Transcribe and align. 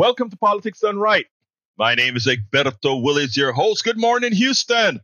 Welcome 0.00 0.30
to 0.30 0.36
Politics 0.38 0.80
Done 0.80 0.98
Right. 0.98 1.26
My 1.76 1.94
name 1.94 2.16
is 2.16 2.26
Egberto 2.26 3.02
Willies, 3.02 3.36
your 3.36 3.52
host. 3.52 3.84
Good 3.84 3.98
morning, 3.98 4.32
Houston. 4.32 5.00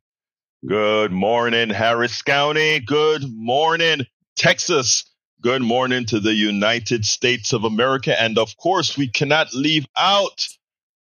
Good 0.67 1.13
morning, 1.13 1.69
Harris 1.69 2.23
County. 2.23 2.81
Good 2.81 3.23
morning, 3.29 4.07
Texas. 4.37 5.05
Good 5.43 5.61
morning 5.61 6.07
to 6.07 6.19
the 6.19 6.33
United 6.33 7.05
States 7.05 7.53
of 7.53 7.65
America. 7.65 8.19
And 8.19 8.39
of 8.39 8.57
course, 8.57 8.97
we 8.97 9.07
cannot 9.07 9.53
leave 9.53 9.87
out 9.99 10.49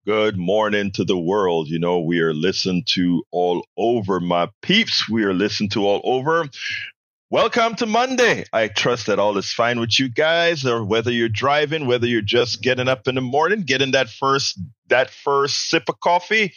good 0.06 0.38
morning 0.38 0.92
to 0.92 1.04
the 1.04 1.18
world. 1.18 1.68
You 1.68 1.80
know, 1.80 2.00
we 2.00 2.22
are 2.22 2.34
listened 2.34 2.88
to 2.94 3.26
all 3.30 3.66
over, 3.76 4.22
my 4.22 4.48
peeps. 4.62 5.10
We 5.10 5.26
are 5.26 5.34
listened 5.34 5.74
to 5.74 5.86
all 5.86 6.00
over. 6.06 6.48
Welcome 7.32 7.76
to 7.76 7.86
Monday. 7.86 8.44
I 8.52 8.68
trust 8.68 9.06
that 9.06 9.18
all 9.18 9.38
is 9.38 9.54
fine 9.54 9.80
with 9.80 9.98
you 9.98 10.10
guys, 10.10 10.66
or 10.66 10.84
whether 10.84 11.14
you're 11.14 11.30
driving, 11.30 11.88
whether 11.88 12.06
you're 12.06 12.22
just 12.22 12.62
getting 12.62 12.90
up 12.90 13.08
in 13.08 13.16
the 13.16 13.22
morning, 13.22 13.62
getting 13.62 13.92
that 13.92 14.10
first 14.10 14.60
that 14.90 15.12
first 15.12 15.70
sip 15.70 15.84
of 15.88 15.98
coffee. 16.02 16.54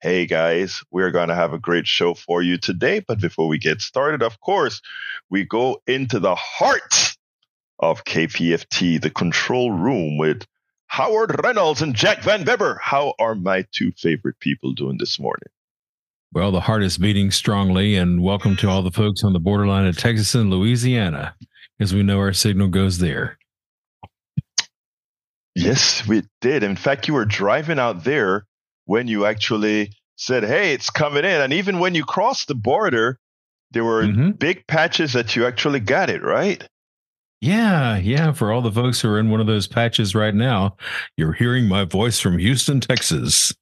Hey 0.00 0.24
guys, 0.24 0.80
we're 0.90 1.10
going 1.10 1.28
to 1.28 1.34
have 1.34 1.52
a 1.52 1.58
great 1.58 1.86
show 1.86 2.14
for 2.14 2.40
you 2.40 2.56
today. 2.56 3.00
But 3.06 3.20
before 3.20 3.46
we 3.46 3.58
get 3.58 3.82
started, 3.82 4.22
of 4.22 4.40
course, 4.40 4.80
we 5.28 5.44
go 5.44 5.82
into 5.86 6.18
the 6.18 6.34
heart 6.34 7.14
of 7.78 8.04
KPFT, 8.04 8.98
the 8.98 9.10
control 9.10 9.70
room 9.70 10.16
with 10.16 10.46
Howard 10.86 11.44
Reynolds 11.44 11.82
and 11.82 11.94
Jack 11.94 12.22
Van 12.22 12.46
Weber. 12.46 12.80
How 12.82 13.12
are 13.18 13.34
my 13.34 13.66
two 13.70 13.92
favorite 13.92 14.40
people 14.40 14.72
doing 14.72 14.96
this 14.96 15.20
morning? 15.20 15.50
Well, 16.32 16.52
the 16.52 16.60
heart 16.60 16.82
is 16.82 16.98
beating 16.98 17.30
strongly, 17.30 17.96
and 17.96 18.22
welcome 18.22 18.56
to 18.56 18.68
all 18.68 18.82
the 18.82 18.90
folks 18.90 19.24
on 19.24 19.32
the 19.32 19.40
borderline 19.40 19.86
of 19.86 19.96
Texas 19.96 20.34
and 20.34 20.50
Louisiana, 20.50 21.34
as 21.80 21.94
we 21.94 22.02
know 22.02 22.18
our 22.18 22.32
signal 22.32 22.68
goes 22.68 22.98
there. 22.98 23.38
Yes, 25.54 26.06
we 26.06 26.22
did. 26.42 26.62
In 26.62 26.76
fact, 26.76 27.08
you 27.08 27.14
were 27.14 27.24
driving 27.24 27.78
out 27.78 28.04
there 28.04 28.46
when 28.84 29.08
you 29.08 29.24
actually 29.24 29.92
said, 30.16 30.44
Hey, 30.44 30.74
it's 30.74 30.90
coming 30.90 31.24
in. 31.24 31.40
And 31.40 31.52
even 31.52 31.78
when 31.78 31.94
you 31.94 32.04
crossed 32.04 32.48
the 32.48 32.54
border, 32.54 33.18
there 33.70 33.84
were 33.84 34.02
mm-hmm. 34.02 34.32
big 34.32 34.66
patches 34.66 35.14
that 35.14 35.34
you 35.34 35.46
actually 35.46 35.80
got 35.80 36.10
it, 36.10 36.22
right? 36.22 36.66
Yeah, 37.40 37.96
yeah. 37.96 38.32
For 38.32 38.52
all 38.52 38.62
the 38.62 38.72
folks 38.72 39.00
who 39.00 39.08
are 39.08 39.18
in 39.18 39.30
one 39.30 39.40
of 39.40 39.46
those 39.46 39.66
patches 39.66 40.14
right 40.14 40.34
now, 40.34 40.76
you're 41.16 41.32
hearing 41.32 41.68
my 41.68 41.84
voice 41.84 42.18
from 42.18 42.38
Houston, 42.38 42.80
Texas. 42.80 43.52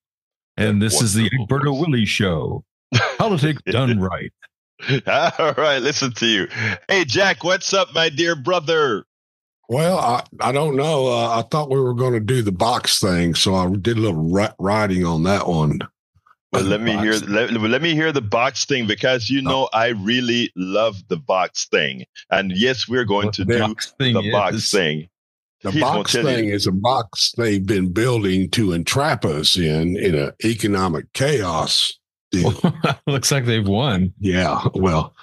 And 0.57 0.81
this 0.81 1.03
is 1.03 1.15
the 1.15 1.29
Egberto 1.31 1.79
Willies 1.79 2.09
Show. 2.09 2.65
Politics 3.19 3.63
done 3.67 3.99
right. 4.01 4.33
All 5.07 5.53
right, 5.55 5.79
listen 5.79 6.13
to 6.13 6.27
you. 6.27 6.49
Hey, 6.89 7.05
Jack, 7.05 7.43
what's 7.43 7.73
up, 7.73 7.95
my 7.95 8.09
dear 8.09 8.37
brother? 8.37 9.05
Well, 9.69 9.99
I, 9.99 10.23
I 10.41 10.53
don't 10.53 10.77
know. 10.77 11.07
Uh, 11.07 11.39
I 11.39 11.43
thought 11.43 11.71
we 11.71 11.81
were 11.81 11.95
going 11.95 12.13
to 12.13 12.21
do 12.21 12.43
the 12.43 12.53
box 12.53 13.01
thing, 13.01 13.35
so 13.35 13.55
I 13.55 13.69
did 13.71 13.97
a 13.97 14.01
little 14.01 14.55
writing 14.59 15.07
on 15.07 15.23
that 15.23 15.49
one. 15.49 15.81
Well, 16.53 16.65
let 16.65 16.83
me 16.83 16.97
hear 16.99 17.15
let, 17.15 17.51
let 17.53 17.83
me 17.83 17.95
hear 17.95 18.13
the 18.13 18.21
box 18.21 18.65
thing 18.65 18.87
because 18.87 19.29
you 19.29 19.43
know 19.43 19.69
I 19.73 19.89
really 19.89 20.53
love 20.55 21.03
the 21.09 21.17
box 21.17 21.67
thing, 21.67 22.05
and 22.31 22.53
yes, 22.53 22.87
we're 22.87 23.05
going 23.05 23.27
what 23.27 23.35
to 23.35 23.45
do 23.45 23.59
the 23.99 24.31
box 24.31 24.71
thing. 24.71 25.09
The 25.65 25.71
He's 25.71 25.81
box 25.81 26.13
thing 26.13 26.49
you. 26.49 26.55
is 26.55 26.67
a 26.67 26.73
box 26.73 27.33
they've 27.39 27.65
been 27.65 27.91
building 27.91 28.51
to 28.51 28.73
entrap 28.73 29.25
us 29.25 29.57
in 29.57 29.97
in 29.97 30.15
an 30.15 30.33
economic 30.45 31.11
chaos. 31.15 31.99
Looks 33.07 33.33
like 33.33 33.47
they've 33.47 33.67
won. 33.67 34.13
Yeah. 34.21 34.69
Well, 34.75 35.15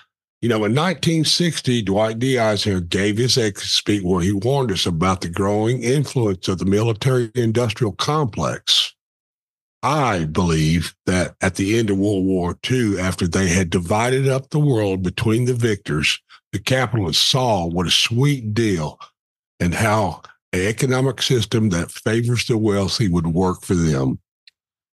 you 0.42 0.50
know, 0.50 0.66
in 0.66 0.74
1960, 0.74 1.84
Dwight 1.84 2.18
D. 2.18 2.40
Eisenhower 2.40 2.80
gave 2.80 3.18
his 3.18 3.36
speech 3.36 4.02
where 4.02 4.24
he 4.24 4.32
warned 4.32 4.72
us 4.72 4.88
about 4.88 5.22
the 5.22 5.30
growing 5.30 5.84
influence 5.84 6.48
of 6.48 6.58
the 6.58 6.66
military 6.66 7.30
industrial 7.36 7.92
complex. 7.94 8.96
I 9.84 10.26
believe 10.26 10.96
that 11.06 11.36
at 11.42 11.56
the 11.56 11.78
end 11.78 11.92
of 11.92 12.00
World 12.00 12.26
War 12.26 12.58
II, 12.70 13.00
after 13.00 13.28
they 13.28 13.50
had 13.50 13.70
divided 13.70 14.28
up 14.28 14.50
the 14.50 14.60
world 14.60 15.04
between 15.04 15.46
the 15.46 15.54
victors, 15.54 16.20
the 16.52 16.60
capitalists 16.60 17.24
saw 17.24 17.68
what 17.68 17.86
a 17.86 17.92
sweet 17.92 18.56
deal 18.56 19.00
and 19.60 19.76
how 19.76 20.24
an 20.54 20.62
economic 20.62 21.22
system 21.22 21.70
that 21.70 21.92
favors 21.92 22.46
the 22.46 22.58
wealthy 22.58 23.08
would 23.08 23.28
work 23.28 23.64
for 23.64 23.76
them. 23.76 24.20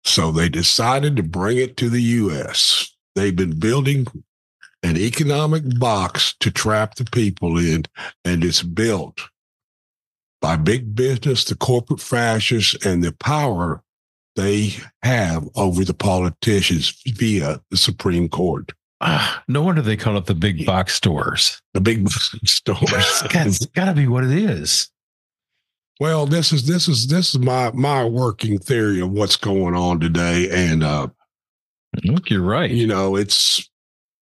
So 0.04 0.32
they 0.32 0.50
decided 0.50 1.16
to 1.16 1.24
bring 1.24 1.58
it 1.58 1.78
to 1.78 1.90
the 1.90 2.02
US. 2.02 2.94
They've 3.16 3.36
been 3.36 3.60
building 3.60 4.08
an 4.82 4.98
economic 4.98 5.80
box 5.80 6.36
to 6.42 6.52
trap 6.52 6.96
the 6.96 7.06
people 7.06 7.58
in, 7.58 7.84
and 8.26 8.44
it's 8.44 8.64
built 8.64 9.22
by 10.42 10.58
big 10.58 10.94
business, 10.94 11.46
the 11.46 11.56
corporate 11.56 12.02
fascists, 12.02 12.86
and 12.86 13.02
the 13.02 13.14
power 13.14 13.82
they 14.36 14.76
have 15.04 15.48
over 15.56 15.86
the 15.86 15.94
politicians 15.94 17.02
via 17.06 17.62
the 17.70 17.78
Supreme 17.78 18.28
Court. 18.28 18.74
Uh, 19.00 19.38
no 19.48 19.62
wonder 19.62 19.82
they 19.82 19.98
call 19.98 20.18
it 20.18 20.26
the 20.26 20.36
big 20.36 20.66
box 20.66 20.96
stores. 20.96 21.62
The 21.74 21.82
big 21.82 22.06
box 22.06 22.36
stores. 22.46 23.24
it's 23.24 23.66
got 23.68 23.86
to 23.86 23.94
be 23.94 24.08
what 24.08 24.24
it 24.24 24.32
is. 24.32 24.90
Well, 26.00 26.26
this 26.26 26.52
is 26.52 26.66
this 26.66 26.88
is 26.88 27.08
this 27.08 27.36
is 27.36 27.40
my 27.40 27.72
my 27.72 28.04
working 28.04 28.58
theory 28.58 29.00
of 29.00 29.12
what's 29.12 29.36
going 29.36 29.76
on 29.76 30.00
today, 30.00 30.50
and 30.52 30.84
uh, 30.84 31.08
look, 32.04 32.30
you're 32.30 32.42
right. 32.42 32.72
You 32.72 32.88
know, 32.88 33.16
it's 33.16 33.70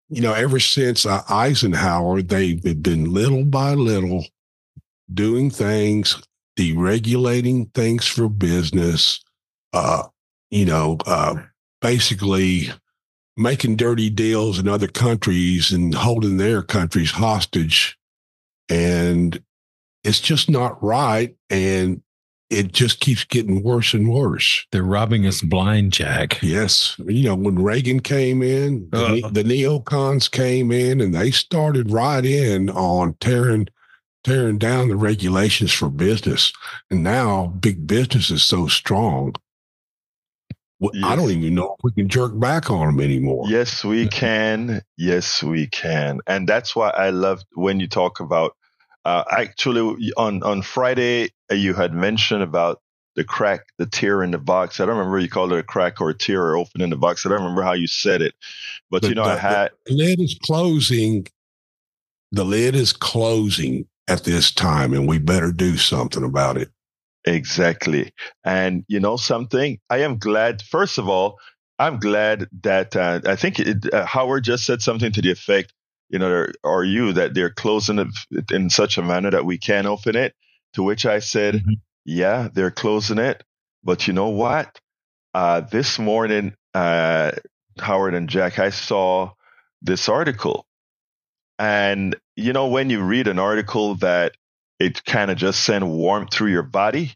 you 0.09 0.21
know 0.21 0.33
ever 0.33 0.59
since 0.59 1.07
uh, 1.07 1.23
Eisenhower, 1.29 2.23
they've 2.23 2.83
been 2.83 3.13
little 3.13 3.45
by 3.45 3.75
little 3.75 4.25
doing 5.13 5.51
things, 5.51 6.21
deregulating 6.59 7.73
things 7.73 8.07
for 8.07 8.29
business. 8.29 9.23
Uh, 9.73 10.05
you 10.51 10.65
know, 10.65 10.99
uh, 11.07 11.37
basically 11.81 12.71
making 13.37 13.77
dirty 13.77 14.11
deals 14.11 14.59
in 14.59 14.69
other 14.69 14.89
countries 14.89 15.71
and 15.71 15.95
holding 15.95 16.37
their 16.37 16.63
countries 16.63 17.13
hostage. 17.13 17.97
And 18.69 19.43
it's 20.05 20.21
just 20.21 20.51
not 20.51 20.83
right. 20.83 21.35
And 21.49 22.03
it 22.51 22.73
just 22.73 23.01
keeps 23.01 23.25
getting 23.25 23.63
worse 23.63 23.95
and 23.95 24.13
worse. 24.13 24.67
They're 24.73 24.83
robbing 24.83 25.27
us 25.27 25.41
blind, 25.41 25.93
Jack. 25.93 26.43
Yes. 26.43 26.99
You 26.99 27.29
know, 27.29 27.37
when 27.37 27.63
Reagan 27.63 28.01
came 28.01 28.43
in, 28.43 28.89
uh, 28.93 29.15
the, 29.15 29.31
the 29.31 29.45
neocons 29.45 30.29
came 30.29 30.73
in 30.73 31.01
and 31.01 31.15
they 31.15 31.31
started 31.31 31.93
right 31.93 32.25
in 32.25 32.69
on 32.71 33.15
tearing 33.21 33.69
tearing 34.23 34.59
down 34.59 34.89
the 34.89 34.97
regulations 34.97 35.73
for 35.73 35.89
business. 35.89 36.53
And 36.91 37.03
now 37.03 37.47
big 37.47 37.87
business 37.87 38.31
is 38.31 38.43
so 38.43 38.67
strong. 38.67 39.35
Yes. 40.81 41.05
I 41.05 41.15
don't 41.15 41.31
even 41.31 41.55
know 41.55 41.77
if 41.79 41.85
we 41.85 41.93
can 41.93 42.09
jerk 42.09 42.39
back 42.39 42.71
on 42.71 42.87
them 42.87 43.01
anymore. 43.01 43.45
Yes, 43.49 43.85
we 43.85 44.09
can. 44.09 44.81
Yes, 44.97 45.43
we 45.43 45.67
can. 45.67 46.21
And 46.27 46.49
that's 46.49 46.75
why 46.75 46.89
I 46.91 47.11
love 47.11 47.43
when 47.53 47.81
you 47.81 47.87
talk 47.87 48.19
about 48.19 48.57
uh, 49.11 49.25
actually, 49.31 50.13
on 50.17 50.43
on 50.43 50.63
Friday, 50.63 51.31
you 51.51 51.75
had 51.75 51.93
mentioned 51.93 52.43
about 52.43 52.81
the 53.17 53.25
crack, 53.25 53.61
the 53.79 53.87
tear 53.87 54.23
in 54.23 54.31
the 54.31 54.39
box. 54.39 54.79
I 54.79 54.87
don't 54.87 54.97
remember 54.97 55.19
you 55.19 55.29
called 55.29 55.53
it 55.53 55.59
a 55.59 55.63
crack 55.63 56.01
or 56.01 56.11
a 56.11 56.15
tear 56.15 56.43
or 56.45 56.57
open 56.57 56.81
in 56.81 56.91
the 56.91 56.97
box. 56.97 57.27
I 57.27 57.29
don't 57.29 57.43
remember 57.43 57.63
how 57.63 57.73
you 57.73 57.89
said 57.89 58.23
it, 58.23 58.35
but, 58.89 59.03
you 59.03 59.15
know, 59.15 59.25
the, 59.25 59.33
I 59.33 59.37
had 59.37 59.71
the 59.87 59.95
lid 59.95 60.21
is 60.21 60.39
closing. 60.43 61.27
The 62.33 62.45
lid 62.45 62.77
is 62.77 62.93
closing 62.93 63.87
at 64.07 64.25
this 64.25 64.53
time, 64.53 64.95
and 64.95 65.09
we 65.09 65.19
better 65.19 65.51
do 65.53 65.77
something 65.77 66.23
about 66.23 66.57
it. 66.57 66.71
Exactly. 67.25 68.13
And 68.45 68.85
you 68.87 69.01
know 69.01 69.17
something? 69.17 69.79
I 69.91 69.99
am 69.99 70.19
glad. 70.19 70.63
First 70.63 70.99
of 70.99 71.09
all, 71.09 71.39
I'm 71.81 71.99
glad 71.99 72.47
that 72.63 72.95
uh, 72.95 73.21
I 73.27 73.37
think 73.37 73.59
it, 73.59 73.93
uh, 73.93 74.07
Howard 74.07 74.45
just 74.45 74.65
said 74.65 74.83
something 74.83 75.13
to 75.13 75.21
the 75.21 75.33
effect 75.33 75.73
you 76.11 76.19
know, 76.19 76.47
are 76.65 76.85
you 76.85 77.13
that 77.15 77.35
they're 77.35 77.51
closing 77.51 77.99
it 77.99 78.51
in 78.51 78.69
such 78.69 78.99
a 78.99 79.03
manner 79.03 79.31
that 79.31 79.47
we 79.47 79.59
can't 79.59 79.87
open 79.87 80.17
it? 80.17 80.35
To 80.75 80.83
which 80.83 81.07
I 81.07 81.21
said, 81.21 81.55
mm-hmm. 81.55 81.73
yeah, 82.05 82.49
they're 82.53 82.71
closing 82.71 83.19
it. 83.19 83.43
But 83.83 84.07
you 84.07 84.13
know 84.13 84.29
what? 84.29 84.79
Uh, 85.33 85.61
this 85.61 85.99
morning, 85.99 86.55
uh, 86.75 87.33
Howard 87.79 88.15
and 88.15 88.29
Jack, 88.29 88.59
I 88.59 88.71
saw 88.71 89.31
this 89.83 90.09
article. 90.09 90.67
And, 91.59 92.17
you 92.37 92.53
know, 92.53 92.67
when 92.69 92.91
you 92.91 93.01
read 93.03 93.29
an 93.29 93.39
article 93.39 93.95
that 93.97 94.33
it 94.79 95.05
kind 95.05 95.31
of 95.31 95.37
just 95.37 95.63
send 95.63 95.91
warmth 95.91 96.33
through 96.33 96.51
your 96.51 96.63
body, 96.63 97.15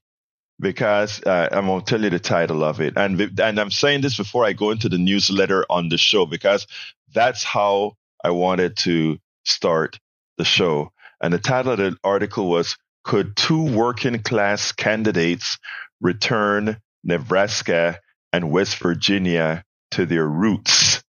because 0.60 1.22
uh, 1.24 1.48
I'm 1.50 1.66
going 1.66 1.80
to 1.80 1.86
tell 1.86 2.02
you 2.02 2.10
the 2.10 2.20
title 2.20 2.62
of 2.62 2.80
it. 2.80 2.94
And, 2.96 3.20
and 3.40 3.58
I'm 3.58 3.70
saying 3.70 4.02
this 4.02 4.16
before 4.16 4.44
I 4.44 4.52
go 4.52 4.70
into 4.70 4.88
the 4.88 4.98
newsletter 4.98 5.64
on 5.68 5.88
the 5.88 5.98
show, 5.98 6.26
because 6.26 6.66
that's 7.12 7.42
how 7.42 7.96
I 8.24 8.30
wanted 8.30 8.78
to 8.78 9.18
start 9.44 9.98
the 10.38 10.44
show. 10.44 10.90
And 11.20 11.32
the 11.32 11.38
title 11.38 11.72
of 11.72 11.78
the 11.78 11.96
article 12.02 12.48
was 12.48 12.76
Could 13.04 13.36
Two 13.36 13.62
Working 13.62 14.18
Class 14.22 14.72
Candidates 14.72 15.58
Return 16.00 16.78
Nebraska 17.04 18.00
and 18.32 18.50
West 18.50 18.78
Virginia 18.78 19.62
to 19.92 20.06
their 20.06 20.26
roots? 20.26 21.02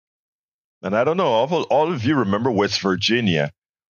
And 0.82 0.94
I 0.96 1.04
don't 1.04 1.16
know, 1.16 1.26
all, 1.28 1.62
all 1.64 1.92
of 1.92 2.04
you 2.04 2.16
remember 2.16 2.50
West 2.50 2.80
Virginia, 2.80 3.50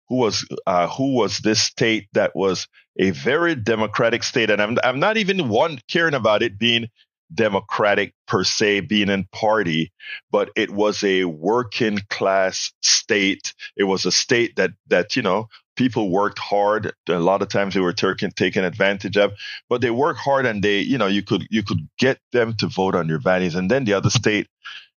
who 0.08 0.16
was 0.16 0.46
uh, 0.66 0.88
who 0.88 1.14
was 1.14 1.38
this 1.38 1.62
state 1.62 2.08
that 2.12 2.32
was 2.34 2.66
a 2.98 3.10
very 3.10 3.54
democratic 3.54 4.24
state, 4.24 4.50
and 4.50 4.60
I'm 4.60 4.76
I'm 4.84 5.00
not 5.00 5.16
even 5.16 5.48
one 5.48 5.78
caring 5.88 6.12
about 6.12 6.42
it 6.42 6.58
being 6.58 6.88
democratic 7.34 8.14
per 8.26 8.44
se, 8.44 8.81
being 8.81 9.08
in 9.08 9.26
party, 9.32 9.93
but 10.31 10.50
it 10.56 10.70
was 10.70 11.02
a 11.05 11.25
working 11.25 11.99
class 12.11 12.73
state. 12.82 13.55
It 13.76 13.84
was 13.84 14.06
a 14.06 14.12
state 14.12 14.56
that 14.56 14.73
that 14.88 15.17
you 15.17 15.23
know 15.23 15.49
people 15.76 16.11
worked 16.11 16.38
hard. 16.38 16.93
A 17.08 17.19
lot 17.19 17.43
of 17.43 17.49
times 17.49 17.75
they 17.75 17.81
were 17.81 17.93
taken 17.93 18.31
taken 18.31 18.64
advantage 18.64 19.17
of, 19.17 19.32
but 19.69 19.81
they 19.81 19.90
worked 19.90 20.20
hard 20.20 20.46
and 20.46 20.62
they 20.62 20.81
you 20.81 20.99
know 20.99 21.06
you 21.06 21.23
could 21.23 21.46
you 21.50 21.62
could 21.62 21.88
get 21.99 22.19
them 22.32 22.55
to 22.58 22.67
vote 22.67 22.94
on 22.94 23.08
your 23.08 23.20
values. 23.20 23.55
And 23.55 23.70
then 23.70 23.84
the 23.84 23.94
other 23.94 24.11
state 24.11 24.49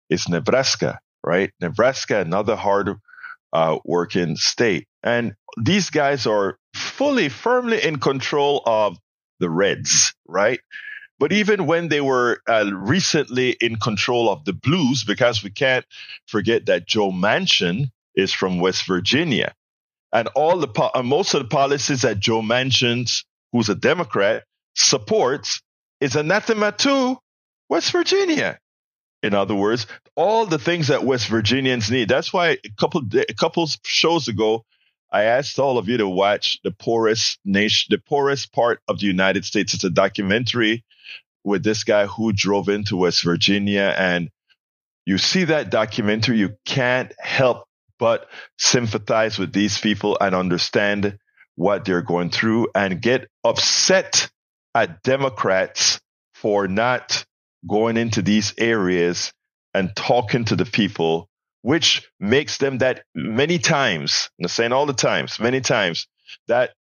is 0.09 0.29
Nebraska, 0.29 0.99
right? 1.23 1.51
Nebraska, 1.61 2.19
another 2.19 2.55
hard 2.55 2.95
uh, 3.53 3.79
working 3.85 4.35
state. 4.35 4.87
And 5.03 5.35
these 5.57 5.89
guys 5.89 6.27
are 6.27 6.57
fully, 6.75 7.29
firmly 7.29 7.83
in 7.83 7.99
control 7.99 8.61
of 8.65 8.97
the 9.39 9.49
Reds, 9.49 10.13
right? 10.27 10.59
But 11.19 11.31
even 11.31 11.65
when 11.65 11.87
they 11.87 12.01
were 12.01 12.41
uh, 12.47 12.69
recently 12.73 13.51
in 13.51 13.77
control 13.77 14.29
of 14.29 14.43
the 14.45 14.53
Blues, 14.53 15.03
because 15.03 15.43
we 15.43 15.49
can't 15.49 15.85
forget 16.27 16.65
that 16.65 16.87
Joe 16.87 17.11
Manchin 17.11 17.91
is 18.15 18.33
from 18.33 18.59
West 18.59 18.85
Virginia, 18.85 19.53
and 20.11 20.27
all 20.35 20.59
the 20.59 20.67
po- 20.67 20.91
most 21.03 21.33
of 21.33 21.43
the 21.43 21.49
policies 21.49 22.01
that 22.01 22.19
Joe 22.19 22.41
Manchin, 22.41 23.09
who's 23.51 23.69
a 23.69 23.75
Democrat, 23.75 24.43
supports 24.75 25.61
is 26.01 26.15
anathema 26.15 26.73
to 26.73 27.17
West 27.69 27.91
Virginia. 27.91 28.59
In 29.23 29.33
other 29.33 29.55
words, 29.55 29.87
all 30.15 30.45
the 30.45 30.59
things 30.59 30.89
that 30.89 31.03
West 31.03 31.27
Virginians 31.27 31.89
need. 31.89 32.09
That's 32.09 32.31
why 32.31 32.49
a 32.63 32.69
couple 32.77 33.01
a 33.15 33.33
couple 33.33 33.67
shows 33.83 34.27
ago, 34.27 34.65
I 35.15 35.23
asked 35.23 35.59
all 35.59 35.77
of 35.77 35.87
you 35.87 35.99
to 35.99 36.09
watch 36.09 36.59
the 36.65 36.71
poorest 36.71 37.39
nation, 37.45 37.87
the 37.89 37.99
poorest 38.05 38.51
part 38.51 38.81
of 38.89 38.99
the 38.99 39.05
United 39.05 39.45
States. 39.45 39.73
It's 39.73 39.85
a 39.85 39.89
documentary 39.89 40.83
with 41.45 41.63
this 41.63 41.85
guy 41.85 42.05
who 42.05 42.33
drove 42.33 42.67
into 42.67 42.97
West 42.97 43.23
Virginia, 43.23 43.95
and 43.97 44.29
you 45.05 45.17
see 45.17 45.45
that 45.45 45.69
documentary, 45.69 46.39
you 46.39 46.57
can't 46.65 47.13
help 47.17 47.63
but 47.97 48.27
sympathize 48.59 49.39
with 49.39 49.53
these 49.53 49.79
people 49.79 50.17
and 50.19 50.35
understand 50.35 51.17
what 51.55 51.85
they're 51.85 52.01
going 52.01 52.29
through, 52.29 52.67
and 52.75 53.01
get 53.01 53.29
upset 53.41 54.29
at 54.73 55.01
Democrats 55.01 56.01
for 56.33 56.67
not 56.67 57.23
going 57.65 57.95
into 57.95 58.21
these 58.21 58.53
areas 58.57 59.31
and 59.73 59.95
talking 59.95 60.43
to 60.43 60.57
the 60.57 60.65
people, 60.65 61.29
which 61.65 62.07
makes 62.19 62.59
them 62.59 62.77
that 62.77 63.05
many 63.15 63.57
times, 63.57 64.29
I'm 64.39 64.47
saying 64.47 64.71
all 64.71 64.85
the 64.85 64.93
times, 64.93 65.39
many 65.39 65.61
times, 65.61 66.07
that 66.47 66.73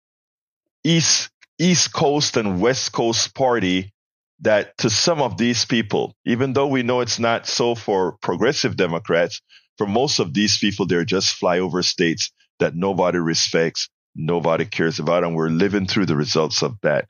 East 0.82 1.31
East 1.56 1.93
Coast 1.93 2.37
and 2.37 2.61
West 2.61 2.90
Coast 2.90 3.32
party 3.32 3.93
that 4.40 4.76
to 4.79 4.90
some 4.90 5.23
of 5.23 5.38
these 5.38 5.64
people, 5.64 6.17
even 6.26 6.52
though 6.52 6.67
we 6.67 6.82
know 6.82 7.00
it's 7.00 7.20
not 7.20 7.46
so 7.46 7.76
for 7.76 8.17
progressive 8.23 8.76
Democrats, 8.76 9.40
for 9.79 9.87
most 9.87 10.19
of 10.19 10.34
these 10.34 10.58
people, 10.58 10.85
they're 10.85 11.05
just 11.05 11.40
flyover 11.40 11.85
states 11.85 12.32
that 12.58 12.75
nobody 12.75 13.19
respects, 13.19 13.88
nobody 14.17 14.64
cares 14.64 14.99
about, 14.99 15.23
and 15.23 15.37
we're 15.37 15.49
living 15.49 15.87
through 15.87 16.06
the 16.06 16.17
results 16.17 16.61
of 16.61 16.76
that. 16.82 17.06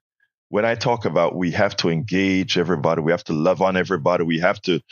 When 0.50 0.66
I 0.66 0.74
talk 0.74 1.06
about 1.06 1.34
we 1.34 1.52
have 1.52 1.74
to 1.76 1.88
engage 1.88 2.58
everybody, 2.58 3.00
we 3.00 3.12
have 3.12 3.24
to 3.24 3.32
love 3.32 3.62
on 3.62 3.78
everybody, 3.78 4.24
we 4.24 4.40
have 4.40 4.60
to 4.62 4.82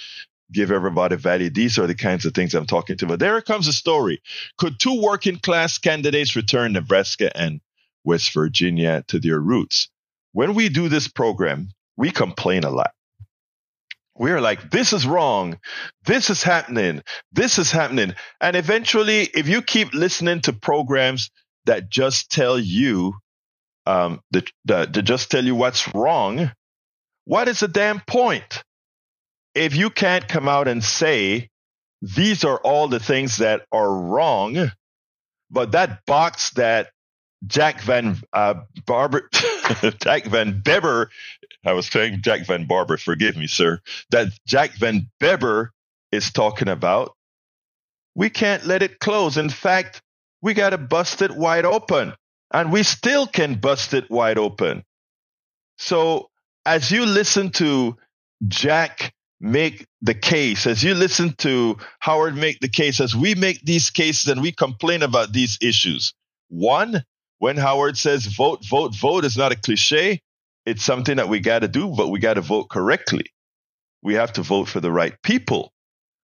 give 0.53 0.71
everybody 0.71 1.17
value. 1.17 1.51
These 1.51 1.79
are 1.79 1.87
the 1.87 1.95
kinds 1.95 2.27
of 2.27 2.35
things 2.35 2.55
I'm 2.55 2.67
talking 2.67 2.97
to. 2.99 3.07
But 3.07 3.21
there 3.21 3.41
comes 3.41 3.69
a 3.69 3.73
story. 3.73 4.23
Could 4.59 4.79
two 4.79 5.01
working 5.01 5.39
class 5.39 5.79
candidates 5.79 6.37
return 6.37 6.73
Nebraska 6.73 7.37
and 7.37 7.61
West 8.05 8.33
Virginia 8.33 9.05
to 9.09 9.19
their 9.19 9.39
roots? 9.39 9.89
When 10.33 10.55
we 10.55 10.69
do 10.69 10.89
this 10.89 11.09
program, 11.09 11.71
we 11.97 12.11
complain 12.11 12.65
a 12.65 12.71
lot. 12.71 12.93
We're 14.17 14.41
like, 14.41 14.71
this 14.71 14.93
is 14.93 15.07
wrong. 15.07 15.59
This 16.05 16.29
is 16.29 16.43
happening. 16.43 17.03
This 17.33 17.59
is 17.59 17.71
happening. 17.71 18.15
And 18.41 18.55
eventually, 18.55 19.23
if 19.23 19.49
you 19.49 19.63
keep 19.63 19.95
listening 19.95 20.43
to 20.43 20.53
programs 20.53 21.31
that 21.65 21.89
just 21.89 22.31
tell 22.31 22.59
you 22.59 23.15
um, 23.87 24.21
the, 24.31 24.47
the, 24.67 24.87
to 24.87 25.03
just 25.03 25.31
tell 25.31 25.45
you 25.45 25.55
what's 25.55 25.95
wrong, 25.95 26.53
what 27.25 27.49
is 27.49 27.61
the 27.61 27.69
damn 27.69 28.01
point? 28.01 28.63
If 29.55 29.75
you 29.75 29.91
can't 29.91 30.27
come 30.29 30.49
out 30.49 30.69
and 30.69 30.83
say, 30.83 31.51
these 32.03 32.45
are 32.45 32.59
all 32.59 32.89
the 32.89 33.01
things 33.01 33.39
that 33.39 33.67
are 33.73 33.93
wrong, 33.93 34.71
but 35.51 35.73
that 35.73 36.05
box 36.07 36.51
that 36.51 36.91
Jack 37.47 37.81
Van 37.81 38.17
uh, 38.33 38.55
Barber, 38.87 39.29
Jack 40.03 40.25
Van 40.25 40.61
Beber, 40.63 41.09
I 41.65 41.73
was 41.73 41.87
saying 41.87 42.21
Jack 42.23 42.47
Van 42.47 42.67
Barber, 42.67 42.97
forgive 42.97 43.37
me, 43.37 43.47
sir, 43.47 43.81
that 44.11 44.29
Jack 44.47 44.73
Van 44.75 45.09
Beber 45.21 45.71
is 46.13 46.31
talking 46.31 46.69
about, 46.69 47.15
we 48.15 48.31
can't 48.31 48.67
let 48.67 48.83
it 48.83 48.99
close. 48.99 49.37
In 49.37 49.49
fact, 49.49 50.03
we 50.43 50.55
got 50.55 50.71
to 50.71 50.79
bust 50.79 51.23
it 51.23 51.31
wide 51.31 51.65
open 51.65 52.15
and 52.53 52.73
we 52.73 52.83
still 52.83 53.27
can 53.27 53.55
bust 53.55 53.95
it 53.95 54.11
wide 54.11 54.39
open. 54.39 54.85
So 55.79 56.31
as 56.67 56.91
you 56.91 57.07
listen 57.07 57.51
to 57.53 57.97
Jack 58.49 59.15
make 59.41 59.87
the 60.03 60.15
case, 60.15 60.67
as 60.67 60.83
you 60.85 60.95
listen 60.95 61.33
to 61.39 61.79
Howard 61.99 62.37
make 62.37 62.61
the 62.61 62.69
case, 62.69 63.01
as 63.01 63.17
we 63.17 63.35
make 63.35 63.63
these 63.63 63.91
cases 63.91 64.31
and 64.31 64.43
we 64.43 64.53
complain 64.53 65.03
about 65.03 65.33
these 65.33 65.59
issues, 65.63 66.13
one, 66.49 67.03
when 67.39 67.57
Howard 67.57 67.97
says 67.97 68.27
vote, 68.27 68.65
vote, 68.67 68.95
vote 68.95 69.25
is 69.25 69.37
not 69.37 69.53
a 69.53 69.57
cliche. 69.57 70.21
It's 70.67 70.85
something 70.85 71.17
that 71.17 71.29
we 71.29 71.41
got 71.41 71.61
to 71.61 71.69
do, 71.69 71.89
but 71.89 72.09
we 72.09 72.21
got 72.21 72.35
to 72.35 72.43
vote 72.43 72.69
correctly. 72.69 73.25
We 74.03 74.15
have 74.15 74.35
to 74.35 74.43
vote 74.43 74.69
for 74.69 74.81
the 74.81 74.93
right 74.93 75.15
people. 75.23 75.73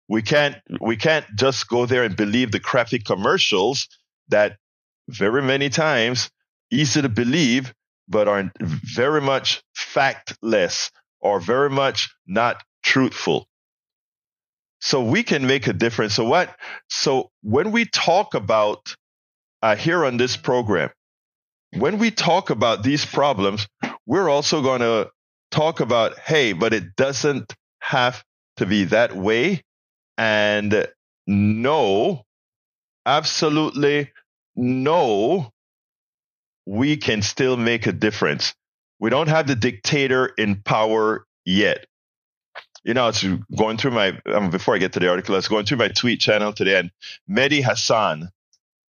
We 0.08 0.22
can't, 0.22 0.56
we 0.80 0.96
can't 0.96 1.24
just 1.36 1.68
go 1.68 1.86
there 1.86 2.02
and 2.02 2.16
believe 2.16 2.50
the 2.50 2.60
crappy 2.60 2.98
commercials 2.98 3.88
that 4.28 4.56
very 5.08 5.42
many 5.42 5.68
times 5.68 6.30
easy 6.70 7.00
to 7.00 7.08
believe, 7.08 7.72
but 8.08 8.26
are 8.26 8.52
very 8.60 9.20
much 9.20 9.62
factless 9.76 10.90
or 11.20 11.40
very 11.40 11.70
much 11.70 12.14
not 12.26 12.62
truthful. 12.84 13.48
So 14.80 15.02
we 15.02 15.22
can 15.22 15.46
make 15.46 15.66
a 15.66 15.72
difference. 15.72 16.14
So 16.14 16.24
what? 16.24 16.54
So 16.88 17.30
when 17.42 17.72
we 17.72 17.86
talk 17.86 18.34
about 18.34 18.94
uh, 19.62 19.76
here 19.76 20.04
on 20.04 20.18
this 20.18 20.36
program, 20.36 20.90
when 21.72 21.98
we 21.98 22.10
talk 22.10 22.50
about 22.50 22.82
these 22.82 23.04
problems, 23.04 23.66
we're 24.06 24.28
also 24.28 24.62
going 24.62 24.80
to 24.80 25.10
talk 25.50 25.80
about, 25.80 26.18
hey, 26.18 26.52
but 26.52 26.74
it 26.74 26.94
doesn't 26.96 27.54
have 27.80 28.22
to 28.58 28.66
be 28.66 28.84
that 28.84 29.16
way. 29.16 29.62
And 30.18 30.86
no, 31.26 32.22
absolutely 33.06 34.12
no, 34.54 35.50
we 36.66 36.96
can 36.96 37.22
still 37.22 37.56
make 37.56 37.86
a 37.86 37.92
difference. 37.92 38.54
We 39.00 39.10
don't 39.10 39.28
have 39.28 39.46
the 39.46 39.56
dictator 39.56 40.26
in 40.26 40.62
power 40.62 41.26
yet. 41.44 41.86
You 42.84 42.94
know, 42.94 43.08
it's 43.08 43.24
going 43.56 43.78
through 43.78 43.92
my, 43.92 44.20
um, 44.26 44.50
before 44.50 44.74
I 44.74 44.78
get 44.78 44.92
to 44.92 45.00
the 45.00 45.08
article, 45.08 45.34
I 45.34 45.38
was 45.38 45.48
going 45.48 45.64
through 45.64 45.78
my 45.78 45.88
tweet 45.88 46.20
channel 46.20 46.52
today, 46.52 46.78
and 46.78 46.90
Mehdi 47.28 47.62
Hasan 47.62 48.28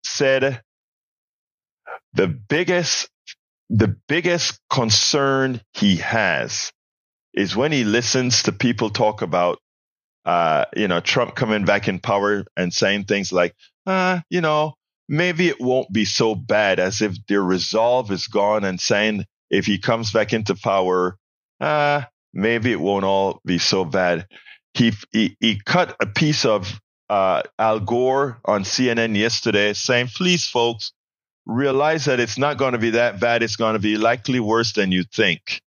said 0.03 0.61
the 2.13 2.27
biggest, 2.27 3.09
the 3.69 3.95
biggest 4.07 4.59
concern 4.69 5.61
he 5.73 5.97
has 5.97 6.71
is 7.33 7.55
when 7.55 7.71
he 7.71 7.83
listens 7.83 8.43
to 8.43 8.51
people 8.51 8.89
talk 8.89 9.21
about, 9.21 9.59
uh, 10.25 10.65
you 10.75 10.87
know, 10.87 10.99
Trump 10.99 11.35
coming 11.35 11.65
back 11.65 11.87
in 11.87 11.99
power 11.99 12.45
and 12.55 12.73
saying 12.73 13.05
things 13.05 13.31
like, 13.31 13.55
uh, 13.85 14.19
you 14.29 14.41
know, 14.41 14.75
maybe 15.07 15.47
it 15.47 15.59
won't 15.59 15.91
be 15.91 16.05
so 16.05 16.35
bad 16.35 16.79
as 16.79 17.01
if 17.01 17.15
their 17.27 17.41
resolve 17.41 18.11
is 18.11 18.27
gone 18.27 18.63
and 18.63 18.79
saying 18.79 19.25
if 19.49 19.65
he 19.65 19.79
comes 19.79 20.11
back 20.11 20.33
into 20.33 20.53
power, 20.55 21.17
uh, 21.59 22.03
maybe 22.33 22.71
it 22.71 22.79
won't 22.79 23.05
all 23.05 23.41
be 23.45 23.57
so 23.57 23.85
bad. 23.85 24.27
He, 24.73 24.93
he, 25.11 25.35
he 25.39 25.59
cut 25.63 25.95
a 25.99 26.05
piece 26.05 26.45
of 26.45 26.79
uh, 27.09 27.41
Al 27.57 27.79
Gore 27.79 28.39
on 28.45 28.63
CNN 28.63 29.15
yesterday 29.15 29.73
saying, 29.73 30.07
please, 30.07 30.47
folks, 30.47 30.93
realize 31.45 32.05
that 32.05 32.19
it's 32.19 32.37
not 32.37 32.57
going 32.57 32.73
to 32.73 32.77
be 32.77 32.91
that 32.91 33.19
bad. 33.19 33.43
It's 33.43 33.55
going 33.55 33.73
to 33.73 33.79
be 33.79 33.97
likely 33.97 34.39
worse 34.39 34.73
than 34.73 34.91
you 34.91 35.03
think. 35.03 35.61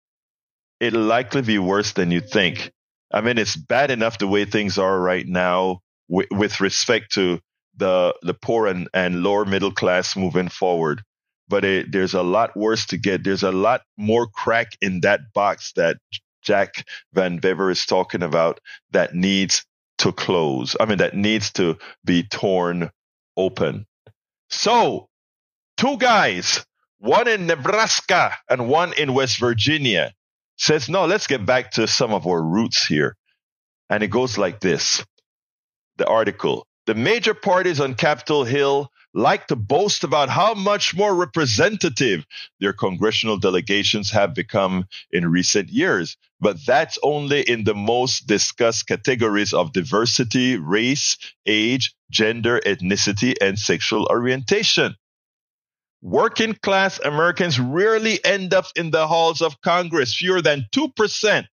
It'll 0.80 1.02
likely 1.02 1.42
be 1.42 1.60
worse 1.60 1.94
than 1.94 2.12
you 2.12 2.22
think. 2.22 2.72
I 3.12 3.22
mean, 3.22 3.38
it's 3.38 3.56
bad 3.56 3.92
enough 3.92 4.20
the 4.20 4.28
way 4.28 4.46
things 4.46 4.78
are 4.78 5.00
right 5.00 5.28
now 5.28 5.82
with, 6.08 6.28
with 6.32 6.62
respect 6.62 7.14
to 7.14 7.40
the 7.78 8.14
the 8.22 8.34
poor 8.34 8.68
and, 8.68 8.90
and 8.94 9.24
lower 9.24 9.46
middle 9.46 9.72
class 9.72 10.16
moving 10.16 10.50
forward. 10.50 11.02
But 11.48 11.66
it, 11.66 11.92
there's 11.92 12.14
a 12.14 12.24
lot 12.24 12.56
worse 12.56 12.86
to 12.88 12.98
get. 12.98 13.24
There's 13.24 13.44
a 13.44 13.52
lot 13.52 13.82
more 13.98 14.28
crack 14.28 14.78
in 14.82 15.02
that 15.02 15.34
box 15.34 15.74
that 15.76 15.98
Jack 16.42 16.86
Van 17.14 17.38
Bever 17.38 17.70
is 17.72 17.86
talking 17.86 18.24
about 18.24 18.60
that 18.92 19.16
needs 19.16 19.66
to 20.00 20.12
close. 20.12 20.76
I 20.80 20.86
mean, 20.86 21.00
that 21.00 21.16
needs 21.16 21.52
to 21.54 21.78
be 22.06 22.24
torn 22.24 22.92
open. 23.38 23.86
So 24.50 25.08
Two 25.82 25.98
guys, 25.98 26.64
one 27.00 27.28
in 27.28 27.48
Nebraska 27.48 28.34
and 28.48 28.70
one 28.70 28.94
in 28.94 29.16
West 29.16 29.40
Virginia, 29.40 30.14
says, 30.58 30.88
no, 30.88 31.08
let's 31.08 31.26
get 31.26 31.44
back 31.44 31.72
to 31.72 31.88
some 31.88 32.14
of 32.14 32.28
our 32.28 32.40
roots 32.40 32.86
here. 32.86 33.16
And 33.90 34.04
it 34.04 34.10
goes 34.10 34.38
like 34.38 34.60
this 34.60 35.04
the 35.98 36.06
article. 36.06 36.68
The 36.86 36.94
major 36.94 37.34
parties 37.34 37.80
on 37.80 37.96
Capitol 37.96 38.44
Hill 38.44 38.92
like 39.14 39.48
to 39.48 39.56
boast 39.56 40.04
about 40.04 40.30
how 40.30 40.54
much 40.54 40.96
more 40.96 41.14
representative 41.14 42.26
their 42.60 42.74
congressional 42.74 43.38
delegations 43.38 44.12
have 44.12 44.34
become 44.34 44.86
in 45.12 45.30
recent 45.30 45.70
years. 45.70 46.18
But 46.40 46.58
that's 46.66 46.98
only 47.04 47.42
in 47.42 47.66
the 47.66 47.76
most 47.76 48.28
discussed 48.28 48.88
categories 48.88 49.54
of 49.54 49.74
diversity, 49.74 50.58
race, 50.58 51.18
age, 51.46 51.94
gender, 52.10 52.62
ethnicity, 52.66 53.36
and 53.42 53.60
sexual 53.60 54.08
orientation. 54.10 54.96
Working 56.02 56.56
class 56.56 57.00
Americans 57.00 57.60
rarely 57.60 58.24
end 58.26 58.54
up 58.54 58.66
in 58.76 58.90
the 58.90 59.08
halls 59.08 59.42
of 59.42 59.62
Congress. 59.62 60.16
Fewer 60.16 60.42
than 60.42 60.66
2% 60.72 61.46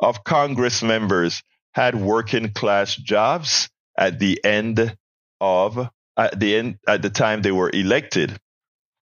of 0.00 0.24
Congress 0.24 0.82
members 0.82 1.42
had 1.72 1.94
working 1.94 2.52
class 2.52 2.96
jobs 2.96 3.68
at 3.98 4.18
the 4.18 4.42
end 4.44 4.96
of 5.40 5.90
at 6.16 6.38
the 6.38 6.56
end 6.56 6.78
at 6.86 7.02
the 7.02 7.10
time 7.10 7.42
they 7.42 7.52
were 7.52 7.70
elected. 7.70 8.36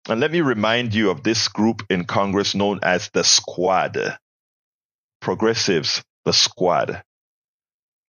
And 0.08 0.20
let 0.20 0.32
me 0.32 0.40
remind 0.40 0.94
you 0.94 1.10
of 1.10 1.22
this 1.22 1.48
group 1.48 1.82
in 1.90 2.04
Congress 2.04 2.54
known 2.54 2.80
as 2.82 3.10
the 3.12 3.24
Squad. 3.24 4.18
Progressives, 5.20 6.02
the 6.24 6.32
Squad. 6.32 7.02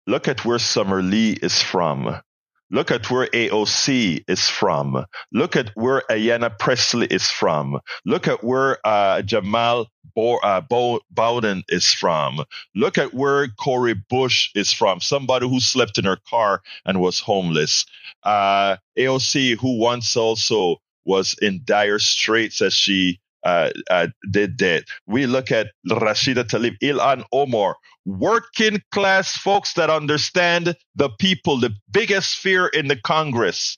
Look 0.08 0.28
at 0.28 0.46
where 0.46 0.60
Summer 0.60 1.02
Lee 1.02 1.34
is 1.34 1.62
from. 1.62 2.22
Look 2.70 2.92
at 2.92 3.10
where 3.10 3.28
AOC 3.28 4.24
is 4.28 4.50
from. 4.50 5.06
Look 5.32 5.56
at 5.56 5.72
where 5.76 6.04
Ayanna 6.10 6.58
Pressley 6.58 7.08
is 7.08 7.28
from. 7.30 7.80
Look 8.06 8.28
at 8.28 8.44
where 8.44 8.78
uh, 8.86 9.22
Jamal 9.22 9.88
Bo- 10.16 10.40
uh, 10.40 10.62
Bo- 10.62 11.02
Bowden 11.12 11.64
is 11.70 11.88
from. 11.94 12.44
Look 12.76 12.98
at 12.98 13.14
where 13.14 13.48
Cori 13.48 13.94
Bush 13.94 14.50
is 14.56 14.74
from. 14.74 15.00
Somebody 15.00 15.48
who 15.48 15.60
slept 15.60 15.98
in 15.98 16.06
her 16.06 16.18
car 16.30 16.62
and 16.86 17.00
was 17.00 17.20
homeless. 17.20 17.86
Uh, 18.24 18.78
AOC, 18.98 19.58
who 19.60 19.80
once 19.80 20.18
also 20.18 20.78
was 21.06 21.36
in 21.42 21.62
dire 21.64 22.00
straits 22.00 22.62
as 22.62 22.74
she 22.74 23.20
uh, 23.48 23.70
uh, 23.90 24.08
did 24.30 24.58
that. 24.58 24.84
We 25.08 25.26
look 25.26 25.52
at 25.52 25.68
Rashida 25.90 26.44
Tlaib, 26.44 26.78
Ilhan 26.84 27.24
Omar, 27.32 27.78
working 28.06 28.82
class 28.92 29.38
folks 29.38 29.74
that 29.74 29.90
understand 29.90 30.76
the 30.96 31.10
people, 31.18 31.58
the 31.58 31.74
biggest 31.90 32.36
fear 32.38 32.68
in 32.68 32.90
the 32.90 32.98
Congress. 32.98 33.78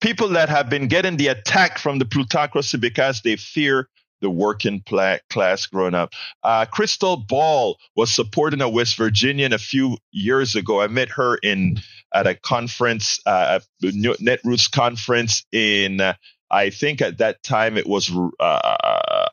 People 0.00 0.28
that 0.28 0.48
have 0.48 0.68
been 0.70 0.86
getting 0.86 1.16
the 1.16 1.28
attack 1.28 1.78
from 1.78 1.98
the 1.98 2.04
plutocracy 2.04 2.78
because 2.78 3.22
they 3.22 3.34
fear 3.34 3.88
the 4.20 4.30
working 4.30 4.80
class 5.28 5.66
growing 5.66 5.94
up. 5.94 6.12
Uh, 6.44 6.64
Krystal 6.66 7.26
Ball 7.26 7.76
was 7.96 8.14
supporting 8.14 8.60
a 8.60 8.68
West 8.68 8.96
Virginian 8.96 9.52
a 9.52 9.58
few 9.58 9.98
years 10.12 10.54
ago. 10.54 10.80
I 10.80 10.86
met 10.86 11.08
her 11.10 11.36
in 11.42 11.80
at 12.14 12.28
a 12.28 12.36
conference, 12.36 13.20
uh, 13.26 13.58
Netroots 13.82 14.70
conference 14.70 15.44
in, 15.52 16.00
uh, 16.00 16.14
I 16.54 16.70
think 16.70 17.02
at 17.02 17.18
that 17.18 17.42
time 17.42 17.76
it 17.76 17.86
was 17.88 18.10
uh, 18.38 19.26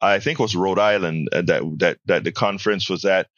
I 0.00 0.18
think 0.18 0.40
it 0.40 0.42
was 0.42 0.56
Rhode 0.56 0.80
Island 0.80 1.28
uh, 1.32 1.42
that 1.42 1.62
that 1.78 1.98
that 2.06 2.24
the 2.24 2.32
conference 2.32 2.90
was 2.90 3.04
at, 3.04 3.28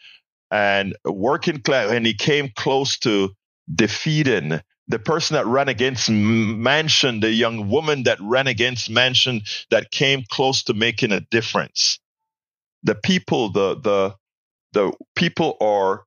and 0.51 0.97
working 1.05 1.61
class, 1.61 1.91
and 1.91 2.07
he 2.07 2.15
came 2.15 2.51
close 2.57 2.99
to 3.01 3.31
defeating 3.73 4.61
the 4.89 4.99
person 4.99 5.35
that 5.35 5.47
ran 5.47 5.69
against 5.69 6.11
Manchin, 6.11 7.21
the 7.21 7.31
young 7.31 7.69
woman 7.69 8.05
that 8.05 8.19
ran 8.21 8.47
against 8.47 8.91
Manchin, 8.91 9.43
that 9.71 9.91
came 9.91 10.25
close 10.31 10.63
to 10.65 10.75
making 10.75 11.13
a 11.13 11.21
difference. 11.21 12.01
The 12.83 12.95
people, 12.95 13.51
the 13.51 13.77
the 13.79 14.15
the 14.73 14.93
people 15.17 15.59
are 15.61 16.05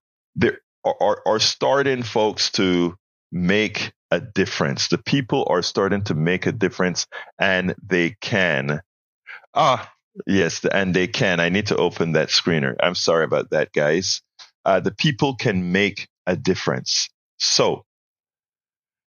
are 0.84 1.22
are 1.28 1.40
starting, 1.40 2.02
folks, 2.02 2.52
to 2.54 2.96
make 3.32 3.94
a 4.16 4.20
difference. 4.22 4.88
The 4.88 4.98
people 4.98 5.48
are 5.50 5.62
starting 5.62 6.04
to 6.06 6.16
make 6.16 6.46
a 6.46 6.52
difference, 6.52 7.08
and 7.40 7.76
they 7.88 8.16
can. 8.22 8.82
Ah, 9.54 9.92
Yes, 10.26 10.64
and 10.66 10.94
they 10.94 11.08
can. 11.08 11.40
I 11.40 11.50
need 11.50 11.68
to 11.68 11.78
open 11.78 12.14
that 12.14 12.30
screener. 12.30 12.76
I'm 12.82 12.96
sorry 12.96 13.26
about 13.26 13.50
that, 13.50 13.72
guys. 13.74 14.22
Uh, 14.64 14.80
the 14.80 14.92
people 14.92 15.36
can 15.36 15.72
make 15.72 16.08
a 16.26 16.36
difference. 16.36 17.10
So, 17.38 17.84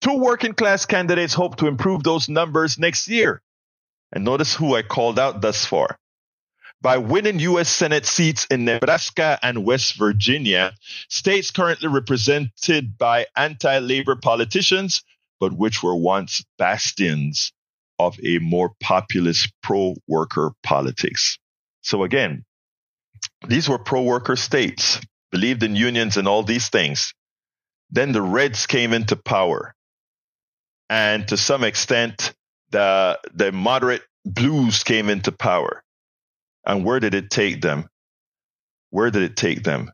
two 0.01 0.19
working 0.19 0.55
class 0.55 0.87
candidates 0.87 1.35
hope 1.35 1.57
to 1.57 1.67
improve 1.67 2.03
those 2.03 2.29
numbers 2.29 2.79
next 2.79 3.09
year. 3.09 3.41
And 4.13 4.25
notice 4.25 4.55
who 4.55 4.75
I 4.75 4.83
called 4.83 5.19
out 5.19 5.41
thus 5.41 5.65
far. 5.65 5.99
By 6.81 6.99
winning 6.99 7.41
U.S. 7.41 7.69
Senate 7.69 8.07
seats 8.07 8.47
in 8.51 8.65
Nebraska 8.65 9.37
and 9.43 9.65
West 9.65 9.97
Virginia, 9.97 10.75
states 11.09 11.51
currently 11.51 11.89
represented 11.89 12.97
by 12.97 13.27
anti 13.37 13.79
labor 13.81 14.15
politicians, 14.15 15.03
but 15.41 15.53
which 15.53 15.83
were 15.83 15.97
once 15.97 16.45
bastions 16.57 17.53
of 17.99 18.17
a 18.25 18.39
more 18.39 18.75
populist 18.81 19.53
pro 19.61 19.97
worker 20.07 20.53
politics. 20.63 21.39
So 21.83 22.05
again, 22.05 22.45
these 23.49 23.69
were 23.69 23.79
pro 23.79 24.03
worker 24.03 24.37
states, 24.37 25.01
believed 25.33 25.65
in 25.65 25.75
unions 25.75 26.17
and 26.17 26.29
all 26.29 26.45
these 26.45 26.69
things. 26.69 27.13
Then 27.91 28.13
the 28.13 28.23
Reds 28.23 28.67
came 28.67 28.93
into 28.93 29.17
power. 29.17 29.75
And 30.89 31.27
to 31.29 31.37
some 31.37 31.65
extent, 31.65 32.35
the, 32.71 33.19
the 33.35 33.51
moderate 33.51 34.03
blues 34.25 34.85
came 34.85 35.09
into 35.09 35.33
power. 35.33 35.83
And 36.69 36.85
where 36.85 37.01
did 37.01 37.15
it 37.15 37.31
take 37.31 37.63
them? 37.63 37.89
Where 38.91 39.11
did 39.11 39.23
it 39.23 39.37
take 39.37 39.65
them? 39.65 39.91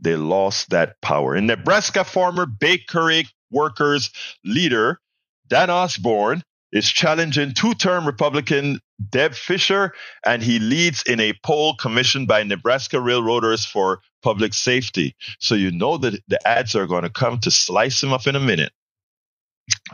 They 0.00 0.16
lost 0.16 0.70
that 0.70 1.00
power. 1.00 1.34
In 1.34 1.46
Nebraska, 1.46 2.04
former 2.04 2.46
bakery 2.46 3.26
workers 3.50 4.10
leader 4.44 5.00
Dan 5.48 5.70
Osborn 5.70 6.42
is 6.72 6.88
challenging 6.90 7.54
two 7.54 7.74
term 7.74 8.06
Republican 8.06 8.80
Deb 9.10 9.34
Fischer, 9.34 9.94
and 10.24 10.42
he 10.42 10.58
leads 10.58 11.02
in 11.04 11.20
a 11.20 11.32
poll 11.42 11.74
commissioned 11.76 12.28
by 12.28 12.42
Nebraska 12.42 13.00
Railroaders 13.00 13.64
for 13.64 14.00
Public 14.22 14.52
Safety. 14.52 15.14
So 15.40 15.54
you 15.54 15.70
know 15.70 15.96
that 15.98 16.20
the 16.28 16.46
ads 16.46 16.74
are 16.74 16.86
going 16.86 17.04
to 17.04 17.10
come 17.10 17.38
to 17.40 17.50
slice 17.50 18.02
him 18.02 18.12
up 18.12 18.26
in 18.26 18.36
a 18.36 18.40
minute. 18.40 18.72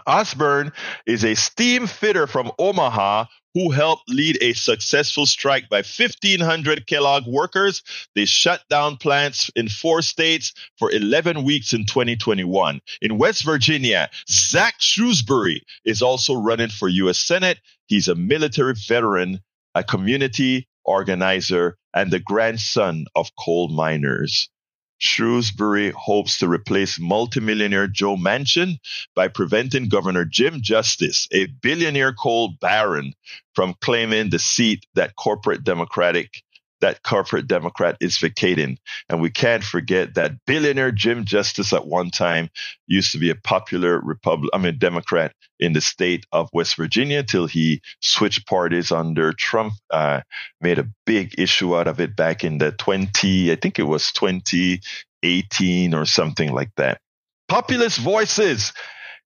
Osborn 0.07 0.73
is 1.07 1.25
a 1.25 1.35
steam 1.35 1.87
fitter 1.87 2.26
from 2.26 2.50
Omaha 2.59 3.26
who 3.54 3.70
helped 3.70 4.08
lead 4.08 4.37
a 4.40 4.52
successful 4.52 5.26
strike 5.26 5.68
by 5.68 5.78
1,500 5.78 6.87
Kellogg 6.87 7.26
workers. 7.26 7.82
They 8.14 8.25
shut 8.25 8.62
down 8.68 8.96
plants 8.96 9.50
in 9.54 9.68
four 9.68 10.02
states 10.02 10.52
for 10.78 10.90
11 10.90 11.44
weeks 11.44 11.73
in 11.73 11.87
2021. 11.87 12.80
In 13.00 13.18
West 13.18 13.44
Virginia, 13.44 14.11
Zach 14.28 14.75
Shrewsbury 14.78 15.62
is 15.84 16.02
also 16.02 16.34
running 16.34 16.68
for 16.70 16.88
U.S. 16.88 17.18
Senate. 17.18 17.58
He's 17.87 18.08
a 18.08 18.14
military 18.14 18.75
veteran, 18.88 19.40
a 19.75 19.84
community 19.84 20.68
organizer, 20.84 21.78
and 21.94 22.11
the 22.11 22.20
grandson 22.20 23.06
of 23.14 23.30
coal 23.38 23.68
miners. 23.68 24.49
Shrewsbury 24.98 25.92
hopes 25.96 26.38
to 26.38 26.48
replace 26.48 26.98
multimillionaire 26.98 27.88
Joe 27.88 28.16
Manchin 28.16 28.78
by 29.14 29.28
preventing 29.28 29.88
Governor 29.88 30.24
Jim 30.24 30.60
Justice, 30.62 31.28
a 31.32 31.46
billionaire 31.46 32.12
coal 32.12 32.54
baron, 32.60 33.12
from 33.54 33.74
claiming 33.80 34.30
the 34.30 34.38
seat 34.38 34.86
that 34.94 35.16
corporate 35.16 35.64
Democratic 35.64 36.42
that 36.81 37.02
corporate 37.02 37.47
Democrat 37.47 37.97
is 38.00 38.19
vacating. 38.19 38.78
And 39.09 39.21
we 39.21 39.31
can't 39.31 39.64
forget 39.64 40.14
that 40.14 40.45
billionaire 40.47 40.93
Jim 40.93 41.25
Justice 41.25 41.73
at 41.73 41.87
one 41.87 42.11
time 42.11 42.50
used 42.87 43.12
to 43.12 43.19
be 43.19 43.31
a 43.31 43.35
popular 43.35 44.00
Republic, 44.00 44.50
I 44.52 44.59
mean, 44.59 44.78
Democrat 44.78 45.33
in 45.59 45.73
the 45.73 45.81
state 45.81 46.26
of 46.33 46.50
West 46.52 46.76
Virginia 46.76 47.23
till 47.23 47.47
he 47.47 47.81
switched 48.00 48.47
parties 48.47 48.93
under 48.93 49.33
Trump, 49.33 49.75
uh, 49.90 50.21
made 50.61 50.78
a 50.78 50.88
big 51.07 51.35
issue 51.38 51.76
out 51.76 51.87
of 51.87 52.00
it 52.00 52.16
back 52.16 52.45
in 52.45 52.59
the 52.59 52.73
20, 52.73 53.52
I 53.52 53.57
think 53.57 53.78
it 53.78 53.85
was 53.85 54.12
2018 54.12 55.95
or 55.95 56.04
something 56.04 56.52
like 56.52 56.71
that. 56.76 57.00
Populist 57.49 57.99
voices 57.99 58.73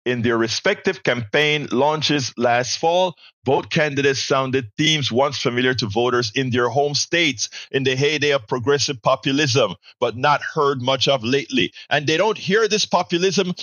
in 0.05 0.21
their 0.21 0.37
respective 0.37 1.03
campaign 1.03 1.67
launches 1.71 2.31
last 2.37 2.77
fall, 2.77 3.15
both 3.43 3.69
candidates 3.69 4.21
sounded 4.21 4.71
themes 4.77 5.11
once 5.11 5.39
familiar 5.39 5.73
to 5.73 5.87
voters 5.87 6.31
in 6.35 6.51
their 6.51 6.69
home 6.69 6.93
states 6.93 7.49
in 7.71 7.83
the 7.83 7.95
heyday 7.95 8.31
of 8.31 8.47
progressive 8.47 9.01
populism, 9.01 9.75
but 9.99 10.15
not 10.15 10.41
heard 10.41 10.81
much 10.81 11.07
of 11.07 11.23
lately. 11.23 11.73
And 11.89 12.05
they 12.05 12.17
don't 12.17 12.37
hear 12.37 12.67
this 12.67 12.85
populism 12.85 13.53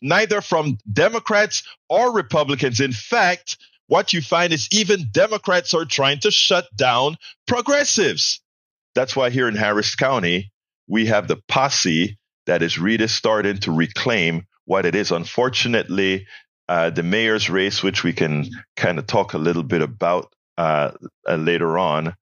neither 0.00 0.40
from 0.40 0.78
Democrats 0.92 1.62
or 1.88 2.12
Republicans. 2.12 2.80
In 2.80 2.92
fact, 2.92 3.58
what 3.86 4.12
you 4.12 4.22
find 4.22 4.52
is 4.52 4.68
even 4.72 5.08
Democrats 5.12 5.74
are 5.74 5.84
trying 5.84 6.20
to 6.20 6.30
shut 6.30 6.66
down 6.76 7.16
progressives. 7.46 8.40
That's 8.94 9.16
why 9.16 9.30
here 9.30 9.48
in 9.48 9.56
Harris 9.56 9.94
County, 9.94 10.52
we 10.88 11.06
have 11.06 11.28
the 11.28 11.40
posse 11.48 12.18
that 12.46 12.62
is 12.62 12.78
really 12.78 13.08
starting 13.08 13.58
to 13.58 13.72
reclaim 13.72 14.46
what 14.64 14.86
it 14.86 14.94
is. 14.94 15.10
Unfortunately, 15.10 16.26
uh, 16.68 16.90
the 16.90 17.02
mayor's 17.02 17.50
race, 17.50 17.82
which 17.82 18.04
we 18.04 18.12
can 18.12 18.48
kind 18.76 18.98
of 18.98 19.06
talk 19.06 19.34
a 19.34 19.38
little 19.38 19.62
bit 19.62 19.82
about 19.82 20.32
uh, 20.58 20.92
uh, 21.28 21.36
later 21.36 21.78
on, 21.78 22.14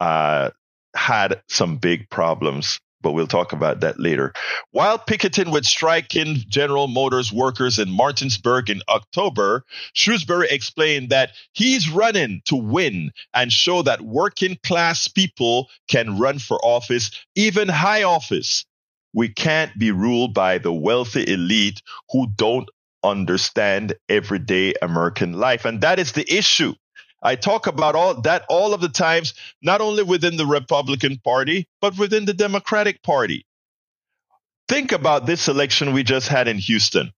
uh, 0.00 0.50
had 0.94 1.42
some 1.48 1.76
big 1.76 2.08
problems 2.10 2.80
but 3.06 3.12
we'll 3.12 3.28
talk 3.28 3.52
about 3.52 3.80
that 3.82 4.00
later. 4.00 4.32
While 4.72 4.98
picketing 4.98 5.52
with 5.52 5.64
striking 5.64 6.38
General 6.48 6.88
Motors 6.88 7.32
workers 7.32 7.78
in 7.78 7.88
Martinsburg 7.88 8.68
in 8.68 8.82
October, 8.88 9.64
Shrewsbury 9.92 10.48
explained 10.50 11.10
that 11.10 11.30
he's 11.52 11.88
running 11.88 12.42
to 12.46 12.56
win 12.56 13.12
and 13.32 13.52
show 13.52 13.82
that 13.82 14.00
working 14.00 14.58
class 14.64 15.06
people 15.06 15.68
can 15.88 16.18
run 16.18 16.40
for 16.40 16.58
office, 16.64 17.12
even 17.36 17.68
high 17.68 18.02
office. 18.02 18.64
We 19.16 19.30
can't 19.30 19.76
be 19.78 19.92
ruled 19.92 20.34
by 20.34 20.58
the 20.58 20.74
wealthy 20.74 21.32
elite 21.32 21.80
who 22.10 22.26
don't 22.36 22.68
understand 23.02 23.94
everyday 24.10 24.74
American 24.82 25.32
life. 25.32 25.64
And 25.64 25.80
that 25.80 25.98
is 25.98 26.12
the 26.12 26.30
issue. 26.30 26.74
I 27.22 27.36
talk 27.36 27.66
about 27.66 27.94
all 27.94 28.20
that 28.20 28.44
all 28.50 28.74
of 28.74 28.82
the 28.82 28.90
times, 28.90 29.32
not 29.62 29.80
only 29.80 30.02
within 30.02 30.36
the 30.36 30.44
Republican 30.44 31.16
Party, 31.24 31.66
but 31.80 31.96
within 31.96 32.26
the 32.26 32.34
Democratic 32.34 33.02
Party. 33.02 33.46
Think 34.68 34.92
about 34.92 35.24
this 35.24 35.48
election 35.48 35.94
we 35.94 36.02
just 36.02 36.28
had 36.28 36.46
in 36.46 36.58
Houston. 36.58 37.10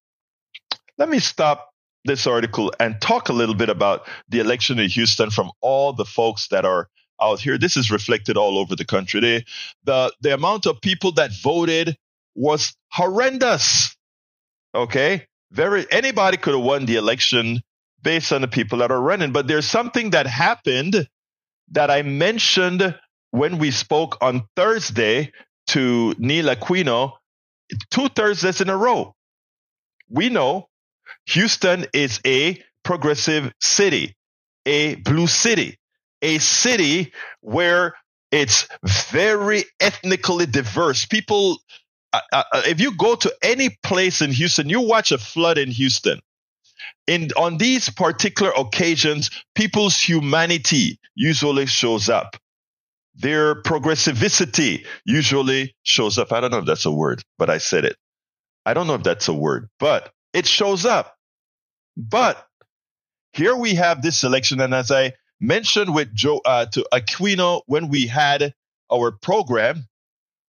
Let 0.98 1.08
me 1.08 1.18
stop 1.18 1.68
this 2.04 2.28
article 2.28 2.72
and 2.78 3.00
talk 3.00 3.28
a 3.28 3.32
little 3.32 3.56
bit 3.56 3.70
about 3.70 4.06
the 4.28 4.38
election 4.38 4.78
in 4.78 4.88
Houston 4.90 5.30
from 5.30 5.50
all 5.60 5.92
the 5.92 6.04
folks 6.04 6.46
that 6.48 6.64
are 6.64 6.88
out 7.20 7.40
here. 7.40 7.58
This 7.58 7.76
is 7.76 7.90
reflected 7.90 8.36
all 8.36 8.58
over 8.58 8.76
the 8.76 8.84
country. 8.84 9.44
The 9.84 10.12
the 10.20 10.34
amount 10.34 10.66
of 10.66 10.80
people 10.80 11.12
that 11.12 11.30
voted 11.42 11.96
was 12.34 12.74
horrendous. 12.92 13.96
Okay, 14.74 15.26
very 15.50 15.86
anybody 15.90 16.36
could 16.36 16.54
have 16.54 16.64
won 16.64 16.86
the 16.86 16.96
election 16.96 17.62
based 18.02 18.32
on 18.32 18.42
the 18.42 18.48
people 18.48 18.78
that 18.78 18.90
are 18.90 19.00
running. 19.00 19.32
But 19.32 19.48
there's 19.48 19.66
something 19.66 20.10
that 20.10 20.26
happened 20.26 21.08
that 21.72 21.90
I 21.90 22.02
mentioned 22.02 22.94
when 23.30 23.58
we 23.58 23.70
spoke 23.70 24.18
on 24.20 24.46
Thursday 24.56 25.32
to 25.68 26.14
Neil 26.18 26.46
Aquino, 26.46 27.12
two 27.90 28.08
Thursdays 28.08 28.60
in 28.60 28.70
a 28.70 28.76
row. 28.76 29.14
We 30.08 30.30
know 30.30 30.68
Houston 31.26 31.86
is 31.92 32.20
a 32.26 32.62
progressive 32.82 33.52
city, 33.60 34.16
a 34.64 34.94
blue 34.96 35.26
city, 35.26 35.78
a 36.22 36.38
city 36.38 37.12
where 37.40 37.94
it's 38.30 38.68
very 38.84 39.64
ethnically 39.80 40.46
diverse. 40.46 41.06
People, 41.06 41.58
uh, 42.12 42.20
uh, 42.32 42.44
if 42.66 42.80
you 42.80 42.96
go 42.96 43.14
to 43.14 43.34
any 43.42 43.76
place 43.82 44.20
in 44.20 44.32
Houston, 44.32 44.68
you 44.68 44.82
watch 44.82 45.12
a 45.12 45.18
flood 45.18 45.58
in 45.58 45.70
Houston 45.70 46.20
in 47.08 47.30
on 47.36 47.58
these 47.58 47.88
particular 47.88 48.52
occasions, 48.56 49.30
people's 49.54 49.98
humanity 49.98 51.00
usually 51.14 51.66
shows 51.66 52.08
up. 52.08 52.36
Their 53.16 53.62
progressivity 53.62 54.86
usually 55.04 55.74
shows 55.82 56.18
up. 56.18 56.32
I 56.32 56.40
don't 56.40 56.52
know 56.52 56.58
if 56.58 56.66
that's 56.66 56.84
a 56.84 56.92
word, 56.92 57.22
but 57.36 57.50
I 57.50 57.58
said 57.58 57.84
it. 57.84 57.96
I 58.64 58.74
don't 58.74 58.86
know 58.86 58.94
if 58.94 59.02
that's 59.02 59.26
a 59.26 59.34
word, 59.34 59.68
but 59.80 60.12
it 60.32 60.46
shows 60.46 60.84
up. 60.84 61.16
But 61.96 62.46
here 63.32 63.56
we 63.56 63.74
have 63.74 64.02
this 64.02 64.22
election, 64.22 64.60
and 64.60 64.74
as 64.74 64.90
I 64.90 65.14
mentioned 65.40 65.94
with 65.94 66.14
Joe 66.14 66.40
uh, 66.44 66.66
to 66.66 66.86
Aquino 66.92 67.62
when 67.66 67.88
we 67.88 68.06
had 68.06 68.54
our 68.90 69.12
program, 69.12 69.86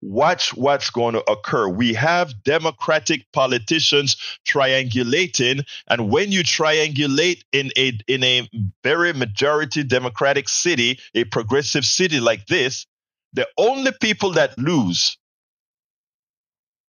watch 0.02 0.54
what's 0.56 0.90
going 0.90 1.14
to 1.14 1.32
occur. 1.32 1.68
We 1.68 1.94
have 1.94 2.44
Democratic 2.44 3.26
politicians 3.34 4.18
triangulating, 4.48 5.66
and 5.88 6.10
when 6.10 6.32
you 6.32 6.44
triangulate 6.44 7.42
in 7.52 7.72
a 7.78 7.98
in 8.08 8.24
a 8.24 8.50
very 8.84 9.14
majority 9.14 9.84
Democratic 9.84 10.48
city, 10.50 11.00
a 11.14 11.24
progressive 11.26 11.86
city 11.86 12.20
like 12.20 12.46
this, 12.48 12.86
the 13.34 13.48
only 13.58 13.92
people 14.00 14.32
that 14.34 14.58
lose 14.58 15.18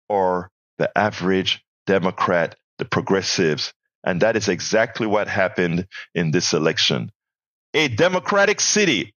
are 0.09 0.50
the 0.78 0.91
average 0.97 1.65
Democrat, 1.87 2.57
the 2.78 2.85
progressives, 2.85 3.73
and 4.05 4.23
that 4.23 4.37
is 4.37 4.49
exactly 4.49 5.07
what 5.07 5.28
happened 5.28 5.87
in 6.15 6.31
this 6.31 6.52
election. 6.52 7.11
A 7.75 7.89
Democratic 7.89 8.61
city. 8.61 9.15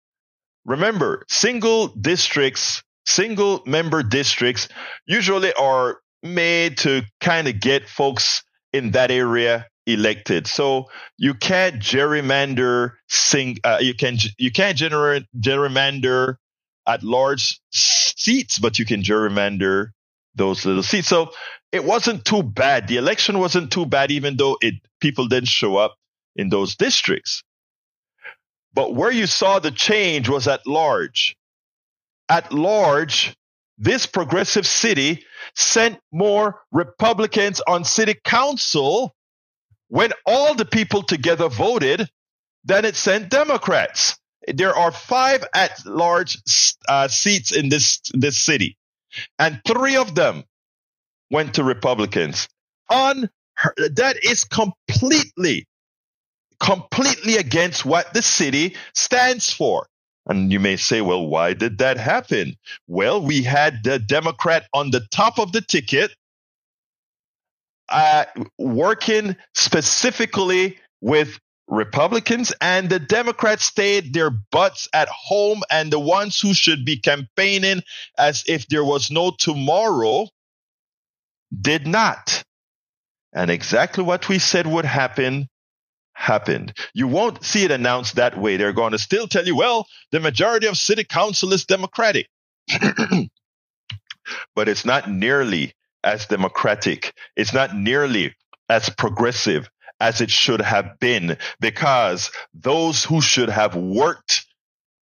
Remember, 0.65 1.23
single 1.27 1.87
districts 1.87 2.81
single 3.05 3.61
member 3.65 4.03
districts 4.03 4.67
usually 5.05 5.53
are 5.53 5.99
made 6.23 6.77
to 6.79 7.03
kind 7.21 7.47
of 7.47 7.59
get 7.59 7.87
folks 7.87 8.43
in 8.73 8.91
that 8.91 9.11
area 9.11 9.67
elected. 9.85 10.47
So 10.47 10.89
you 11.17 11.35
can't 11.35 11.75
gerrymander 11.75 12.93
sing 13.07 13.57
uh, 13.63 13.77
you 13.79 13.93
can 13.93 14.17
you 14.37 14.51
can't 14.51 14.77
generate 14.77 15.25
gerrymander 15.39 16.35
at 16.87 17.03
large 17.03 17.59
seats, 17.71 18.59
but 18.59 18.79
you 18.79 18.85
can 18.85 19.01
gerrymander 19.03 19.89
those 20.35 20.65
little 20.65 20.83
seats. 20.83 21.07
So 21.07 21.31
it 21.71 21.83
wasn't 21.83 22.25
too 22.25 22.43
bad. 22.43 22.87
The 22.87 22.97
election 22.97 23.39
wasn't 23.39 23.71
too 23.71 23.85
bad, 23.85 24.11
even 24.11 24.37
though 24.37 24.57
it 24.61 24.75
people 24.99 25.27
didn't 25.27 25.49
show 25.49 25.77
up 25.77 25.95
in 26.35 26.49
those 26.49 26.75
districts. 26.75 27.43
But 28.75 28.93
where 28.93 29.11
you 29.11 29.25
saw 29.25 29.59
the 29.59 29.71
change 29.71 30.29
was 30.29 30.47
at 30.47 30.67
large 30.67 31.35
at 32.29 32.51
large, 32.51 33.35
this 33.77 34.05
progressive 34.05 34.65
city 34.65 35.25
sent 35.55 35.99
more 36.11 36.61
Republicans 36.71 37.61
on 37.67 37.83
city 37.83 38.15
council 38.23 39.13
when 39.89 40.11
all 40.25 40.55
the 40.55 40.65
people 40.65 41.03
together 41.03 41.49
voted 41.49 42.09
than 42.63 42.85
it 42.85 42.95
sent 42.95 43.29
Democrats. 43.29 44.17
There 44.47 44.75
are 44.75 44.91
five 44.91 45.45
at 45.53 45.85
large 45.85 46.37
uh, 46.87 47.07
seats 47.07 47.51
in 47.51 47.69
this, 47.69 48.01
this 48.13 48.37
city, 48.37 48.77
and 49.39 49.61
three 49.67 49.95
of 49.95 50.15
them 50.15 50.43
went 51.31 51.55
to 51.55 51.63
Republicans. 51.63 52.47
On 52.89 53.29
that 53.77 54.17
is 54.23 54.43
completely, 54.43 55.65
completely 56.59 57.37
against 57.37 57.85
what 57.85 58.13
the 58.13 58.21
city 58.21 58.75
stands 58.93 59.51
for. 59.51 59.87
And 60.27 60.51
you 60.51 60.59
may 60.59 60.75
say, 60.75 61.01
well, 61.01 61.27
why 61.27 61.53
did 61.53 61.77
that 61.77 61.97
happen? 61.97 62.55
Well, 62.87 63.21
we 63.21 63.43
had 63.43 63.83
the 63.83 63.99
Democrat 63.99 64.65
on 64.73 64.91
the 64.91 65.01
top 65.11 65.37
of 65.39 65.51
the 65.51 65.61
ticket 65.61 66.11
uh, 67.89 68.25
working 68.57 69.35
specifically 69.53 70.79
with 71.01 71.39
Republicans, 71.67 72.53
and 72.61 72.89
the 72.89 72.99
Democrats 72.99 73.65
stayed 73.65 74.13
their 74.13 74.29
butts 74.29 74.87
at 74.93 75.07
home, 75.09 75.61
and 75.71 75.91
the 75.91 75.99
ones 75.99 76.39
who 76.39 76.53
should 76.53 76.85
be 76.85 76.97
campaigning 76.97 77.81
as 78.17 78.43
if 78.47 78.67
there 78.67 78.83
was 78.83 79.09
no 79.09 79.31
tomorrow 79.31 80.27
did 81.61 81.87
not. 81.87 82.43
And 83.33 83.51
exactly 83.51 84.03
what 84.03 84.29
we 84.29 84.39
said 84.39 84.67
would 84.67 84.85
happen 84.85 85.47
happened. 86.15 86.73
You 86.93 87.07
won't 87.07 87.43
see 87.43 87.63
it 87.63 87.71
announced 87.71 88.15
that 88.15 88.37
way. 88.37 88.57
They're 88.57 88.73
going 88.73 88.93
to 88.93 88.99
still 88.99 89.27
tell 89.27 89.45
you, 89.45 89.55
well, 89.55 89.85
the 90.11 90.19
majority 90.19 90.65
of 90.67 90.77
city 90.77 91.03
council 91.03 91.53
is 91.53 91.65
Democratic. 91.65 92.27
but 94.55 94.67
it's 94.67 94.85
not 94.85 95.09
nearly 95.09 95.73
as 96.03 96.25
democratic. 96.25 97.13
It's 97.35 97.53
not 97.53 97.75
nearly 97.75 98.35
as 98.69 98.89
progressive 98.89 99.69
as 99.99 100.21
it 100.21 100.31
should 100.31 100.61
have 100.61 100.99
been 100.99 101.37
because 101.59 102.31
those 102.53 103.03
who 103.03 103.21
should 103.21 103.49
have 103.49 103.75
worked 103.75 104.45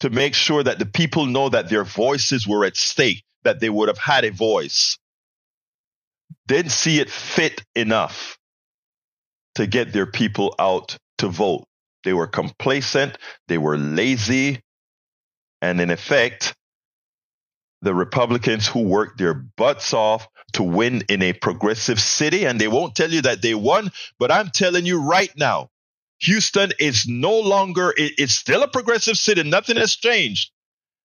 to 0.01 0.09
make 0.09 0.33
sure 0.33 0.61
that 0.61 0.79
the 0.79 0.85
people 0.85 1.25
know 1.25 1.49
that 1.49 1.69
their 1.69 1.83
voices 1.83 2.47
were 2.47 2.65
at 2.65 2.75
stake, 2.75 3.23
that 3.43 3.59
they 3.59 3.69
would 3.69 3.87
have 3.87 3.97
had 3.97 4.25
a 4.25 4.31
voice, 4.31 4.97
didn't 6.47 6.71
see 6.71 6.99
it 6.99 7.09
fit 7.09 7.63
enough 7.75 8.37
to 9.55 9.65
get 9.65 9.93
their 9.93 10.05
people 10.05 10.55
out 10.59 10.97
to 11.23 11.29
vote. 11.29 11.65
They 12.03 12.13
were 12.13 12.27
complacent, 12.27 13.17
they 13.47 13.57
were 13.57 13.77
lazy, 13.77 14.61
and 15.61 15.79
in 15.79 15.89
effect, 15.89 16.53
the 17.81 17.93
Republicans 17.93 18.67
who 18.67 18.81
worked 18.81 19.17
their 19.17 19.33
butts 19.33 19.93
off 19.93 20.27
to 20.53 20.63
win 20.63 21.03
in 21.07 21.21
a 21.21 21.31
progressive 21.31 21.99
city, 21.99 22.45
and 22.45 22.59
they 22.59 22.67
won't 22.67 22.95
tell 22.95 23.09
you 23.09 23.21
that 23.21 23.41
they 23.41 23.55
won, 23.55 23.89
but 24.19 24.31
I'm 24.31 24.49
telling 24.49 24.85
you 24.85 25.01
right 25.01 25.31
now, 25.37 25.69
Houston 26.19 26.71
is 26.77 27.05
no 27.07 27.39
longer, 27.39 27.93
it's 27.97 28.35
still 28.35 28.63
a 28.63 28.67
progressive 28.67 29.17
city, 29.17 29.43
nothing 29.43 29.77
has 29.77 29.95
changed. 29.95 30.51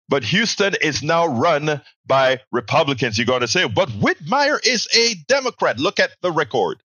But 0.09 0.25
Houston 0.25 0.75
is 0.81 1.03
now 1.03 1.27
run 1.27 1.83
by 2.07 2.41
Republicans. 2.51 3.19
You're 3.19 3.27
going 3.27 3.43
to 3.43 3.49
say, 3.49 3.69
but 3.69 3.91
Whitmire 3.91 4.59
is 4.67 4.89
a 4.97 5.15
Democrat. 5.29 5.79
Look 5.79 6.01
at 6.01 6.11
the 6.23 6.33
record. 6.33 6.83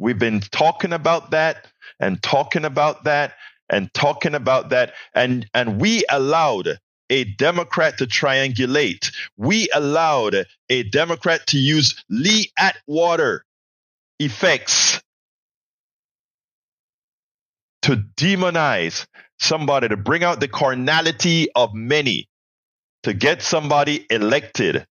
We've 0.00 0.18
been 0.18 0.40
talking 0.40 0.94
about 0.94 1.32
that 1.32 1.66
and 2.00 2.22
talking 2.22 2.64
about 2.64 3.04
that 3.04 3.34
and 3.68 3.92
talking 3.92 4.34
about 4.34 4.70
that. 4.70 4.94
And, 5.14 5.46
and 5.52 5.78
we 5.78 6.04
allowed 6.08 6.78
a 7.10 7.24
Democrat 7.24 7.98
to 7.98 8.06
triangulate. 8.06 9.12
We 9.36 9.68
allowed 9.74 10.46
a 10.70 10.82
Democrat 10.84 11.46
to 11.48 11.58
use 11.58 12.02
Lee 12.08 12.50
Atwater 12.58 13.44
effects 14.18 15.02
to 17.82 17.96
demonize 18.16 19.06
somebody, 19.38 19.88
to 19.88 19.96
bring 19.98 20.24
out 20.24 20.40
the 20.40 20.48
carnality 20.48 21.48
of 21.54 21.74
many, 21.74 22.26
to 23.02 23.12
get 23.12 23.42
somebody 23.42 24.06
elected 24.08 24.86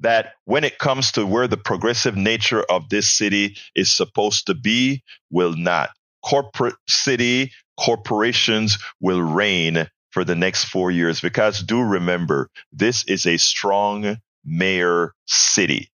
that 0.00 0.34
when 0.44 0.64
it 0.64 0.78
comes 0.78 1.12
to 1.12 1.26
where 1.26 1.48
the 1.48 1.56
progressive 1.56 2.16
nature 2.16 2.62
of 2.62 2.88
this 2.88 3.08
city 3.08 3.56
is 3.74 3.92
supposed 3.92 4.46
to 4.46 4.54
be, 4.54 5.02
will 5.30 5.54
not. 5.54 5.90
Corporate 6.24 6.76
city, 6.88 7.52
corporations 7.78 8.78
will 9.00 9.22
reign 9.22 9.88
for 10.10 10.24
the 10.24 10.34
next 10.34 10.64
four 10.64 10.90
years 10.90 11.20
because 11.20 11.62
do 11.62 11.80
remember, 11.80 12.48
this 12.72 13.04
is 13.04 13.26
a 13.26 13.36
strong 13.36 14.16
mayor 14.44 15.12
city. 15.26 15.90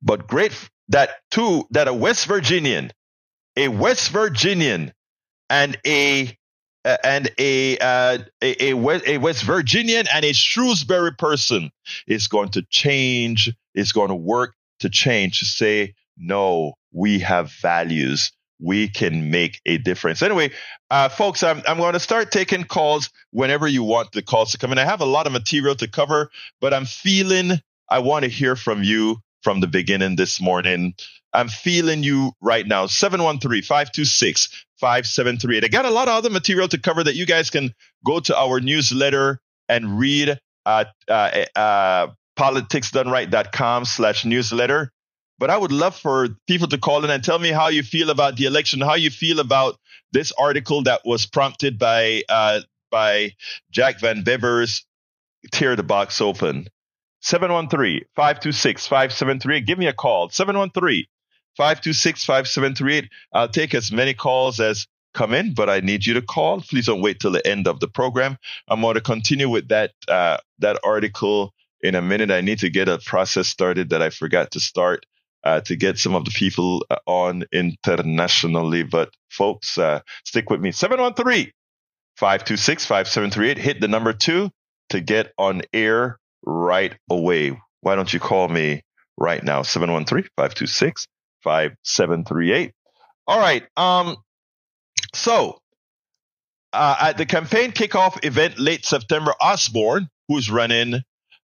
But 0.00 0.26
great 0.26 0.52
that 0.88 1.10
too, 1.30 1.66
that 1.70 1.88
a 1.88 1.94
West 1.94 2.26
Virginian, 2.26 2.92
a 3.56 3.68
West 3.68 4.10
Virginian 4.10 4.92
and 5.50 5.76
a 5.86 6.37
and 7.02 7.30
a, 7.38 7.78
uh, 7.78 8.18
a, 8.42 8.70
a, 8.70 8.74
West 9.18 9.42
Virginian 9.42 10.06
and 10.12 10.24
a 10.24 10.32
Shrewsbury 10.32 11.14
person 11.14 11.70
is 12.06 12.28
going 12.28 12.50
to 12.50 12.62
change, 12.70 13.52
is 13.74 13.92
going 13.92 14.08
to 14.08 14.14
work 14.14 14.54
to 14.80 14.88
change, 14.88 15.40
to 15.40 15.44
say, 15.44 15.94
no, 16.16 16.74
we 16.92 17.18
have 17.20 17.52
values. 17.52 18.32
We 18.60 18.88
can 18.88 19.30
make 19.30 19.60
a 19.66 19.78
difference. 19.78 20.20
Anyway, 20.20 20.50
uh, 20.90 21.08
folks, 21.08 21.42
I'm, 21.42 21.62
I'm 21.68 21.76
going 21.76 21.92
to 21.92 22.00
start 22.00 22.32
taking 22.32 22.64
calls 22.64 23.10
whenever 23.30 23.68
you 23.68 23.84
want 23.84 24.12
the 24.12 24.22
calls 24.22 24.50
to 24.52 24.58
come 24.58 24.72
in. 24.72 24.78
I 24.78 24.84
have 24.84 25.00
a 25.00 25.06
lot 25.06 25.26
of 25.26 25.32
material 25.32 25.76
to 25.76 25.88
cover, 25.88 26.30
but 26.60 26.74
I'm 26.74 26.84
feeling 26.84 27.52
I 27.88 28.00
want 28.00 28.24
to 28.24 28.30
hear 28.30 28.56
from 28.56 28.82
you 28.82 29.18
from 29.42 29.60
the 29.60 29.68
beginning 29.68 30.16
this 30.16 30.40
morning. 30.40 30.94
I'm 31.32 31.48
feeling 31.48 32.02
you 32.02 32.32
right 32.40 32.66
now. 32.66 32.86
713 32.86 33.62
526 33.62 34.64
5738. 34.80 35.64
I 35.64 35.68
got 35.68 35.84
a 35.84 35.90
lot 35.90 36.08
of 36.08 36.14
other 36.14 36.30
material 36.30 36.68
to 36.68 36.78
cover 36.78 37.04
that 37.04 37.16
you 37.16 37.26
guys 37.26 37.50
can 37.50 37.74
go 38.04 38.20
to 38.20 38.36
our 38.36 38.60
newsletter 38.60 39.40
and 39.68 39.98
read 39.98 40.38
at 40.66 40.88
uh, 41.08 41.44
uh, 41.56 42.08
politicsdoneright.com 42.38 43.84
slash 43.84 44.24
newsletter. 44.24 44.90
But 45.38 45.50
I 45.50 45.56
would 45.56 45.72
love 45.72 45.96
for 45.96 46.28
people 46.46 46.68
to 46.68 46.78
call 46.78 47.04
in 47.04 47.10
and 47.10 47.22
tell 47.22 47.38
me 47.38 47.50
how 47.50 47.68
you 47.68 47.82
feel 47.82 48.10
about 48.10 48.36
the 48.36 48.46
election, 48.46 48.80
how 48.80 48.94
you 48.94 49.10
feel 49.10 49.38
about 49.38 49.78
this 50.12 50.32
article 50.38 50.82
that 50.84 51.02
was 51.04 51.26
prompted 51.26 51.78
by 51.78 52.22
uh, 52.28 52.60
by 52.90 53.34
Jack 53.70 54.00
Van 54.00 54.24
Bevers, 54.24 54.82
Tear 55.52 55.76
the 55.76 55.82
Box 55.82 56.20
Open. 56.20 56.68
713 57.20 58.02
526 58.14 58.86
5738. 58.86 59.66
Give 59.66 59.78
me 59.78 59.86
a 59.86 59.92
call. 59.92 60.28
713 60.30 61.04
526 61.58 62.24
5738. 62.24 63.10
I'll 63.32 63.48
take 63.48 63.74
as 63.74 63.90
many 63.90 64.14
calls 64.14 64.60
as 64.60 64.86
come 65.12 65.34
in, 65.34 65.54
but 65.54 65.68
I 65.68 65.80
need 65.80 66.06
you 66.06 66.14
to 66.14 66.22
call. 66.22 66.60
Please 66.60 66.86
don't 66.86 67.02
wait 67.02 67.18
till 67.18 67.32
the 67.32 67.44
end 67.44 67.66
of 67.66 67.80
the 67.80 67.88
program. 67.88 68.38
I'm 68.68 68.80
going 68.80 68.94
to 68.94 69.00
continue 69.00 69.48
with 69.48 69.66
that 69.68 69.90
uh, 70.06 70.36
that 70.60 70.78
article 70.84 71.52
in 71.80 71.96
a 71.96 72.00
minute. 72.00 72.30
I 72.30 72.42
need 72.42 72.60
to 72.60 72.70
get 72.70 72.88
a 72.88 72.98
process 72.98 73.48
started 73.48 73.90
that 73.90 74.00
I 74.00 74.10
forgot 74.10 74.52
to 74.52 74.60
start 74.60 75.04
uh, 75.42 75.60
to 75.62 75.74
get 75.74 75.98
some 75.98 76.14
of 76.14 76.24
the 76.24 76.30
people 76.30 76.86
uh, 76.90 76.98
on 77.06 77.42
internationally. 77.52 78.84
But 78.84 79.10
folks, 79.28 79.78
uh, 79.78 79.98
stick 80.24 80.50
with 80.50 80.60
me. 80.60 80.70
713 80.70 81.50
526 82.18 82.86
5738. 82.86 83.58
Hit 83.58 83.80
the 83.80 83.88
number 83.88 84.12
two 84.12 84.50
to 84.90 85.00
get 85.00 85.32
on 85.36 85.62
air 85.72 86.20
right 86.44 86.94
away. 87.10 87.60
Why 87.80 87.96
don't 87.96 88.12
you 88.12 88.20
call 88.20 88.46
me 88.46 88.82
right 89.16 89.42
now? 89.42 89.62
713 89.62 90.30
526 90.36 91.08
5738. 91.42 92.72
All 93.26 93.38
right. 93.38 93.64
Um, 93.76 94.16
so 95.14 95.58
uh, 96.72 96.96
at 97.00 97.18
the 97.18 97.26
campaign 97.26 97.72
kickoff 97.72 98.24
event 98.24 98.58
late 98.58 98.84
September, 98.84 99.32
Osborn, 99.40 100.08
who's 100.28 100.50
running, 100.50 101.02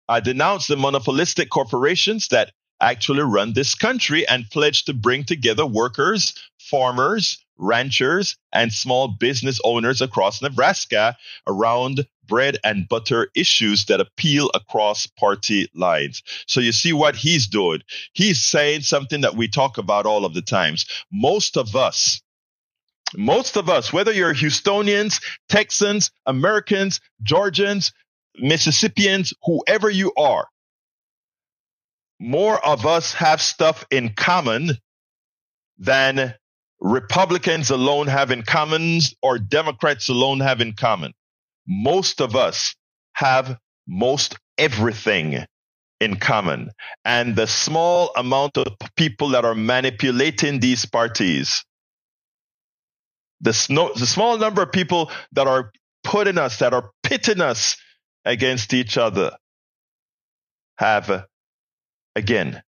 uh, 0.09 0.21
denounced 0.21 0.69
the 0.69 0.77
monopolistic 0.77 1.51
corporations 1.51 2.29
that 2.29 2.53
actually 2.81 3.23
run 3.23 3.53
this 3.53 3.75
country 3.75 4.27
and 4.27 4.49
pledged 4.51 4.87
to 4.87 4.95
bring 4.95 5.25
together 5.25 5.67
workers, 5.67 6.35
farmers, 6.59 7.45
ranchers, 7.59 8.37
and 8.53 8.73
small 8.73 9.09
business 9.09 9.61
owners 9.65 10.01
across 10.01 10.41
Nebraska 10.41 11.17
around 11.47 12.07
bread 12.31 12.57
and 12.65 12.89
butter 12.89 13.29
issues 13.35 13.85
that 13.87 14.01
appeal 14.01 14.51
across 14.55 15.07
party 15.07 15.69
lines. 15.75 16.23
So 16.47 16.61
you 16.61 16.73
see 16.73 16.95
what 16.95 17.17
he's 17.17 17.49
doing. 17.49 17.83
He's 18.15 18.41
saying 18.41 18.83
something 18.83 19.21
that 19.23 19.35
we 19.35 19.49
talk 19.49 19.77
about 19.77 20.07
all 20.07 20.25
of 20.25 20.33
the 20.33 20.41
times. 20.41 20.87
Most 21.13 21.59
of 21.59 21.75
us, 21.77 22.23
most 23.17 23.57
of 23.57 23.69
us, 23.69 23.93
whether 23.93 24.13
you're 24.13 24.33
Houstonians, 24.33 25.21
Texans, 25.49 26.13
Americans, 26.25 27.01
Georgians, 27.23 27.93
Mississippians, 28.39 29.35
whoever 29.43 29.91
you 29.91 30.13
are, 30.17 30.47
more 32.21 32.65
of 32.65 32.87
us 32.87 33.13
have 33.15 33.41
stuff 33.43 33.85
in 33.91 34.15
common 34.15 34.71
than 35.79 36.35
Republicans 36.81 37.71
alone 37.71 38.07
have 38.07 38.31
in 38.31 38.43
common 38.43 39.01
or 39.21 39.39
Democrats 39.39 40.09
alone 40.09 40.41
have 40.41 40.61
in 40.61 40.75
common. 40.75 41.13
Most 41.67 42.21
of 42.21 42.37
us 42.37 42.75
have 43.15 43.57
most 43.87 44.37
everything 44.59 45.45
in 46.01 46.17
common. 46.17 46.71
And 47.05 47.37
the 47.37 47.47
small 47.47 48.11
amount 48.17 48.57
of 48.57 48.69
people 48.97 49.31
that 49.31 49.45
are 49.45 49.55
manipulating 49.55 50.61
these 50.61 50.87
parties, 50.87 51.65
the, 53.41 53.53
sno- 53.53 53.93
the 53.95 54.07
small 54.07 54.39
number 54.39 54.63
of 54.63 54.73
people 54.73 55.11
that 55.33 55.47
are 55.47 55.73
putting 56.05 56.39
us, 56.39 56.59
that 56.59 56.73
are 56.73 56.91
pitting 57.03 57.41
us 57.41 57.77
against 58.25 58.73
each 58.73 58.97
other, 58.99 59.33
have, 60.79 61.27
again, 62.17 62.63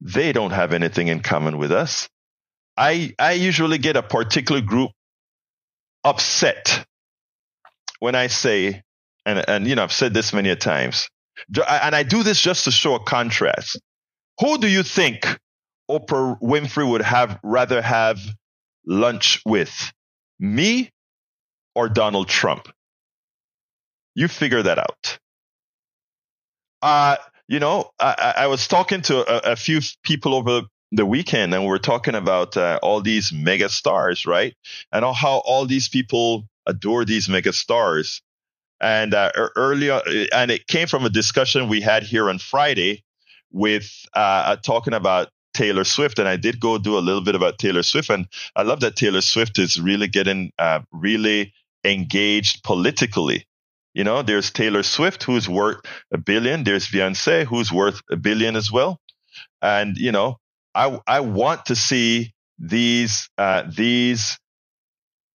they 0.00 0.32
don't 0.32 0.52
have 0.52 0.72
anything 0.72 1.08
in 1.08 1.20
common 1.20 1.58
with 1.58 1.72
us. 1.72 2.08
I, 2.76 3.12
I 3.18 3.32
usually 3.32 3.78
get 3.78 3.96
a 3.96 4.02
particular 4.02 4.60
group 4.60 4.92
upset 6.04 6.86
when 8.00 8.14
I 8.14 8.28
say, 8.28 8.82
and, 9.26 9.44
and 9.48 9.66
you 9.66 9.74
know, 9.74 9.84
I've 9.84 9.92
said 9.92 10.14
this 10.14 10.32
many 10.32 10.54
times, 10.56 11.08
and 11.68 11.94
I 11.94 12.02
do 12.02 12.22
this 12.22 12.40
just 12.40 12.64
to 12.64 12.70
show 12.70 12.94
a 12.94 13.00
contrast. 13.00 13.80
Who 14.40 14.58
do 14.58 14.68
you 14.68 14.82
think 14.82 15.26
Oprah 15.90 16.40
Winfrey 16.40 16.88
would 16.88 17.02
have 17.02 17.38
rather 17.42 17.82
have 17.82 18.20
lunch 18.86 19.40
with? 19.44 19.92
Me 20.40 20.90
or 21.74 21.88
Donald 21.88 22.28
Trump? 22.28 22.68
You 24.14 24.28
figure 24.28 24.62
that 24.62 24.78
out. 24.78 25.18
Uh, 26.80 27.16
you 27.48 27.58
know, 27.58 27.90
I, 27.98 28.34
I 28.36 28.46
was 28.46 28.68
talking 28.68 29.02
to 29.02 29.48
a, 29.48 29.52
a, 29.52 29.56
few 29.56 29.80
people 30.04 30.34
over 30.34 30.62
the 30.92 31.04
weekend 31.04 31.52
and 31.54 31.64
we 31.64 31.70
are 31.70 31.78
talking 31.78 32.14
about 32.14 32.56
uh, 32.56 32.78
all 32.82 33.00
these 33.00 33.32
mega 33.32 33.68
stars, 33.68 34.26
right? 34.26 34.54
And 34.92 35.04
how 35.04 35.42
all 35.44 35.66
these 35.66 35.88
people 35.88 36.46
adore 36.68 37.04
these 37.04 37.28
mega 37.28 37.52
stars. 37.52 38.22
And 38.80 39.12
uh, 39.12 39.32
earlier, 39.56 40.00
and 40.32 40.52
it 40.52 40.68
came 40.68 40.86
from 40.86 41.04
a 41.04 41.10
discussion 41.10 41.68
we 41.68 41.80
had 41.80 42.04
here 42.04 42.30
on 42.30 42.38
Friday 42.38 43.02
with 43.50 43.90
uh, 44.14 44.54
talking 44.56 44.94
about 44.94 45.30
Taylor 45.54 45.82
Swift, 45.82 46.20
and 46.20 46.28
I 46.28 46.36
did 46.36 46.60
go 46.60 46.78
do 46.78 46.96
a 46.96 47.00
little 47.00 47.22
bit 47.22 47.34
about 47.34 47.58
Taylor 47.58 47.82
Swift, 47.82 48.10
and 48.10 48.28
I 48.54 48.62
love 48.62 48.80
that 48.80 48.94
Taylor 48.94 49.20
Swift 49.20 49.58
is 49.58 49.80
really 49.80 50.06
getting 50.06 50.52
uh, 50.58 50.80
really 50.92 51.52
engaged 51.84 52.62
politically. 52.62 53.46
You 53.94 54.04
know, 54.04 54.22
there's 54.22 54.52
Taylor 54.52 54.84
Swift 54.84 55.24
who's 55.24 55.48
worth 55.48 55.80
a 56.12 56.18
billion. 56.18 56.62
There's 56.62 56.86
Beyonce 56.86 57.44
who's 57.44 57.72
worth 57.72 58.00
a 58.10 58.16
billion 58.16 58.54
as 58.54 58.70
well. 58.70 59.00
And 59.60 59.96
you 59.96 60.12
know, 60.12 60.36
I 60.74 61.00
I 61.06 61.20
want 61.20 61.66
to 61.66 61.74
see 61.74 62.32
these 62.58 63.28
uh, 63.38 63.64
these 63.68 64.38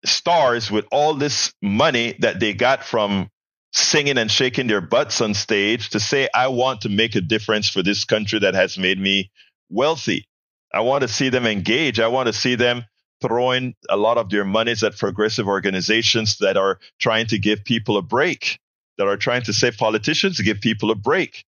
stars 0.04 0.70
with 0.70 0.86
all 0.92 1.14
this 1.14 1.52
money 1.62 2.16
that 2.20 2.40
they 2.40 2.54
got 2.54 2.84
from 2.84 3.28
singing 3.72 4.18
and 4.18 4.30
shaking 4.30 4.66
their 4.66 4.80
butts 4.80 5.20
on 5.20 5.34
stage 5.34 5.90
to 5.90 6.00
say, 6.00 6.28
I 6.34 6.48
want 6.48 6.82
to 6.82 6.88
make 6.88 7.14
a 7.14 7.20
difference 7.20 7.68
for 7.68 7.82
this 7.82 8.04
country 8.04 8.38
that 8.40 8.54
has 8.54 8.78
made 8.78 8.98
me 8.98 9.30
wealthy. 9.68 10.26
I 10.72 10.80
want 10.80 11.02
to 11.02 11.08
see 11.08 11.28
them 11.28 11.46
engage. 11.46 12.00
I 12.00 12.08
want 12.08 12.26
to 12.26 12.32
see 12.32 12.54
them 12.54 12.84
throwing 13.20 13.74
a 13.88 13.96
lot 13.96 14.18
of 14.18 14.30
their 14.30 14.44
monies 14.44 14.82
at 14.84 14.96
progressive 14.96 15.48
organizations 15.48 16.38
that 16.38 16.56
are 16.56 16.78
trying 17.00 17.26
to 17.26 17.38
give 17.38 17.64
people 17.64 17.96
a 17.96 18.02
break, 18.02 18.58
that 18.96 19.08
are 19.08 19.16
trying 19.16 19.42
to 19.42 19.52
say 19.52 19.70
politicians 19.70 20.36
to 20.36 20.42
give 20.42 20.60
people 20.60 20.90
a 20.90 20.94
break. 20.94 21.44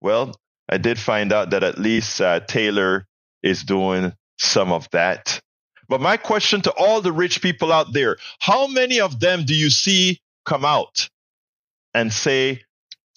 Well, 0.00 0.38
I 0.68 0.78
did 0.78 0.98
find 0.98 1.32
out 1.32 1.50
that 1.50 1.64
at 1.64 1.78
least 1.78 2.20
uh, 2.20 2.40
Taylor 2.40 3.06
is 3.42 3.64
doing 3.64 4.12
some 4.38 4.72
of 4.72 4.88
that. 4.90 5.40
But 5.88 6.00
my 6.00 6.16
question 6.16 6.62
to 6.62 6.72
all 6.72 7.00
the 7.00 7.12
rich 7.12 7.42
people 7.42 7.72
out 7.72 7.92
there, 7.92 8.16
how 8.40 8.66
many 8.66 9.00
of 9.00 9.20
them 9.20 9.44
do 9.44 9.54
you 9.54 9.70
see 9.70 10.20
come 10.44 10.64
out 10.64 11.08
and 11.94 12.12
say, 12.12 12.62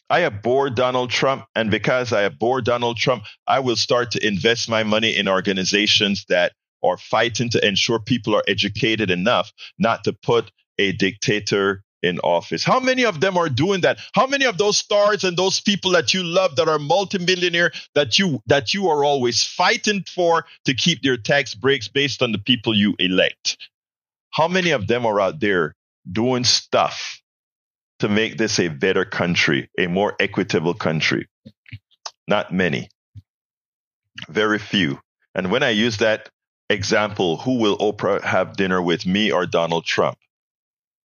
I 0.09 0.23
abhor 0.23 0.69
Donald 0.69 1.11
Trump, 1.11 1.45
and 1.55 1.69
because 1.69 2.13
I 2.13 2.23
abhor 2.23 2.61
Donald 2.61 2.97
Trump, 2.97 3.23
I 3.47 3.59
will 3.59 3.75
start 3.75 4.11
to 4.11 4.25
invest 4.27 4.69
my 4.69 4.83
money 4.83 5.15
in 5.15 5.27
organizations 5.27 6.25
that 6.29 6.53
are 6.83 6.97
fighting 6.97 7.49
to 7.51 7.67
ensure 7.67 7.99
people 7.99 8.35
are 8.35 8.43
educated 8.47 9.11
enough 9.11 9.51
not 9.77 10.03
to 10.05 10.13
put 10.13 10.51
a 10.79 10.93
dictator 10.93 11.83
in 12.01 12.19
office. 12.19 12.63
How 12.63 12.79
many 12.79 13.05
of 13.05 13.19
them 13.19 13.37
are 13.37 13.49
doing 13.49 13.81
that? 13.81 13.99
How 14.13 14.27
many 14.27 14.45
of 14.45 14.57
those 14.57 14.77
stars 14.77 15.23
and 15.23 15.35
those 15.37 15.59
people 15.59 15.91
that 15.91 16.13
you 16.13 16.23
love 16.23 16.55
that 16.55 16.69
are 16.69 16.79
multimillionaire 16.79 17.71
that 17.95 18.17
you 18.17 18.41
that 18.47 18.73
you 18.73 18.89
are 18.89 19.03
always 19.03 19.43
fighting 19.43 20.03
for 20.03 20.45
to 20.65 20.73
keep 20.73 21.01
their 21.01 21.17
tax 21.17 21.53
breaks 21.53 21.87
based 21.87 22.21
on 22.21 22.31
the 22.31 22.37
people 22.37 22.75
you 22.75 22.95
elect? 22.99 23.57
How 24.31 24.47
many 24.47 24.71
of 24.71 24.87
them 24.87 25.05
are 25.05 25.19
out 25.19 25.39
there 25.39 25.75
doing 26.09 26.43
stuff 26.43 27.21
to 27.99 28.07
make 28.07 28.37
this 28.37 28.59
a 28.59 28.69
better 28.69 29.05
country, 29.05 29.69
a 29.77 29.87
more 29.87 30.15
equitable 30.19 30.73
country? 30.73 31.27
Not 32.27 32.53
many. 32.53 32.89
Very 34.29 34.59
few. 34.59 34.99
And 35.35 35.51
when 35.51 35.63
I 35.63 35.71
use 35.71 35.97
that 35.97 36.29
example, 36.69 37.37
who 37.37 37.57
will 37.57 37.77
Oprah 37.77 38.21
have 38.21 38.55
dinner 38.55 38.81
with, 38.81 39.05
me 39.05 39.31
or 39.31 39.45
Donald 39.45 39.85
Trump? 39.85 40.17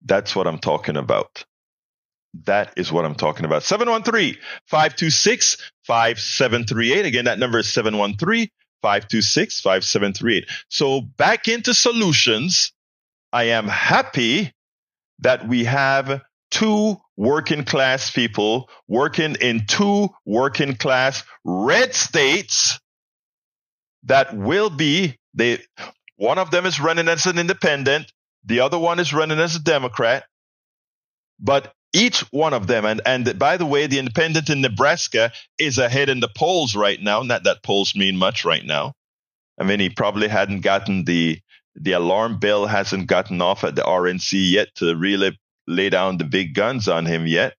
That's 0.06 0.36
what 0.36 0.48
I'm 0.48 0.60
talking 0.60 0.98
about. 0.98 1.44
That 2.46 2.74
is 2.78 2.92
what 2.92 3.06
I'm 3.06 3.16
talking 3.16 3.46
about. 3.46 3.64
713 3.64 4.38
526 4.68 5.72
5738. 5.84 7.06
Again, 7.06 7.26
that 7.26 7.40
number 7.40 7.60
is 7.60 7.72
713 7.72 8.48
526 8.82 9.62
5738. 9.62 10.50
So 10.70 11.02
back 11.02 11.48
into 11.48 11.74
solutions. 11.74 12.72
I 13.34 13.46
am 13.46 13.68
happy 13.68 14.54
that 15.20 15.48
we 15.48 15.64
have 15.64 16.22
two 16.50 16.98
working 17.16 17.64
class 17.64 18.12
people 18.12 18.70
working 18.88 19.36
in 19.36 19.66
two 19.68 20.10
working 20.26 20.76
class 20.76 21.24
red 21.46 21.94
states 21.94 22.80
that 24.04 24.36
will 24.36 24.70
be 24.70 25.18
they 25.34 25.60
one 26.18 26.38
of 26.38 26.52
them 26.52 26.66
is 26.66 26.80
running 26.80 27.08
as 27.08 27.26
an 27.26 27.40
independent 27.40 28.12
the 28.46 28.62
other 28.62 28.80
one 28.80 29.00
is 29.00 29.14
running 29.14 29.40
as 29.40 29.56
a 29.56 29.60
Democrat. 29.64 30.26
But 31.40 31.74
each 31.94 32.22
one 32.32 32.54
of 32.54 32.68
them, 32.68 32.86
and, 32.86 33.02
and 33.06 33.38
by 33.38 33.58
the 33.58 33.66
way, 33.66 33.88
the 33.88 34.00
independent 34.00 34.50
in 34.50 34.62
Nebraska 34.62 35.32
is 35.60 35.78
ahead 35.78 36.10
in 36.10 36.20
the 36.20 36.30
polls 36.36 36.76
right 36.76 37.02
now. 37.02 37.22
Not 37.24 37.44
that 37.44 37.64
polls 37.64 37.96
mean 37.96 38.18
much 38.18 38.46
right 38.46 38.66
now. 38.66 38.94
I 39.60 39.64
mean, 39.64 39.80
he 39.80 39.90
probably 39.90 40.28
hadn't 40.28 40.62
gotten 40.62 41.06
the 41.06 41.40
the 41.76 41.94
alarm 41.94 42.38
bell 42.40 42.66
hasn't 42.66 43.08
gotten 43.08 43.42
off 43.42 43.64
at 43.64 43.76
the 43.76 43.82
RNC 43.82 44.52
yet 44.52 44.68
to 44.76 44.96
really 44.96 45.38
lay 45.68 45.90
down 45.90 46.18
the 46.18 46.26
big 46.26 46.54
guns 46.54 46.88
on 46.90 47.06
him 47.06 47.26
yet. 47.26 47.54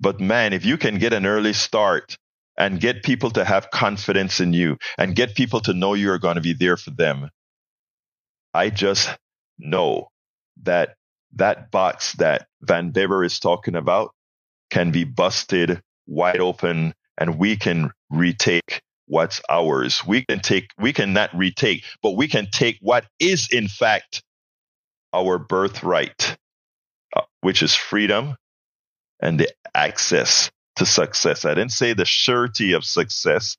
But 0.00 0.20
man, 0.20 0.52
if 0.52 0.64
you 0.64 0.76
can 0.76 0.98
get 0.98 1.12
an 1.12 1.26
early 1.26 1.52
start 1.52 2.16
and 2.56 2.80
get 2.80 3.02
people 3.02 3.30
to 3.32 3.44
have 3.44 3.70
confidence 3.70 4.40
in 4.40 4.52
you 4.52 4.76
and 4.96 5.16
get 5.16 5.34
people 5.34 5.60
to 5.62 5.74
know 5.74 5.94
you're 5.94 6.18
going 6.18 6.36
to 6.36 6.40
be 6.40 6.52
there 6.52 6.76
for 6.76 6.90
them, 6.90 7.30
I 8.54 8.70
just 8.70 9.10
know 9.58 10.08
that 10.62 10.96
that 11.34 11.70
box 11.70 12.12
that 12.14 12.46
Van 12.60 12.90
Bever 12.90 13.24
is 13.24 13.38
talking 13.38 13.74
about 13.74 14.10
can 14.70 14.90
be 14.90 15.04
busted 15.04 15.82
wide 16.06 16.40
open 16.40 16.94
and 17.18 17.38
we 17.38 17.56
can 17.56 17.90
retake 18.10 18.80
what's 19.06 19.40
ours. 19.48 20.02
We 20.06 20.24
can 20.24 20.40
take, 20.40 20.70
we 20.78 20.92
can 20.92 21.12
not 21.12 21.34
retake, 21.36 21.84
but 22.02 22.16
we 22.16 22.28
can 22.28 22.48
take 22.50 22.78
what 22.80 23.04
is 23.18 23.48
in 23.50 23.68
fact 23.68 24.22
our 25.12 25.38
birthright, 25.38 26.36
uh, 27.16 27.22
which 27.40 27.62
is 27.62 27.74
freedom 27.74 28.36
and 29.20 29.38
the 29.38 29.50
access 29.74 30.50
to 30.76 30.86
success. 30.86 31.44
I 31.44 31.54
didn't 31.54 31.72
say 31.72 31.92
the 31.92 32.04
surety 32.04 32.72
of 32.72 32.84
success, 32.84 33.56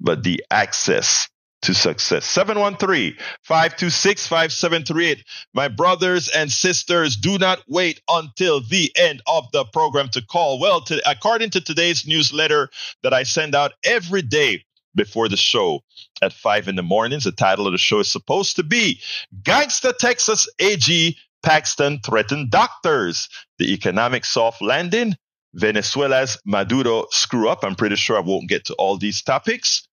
but 0.00 0.22
the 0.22 0.44
access 0.50 1.28
to 1.62 1.74
success. 1.74 2.24
713-526-5738. 2.36 5.22
My 5.54 5.68
brothers 5.68 6.28
and 6.28 6.50
sisters, 6.50 7.16
do 7.16 7.38
not 7.38 7.62
wait 7.68 8.02
until 8.08 8.60
the 8.60 8.92
end 8.96 9.22
of 9.26 9.50
the 9.52 9.64
program 9.64 10.08
to 10.10 10.22
call. 10.22 10.60
Well, 10.60 10.80
to, 10.82 11.02
according 11.08 11.50
to 11.50 11.60
today's 11.60 12.06
newsletter 12.06 12.68
that 13.02 13.12
I 13.12 13.24
send 13.24 13.54
out 13.54 13.72
every 13.84 14.22
day 14.22 14.64
before 14.94 15.28
the 15.28 15.36
show 15.36 15.82
at 16.22 16.32
five 16.32 16.68
in 16.68 16.76
the 16.76 16.82
mornings, 16.82 17.24
the 17.24 17.32
title 17.32 17.66
of 17.66 17.72
the 17.72 17.78
show 17.78 18.00
is 18.00 18.10
supposed 18.10 18.56
to 18.56 18.62
be 18.62 19.00
Gangsta 19.42 19.96
Texas 19.96 20.48
AG 20.58 21.16
Paxton 21.42 22.00
threatened 22.04 22.50
doctors. 22.50 23.28
The 23.58 23.72
economic 23.72 24.24
soft 24.24 24.62
landing, 24.62 25.16
Venezuela's 25.54 26.38
Maduro 26.44 27.06
screw 27.10 27.48
up. 27.48 27.64
I'm 27.64 27.74
pretty 27.74 27.96
sure 27.96 28.16
I 28.16 28.20
won't 28.20 28.48
get 28.48 28.66
to 28.66 28.74
all 28.74 28.96
these 28.96 29.22
topics 29.22 29.87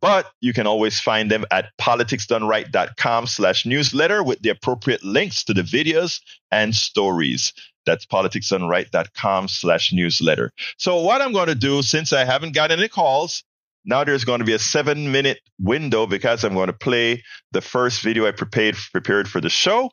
but 0.00 0.30
you 0.40 0.52
can 0.52 0.66
always 0.66 1.00
find 1.00 1.30
them 1.30 1.44
at 1.50 1.70
politicsdoneright.com 1.80 3.26
slash 3.26 3.64
newsletter 3.64 4.22
with 4.22 4.40
the 4.42 4.50
appropriate 4.50 5.02
links 5.02 5.44
to 5.44 5.54
the 5.54 5.62
videos 5.62 6.20
and 6.50 6.74
stories. 6.74 7.52
That's 7.86 8.04
politicsdoneright.com 8.04 9.48
slash 9.48 9.92
newsletter. 9.92 10.52
So 10.76 11.00
what 11.00 11.22
I'm 11.22 11.32
going 11.32 11.48
to 11.48 11.54
do, 11.54 11.82
since 11.82 12.12
I 12.12 12.24
haven't 12.24 12.54
got 12.54 12.70
any 12.70 12.88
calls, 12.88 13.44
now 13.84 14.04
there's 14.04 14.24
going 14.24 14.40
to 14.40 14.44
be 14.44 14.52
a 14.52 14.58
seven 14.58 15.10
minute 15.10 15.40
window 15.58 16.06
because 16.06 16.44
I'm 16.44 16.54
going 16.54 16.66
to 16.66 16.74
play 16.74 17.22
the 17.52 17.62
first 17.62 18.02
video 18.02 18.26
I 18.26 18.32
prepared, 18.32 18.76
prepared 18.92 19.28
for 19.28 19.40
the 19.40 19.48
show. 19.48 19.90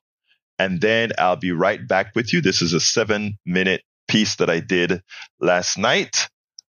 And 0.59 0.81
then 0.81 1.11
I'll 1.17 1.37
be 1.37 1.51
right 1.51 1.85
back 1.87 2.13
with 2.15 2.33
you. 2.33 2.41
This 2.41 2.61
is 2.61 2.73
a 2.73 2.79
seven 2.79 3.37
minute 3.45 3.83
piece 4.07 4.35
that 4.37 4.49
I 4.49 4.59
did 4.59 5.01
last 5.39 5.77
night. 5.77 6.27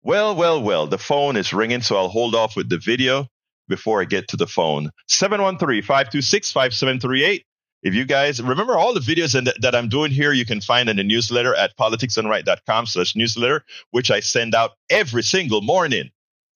Well, 0.06 0.36
well, 0.36 0.62
well, 0.62 0.86
the 0.86 0.98
phone 0.98 1.36
is 1.36 1.52
ringing, 1.52 1.80
so 1.80 1.96
I'll 1.96 2.08
hold 2.08 2.36
off 2.36 2.54
with 2.54 2.68
the 2.68 2.78
video 2.78 3.26
before 3.66 4.00
I 4.00 4.04
get 4.04 4.28
to 4.28 4.36
the 4.36 4.46
phone. 4.46 4.90
713 5.08 5.82
526 5.82 6.52
5738. 6.52 7.44
If 7.82 7.92
you 7.92 8.04
guys 8.04 8.40
remember 8.40 8.78
all 8.78 8.94
the 8.94 9.00
videos 9.00 9.32
that 9.60 9.74
I'm 9.74 9.88
doing 9.88 10.12
here, 10.12 10.32
you 10.32 10.44
can 10.46 10.60
find 10.60 10.88
in 10.88 10.96
the 10.96 11.02
newsletter 11.02 11.56
at 11.56 11.76
politicsdoneright.com 11.76 12.86
slash 12.86 13.16
newsletter, 13.16 13.64
which 13.90 14.12
I 14.12 14.20
send 14.20 14.54
out 14.54 14.74
every 14.90 15.24
single 15.24 15.60
morning 15.60 16.10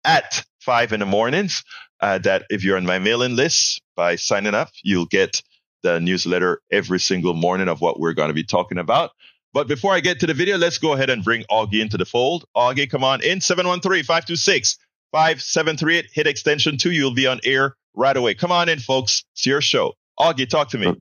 at 0.05 0.45
five 0.61 0.93
in 0.93 1.01
the 1.01 1.07
mornings. 1.07 1.65
Uh, 2.03 2.19
that 2.19 2.45
if 2.51 2.63
you're 2.63 2.77
on 2.77 2.85
my 2.85 2.99
mailing 2.99 3.35
list 3.35 3.81
by 3.97 4.17
signing 4.17 4.55
up, 4.55 4.69
you'll 4.83 5.07
get 5.07 5.41
the 5.83 5.99
newsletter 6.01 6.61
every 6.71 7.01
single 7.01 7.33
morning 7.33 7.69
of 7.69 7.81
what 7.81 7.99
we're 7.99 8.13
going 8.13 8.29
to 8.29 8.35
be 8.35 8.45
talking 8.45 8.77
about. 8.77 9.13
But 9.53 9.67
before 9.67 9.95
I 9.95 10.01
get 10.01 10.21
to 10.21 10.27
the 10.27 10.35
video, 10.35 10.59
let's 10.59 10.79
go 10.79 10.93
ahead 10.93 11.11
and 11.11 11.25
bring 11.25 11.45
Augie 11.51 11.81
into 11.81 11.97
the 11.97 12.05
fold. 12.05 12.45
Augie, 12.57 12.91
come 12.91 13.03
on 13.03 13.23
in 13.23 13.41
713 13.41 14.05
526 14.05 14.79
5738. 15.13 16.11
Hit 16.13 16.27
extension 16.27 16.77
two. 16.77 16.91
You'll 16.91 17.15
be 17.15 17.27
on 17.27 17.41
air 17.45 17.77
right 17.95 18.17
away. 18.17 18.35
Come 18.35 18.53
on 18.53 18.69
in, 18.69 18.79
folks. 18.79 19.25
It's 19.33 19.47
your 19.47 19.61
show. 19.61 19.95
Augie, 20.19 20.49
talk 20.49 20.71
to 20.71 20.79
me. 20.79 20.93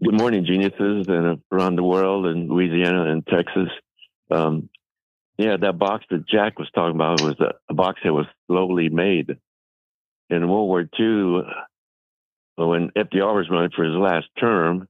Good 0.00 0.14
morning, 0.14 0.44
geniuses 0.46 1.08
and 1.08 1.42
around 1.50 1.76
the 1.76 1.82
world 1.82 2.26
in 2.26 2.48
Louisiana 2.48 3.10
and 3.10 3.26
Texas. 3.26 3.68
Um, 4.30 4.70
yeah, 5.36 5.56
that 5.56 5.78
box 5.78 6.04
that 6.10 6.26
Jack 6.26 6.58
was 6.58 6.70
talking 6.74 6.94
about 6.94 7.20
was 7.20 7.38
a, 7.40 7.54
a 7.68 7.74
box 7.74 8.00
that 8.04 8.12
was 8.12 8.26
slowly 8.46 8.88
made. 8.88 9.36
In 10.30 10.48
World 10.48 10.68
War 10.68 10.80
II, 10.80 11.42
when 12.56 12.90
FDR 12.90 13.34
was 13.34 13.48
running 13.50 13.70
for 13.74 13.84
his 13.84 13.94
last 13.94 14.26
term, 14.38 14.88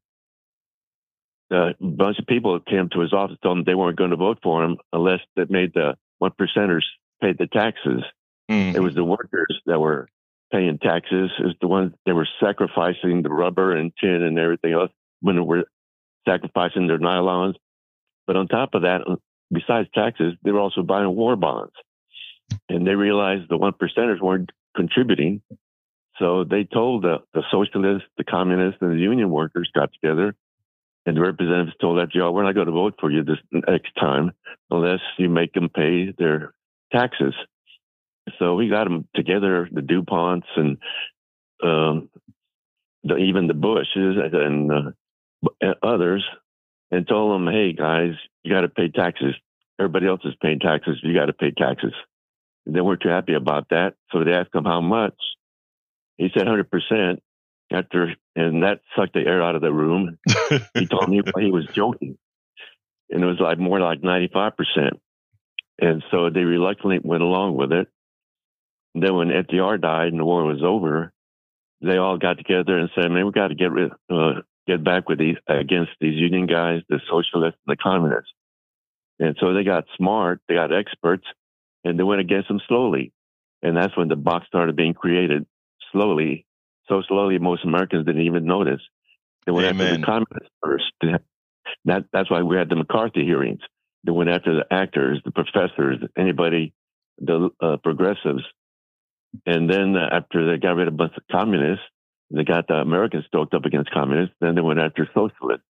a 1.50 1.74
bunch 1.80 2.18
of 2.18 2.26
people 2.26 2.60
came 2.60 2.88
to 2.90 3.00
his 3.00 3.12
office, 3.12 3.38
told 3.42 3.58
him 3.58 3.64
they 3.64 3.74
weren't 3.74 3.98
going 3.98 4.10
to 4.10 4.16
vote 4.16 4.38
for 4.42 4.62
him 4.64 4.76
unless 4.92 5.20
they 5.36 5.44
made 5.48 5.72
the 5.74 5.96
one 6.18 6.32
percenters 6.32 6.82
pay 7.20 7.32
the 7.32 7.46
taxes. 7.46 8.02
Mm-hmm. 8.50 8.76
It 8.76 8.80
was 8.80 8.94
the 8.94 9.04
workers 9.04 9.60
that 9.66 9.78
were 9.78 10.08
paying 10.52 10.78
taxes. 10.78 11.30
It 11.38 11.44
was 11.44 11.56
the 11.60 11.68
ones 11.68 11.92
that 12.06 12.14
were 12.14 12.28
sacrificing 12.42 13.22
the 13.22 13.30
rubber 13.30 13.74
and 13.74 13.92
tin 14.00 14.22
and 14.22 14.38
everything 14.38 14.72
else 14.72 14.90
when 15.20 15.36
they 15.36 15.42
were 15.42 15.64
sacrificing 16.26 16.86
their 16.86 16.98
nylons. 16.98 17.54
But 18.26 18.36
on 18.36 18.48
top 18.48 18.74
of 18.74 18.82
that, 18.82 19.02
besides 19.50 19.88
taxes, 19.94 20.34
they 20.42 20.50
were 20.50 20.60
also 20.60 20.82
buying 20.82 21.14
war 21.14 21.36
bonds. 21.36 21.72
And 22.68 22.86
they 22.86 22.94
realized 22.94 23.48
the 23.48 23.56
one 23.56 23.72
percenters 23.72 24.20
weren't 24.20 24.50
contributing. 24.76 25.42
So 26.18 26.44
they 26.44 26.64
told 26.64 27.04
the, 27.04 27.18
the 27.32 27.42
socialists, 27.50 28.08
the 28.16 28.24
communists, 28.24 28.78
and 28.80 28.92
the 28.92 29.00
union 29.00 29.30
workers 29.30 29.70
got 29.74 29.90
together 29.92 30.34
and 31.08 31.16
the 31.16 31.22
representatives 31.22 31.72
told 31.80 31.96
that 31.96 32.10
FDR, 32.10 32.30
we're 32.34 32.42
not 32.42 32.54
going 32.54 32.66
to 32.66 32.72
vote 32.72 32.96
for 33.00 33.10
you 33.10 33.24
this 33.24 33.38
next 33.50 33.94
time 33.98 34.32
unless 34.70 35.00
you 35.16 35.30
make 35.30 35.54
them 35.54 35.70
pay 35.70 36.12
their 36.18 36.52
taxes. 36.92 37.32
So 38.38 38.56
we 38.56 38.68
got 38.68 38.84
them 38.84 39.08
together, 39.14 39.66
the 39.72 39.80
DuPonts 39.80 40.44
and 40.56 40.76
um, 41.64 42.10
the, 43.04 43.16
even 43.16 43.46
the 43.46 43.54
Bushes 43.54 44.18
and 44.34 44.70
uh, 44.70 45.74
others, 45.82 46.26
and 46.90 47.08
told 47.08 47.34
them, 47.34 47.50
hey, 47.50 47.72
guys, 47.72 48.12
you 48.42 48.52
got 48.52 48.60
to 48.60 48.68
pay 48.68 48.88
taxes. 48.88 49.34
Everybody 49.80 50.08
else 50.08 50.20
is 50.24 50.34
paying 50.42 50.60
taxes. 50.60 50.98
You 51.02 51.14
got 51.14 51.26
to 51.26 51.32
pay 51.32 51.52
taxes. 51.52 51.94
And 52.66 52.76
they 52.76 52.82
weren't 52.82 53.00
too 53.00 53.08
happy 53.08 53.32
about 53.32 53.70
that. 53.70 53.94
So 54.12 54.24
they 54.24 54.32
asked 54.32 54.54
him 54.54 54.66
how 54.66 54.82
much. 54.82 55.16
He 56.18 56.28
said 56.36 56.46
100% 56.46 57.18
after, 57.72 58.14
and 58.34 58.62
that 58.62 58.80
sucked 58.96 59.14
the 59.14 59.20
air 59.20 59.42
out 59.42 59.54
of 59.54 59.62
the 59.62 59.72
room. 59.72 60.18
he 60.74 60.86
told 60.86 61.08
me 61.08 61.20
he 61.38 61.50
was 61.50 61.66
joking, 61.74 62.16
and 63.10 63.22
it 63.22 63.26
was 63.26 63.40
like 63.40 63.58
more 63.58 63.80
like 63.80 64.02
ninety 64.02 64.30
five 64.32 64.56
percent. 64.56 65.00
And 65.80 66.02
so 66.10 66.28
they 66.30 66.40
reluctantly 66.40 66.98
went 67.02 67.22
along 67.22 67.56
with 67.56 67.72
it. 67.72 67.88
And 68.94 69.04
then 69.04 69.14
when 69.14 69.28
FDR 69.28 69.80
died 69.80 70.08
and 70.08 70.18
the 70.18 70.24
war 70.24 70.44
was 70.44 70.62
over, 70.62 71.12
they 71.80 71.98
all 71.98 72.18
got 72.18 72.38
together 72.38 72.78
and 72.78 72.90
said, 72.94 73.10
"Man, 73.10 73.26
we 73.26 73.32
got 73.32 73.48
to 73.48 73.54
get 73.54 73.70
rid, 73.70 73.92
uh, 74.10 74.40
get 74.66 74.82
back 74.82 75.08
with 75.08 75.18
these 75.18 75.36
against 75.46 75.92
these 76.00 76.18
union 76.18 76.46
guys, 76.46 76.82
the 76.88 77.00
socialists 77.08 77.60
and 77.66 77.76
the 77.76 77.76
communists." 77.76 78.32
And 79.20 79.36
so 79.40 79.52
they 79.52 79.64
got 79.64 79.84
smart, 79.96 80.40
they 80.48 80.54
got 80.54 80.72
experts, 80.72 81.24
and 81.84 81.98
they 81.98 82.04
went 82.04 82.20
against 82.20 82.48
them 82.48 82.60
slowly. 82.68 83.12
And 83.62 83.76
that's 83.76 83.96
when 83.96 84.08
the 84.08 84.16
box 84.16 84.46
started 84.46 84.76
being 84.76 84.94
created 84.94 85.46
slowly, 85.92 86.46
so 86.88 87.02
slowly 87.08 87.38
most 87.38 87.64
Americans 87.64 88.06
didn't 88.06 88.22
even 88.22 88.44
notice. 88.44 88.80
They 89.46 89.52
went 89.52 89.66
Amen. 89.66 89.86
after 89.86 90.00
the 90.00 90.06
communists 90.06 90.54
first. 90.62 90.92
That, 91.84 92.04
that's 92.12 92.30
why 92.30 92.42
we 92.42 92.56
had 92.56 92.68
the 92.68 92.76
McCarthy 92.76 93.24
hearings. 93.24 93.60
They 94.04 94.12
went 94.12 94.30
after 94.30 94.54
the 94.54 94.64
actors, 94.72 95.20
the 95.24 95.30
professors, 95.30 95.98
anybody, 96.16 96.72
the 97.18 97.50
uh, 97.60 97.76
progressives. 97.78 98.42
And 99.44 99.68
then 99.68 99.96
uh, 99.96 100.08
after 100.12 100.50
they 100.50 100.58
got 100.58 100.76
rid 100.76 100.88
of 100.88 100.94
a 100.94 100.96
bunch 100.96 101.12
of 101.16 101.22
communists, 101.30 101.84
they 102.30 102.44
got 102.44 102.68
the 102.68 102.74
Americans 102.74 103.24
stoked 103.26 103.54
up 103.54 103.64
against 103.64 103.90
communists. 103.90 104.34
Then 104.40 104.54
they 104.54 104.60
went 104.60 104.80
after 104.80 105.08
socialists. 105.14 105.64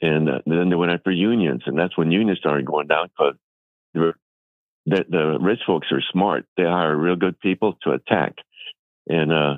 And 0.00 0.28
uh, 0.28 0.38
then 0.46 0.68
they 0.68 0.76
went 0.76 0.92
after 0.92 1.10
unions. 1.10 1.62
And 1.66 1.78
that's 1.78 1.96
when 1.96 2.10
unions 2.10 2.38
started 2.38 2.66
going 2.66 2.86
down 2.86 3.08
because 3.08 3.34
the, 3.94 4.12
the 4.86 5.38
rich 5.40 5.60
folks 5.66 5.88
are 5.92 6.02
smart. 6.12 6.46
They 6.56 6.64
hire 6.64 6.96
real 6.96 7.16
good 7.16 7.38
people 7.40 7.78
to 7.82 7.92
attack. 7.92 8.34
And 9.08 9.32
uh, 9.32 9.54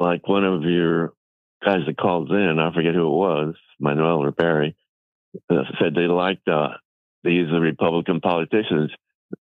like 0.00 0.26
one 0.26 0.44
of 0.44 0.62
your 0.62 1.12
guys 1.64 1.80
that 1.86 1.98
calls 1.98 2.30
in, 2.30 2.58
I 2.58 2.72
forget 2.74 2.94
who 2.94 3.06
it 3.06 3.16
was, 3.16 3.54
Manuel 3.78 4.24
or 4.24 4.32
Barry, 4.32 4.74
uh, 5.50 5.62
said 5.78 5.94
they 5.94 6.06
liked 6.06 6.48
uh, 6.48 6.70
these 7.22 7.46
Republican 7.52 8.20
politicians. 8.20 8.90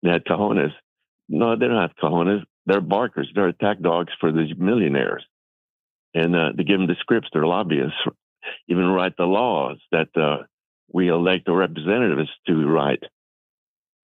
They 0.02 0.10
had 0.10 0.24
cojones. 0.24 0.72
No, 1.28 1.56
they 1.56 1.66
don't 1.68 1.80
have 1.80 1.96
cojones. 2.02 2.42
They're 2.64 2.80
barkers. 2.80 3.30
They're 3.34 3.48
attack 3.48 3.80
dogs 3.80 4.12
for 4.18 4.32
the 4.32 4.46
millionaires. 4.58 5.24
And 6.14 6.34
uh, 6.34 6.52
they 6.56 6.64
give 6.64 6.78
them 6.78 6.88
the 6.88 6.96
scripts. 7.00 7.28
They're 7.32 7.46
lobbyists. 7.46 7.94
Even 8.68 8.86
write 8.86 9.16
the 9.16 9.24
laws 9.24 9.78
that 9.92 10.08
uh, 10.16 10.44
we 10.92 11.08
elect 11.08 11.46
the 11.46 11.52
representatives 11.52 12.30
to 12.46 12.66
write. 12.66 13.02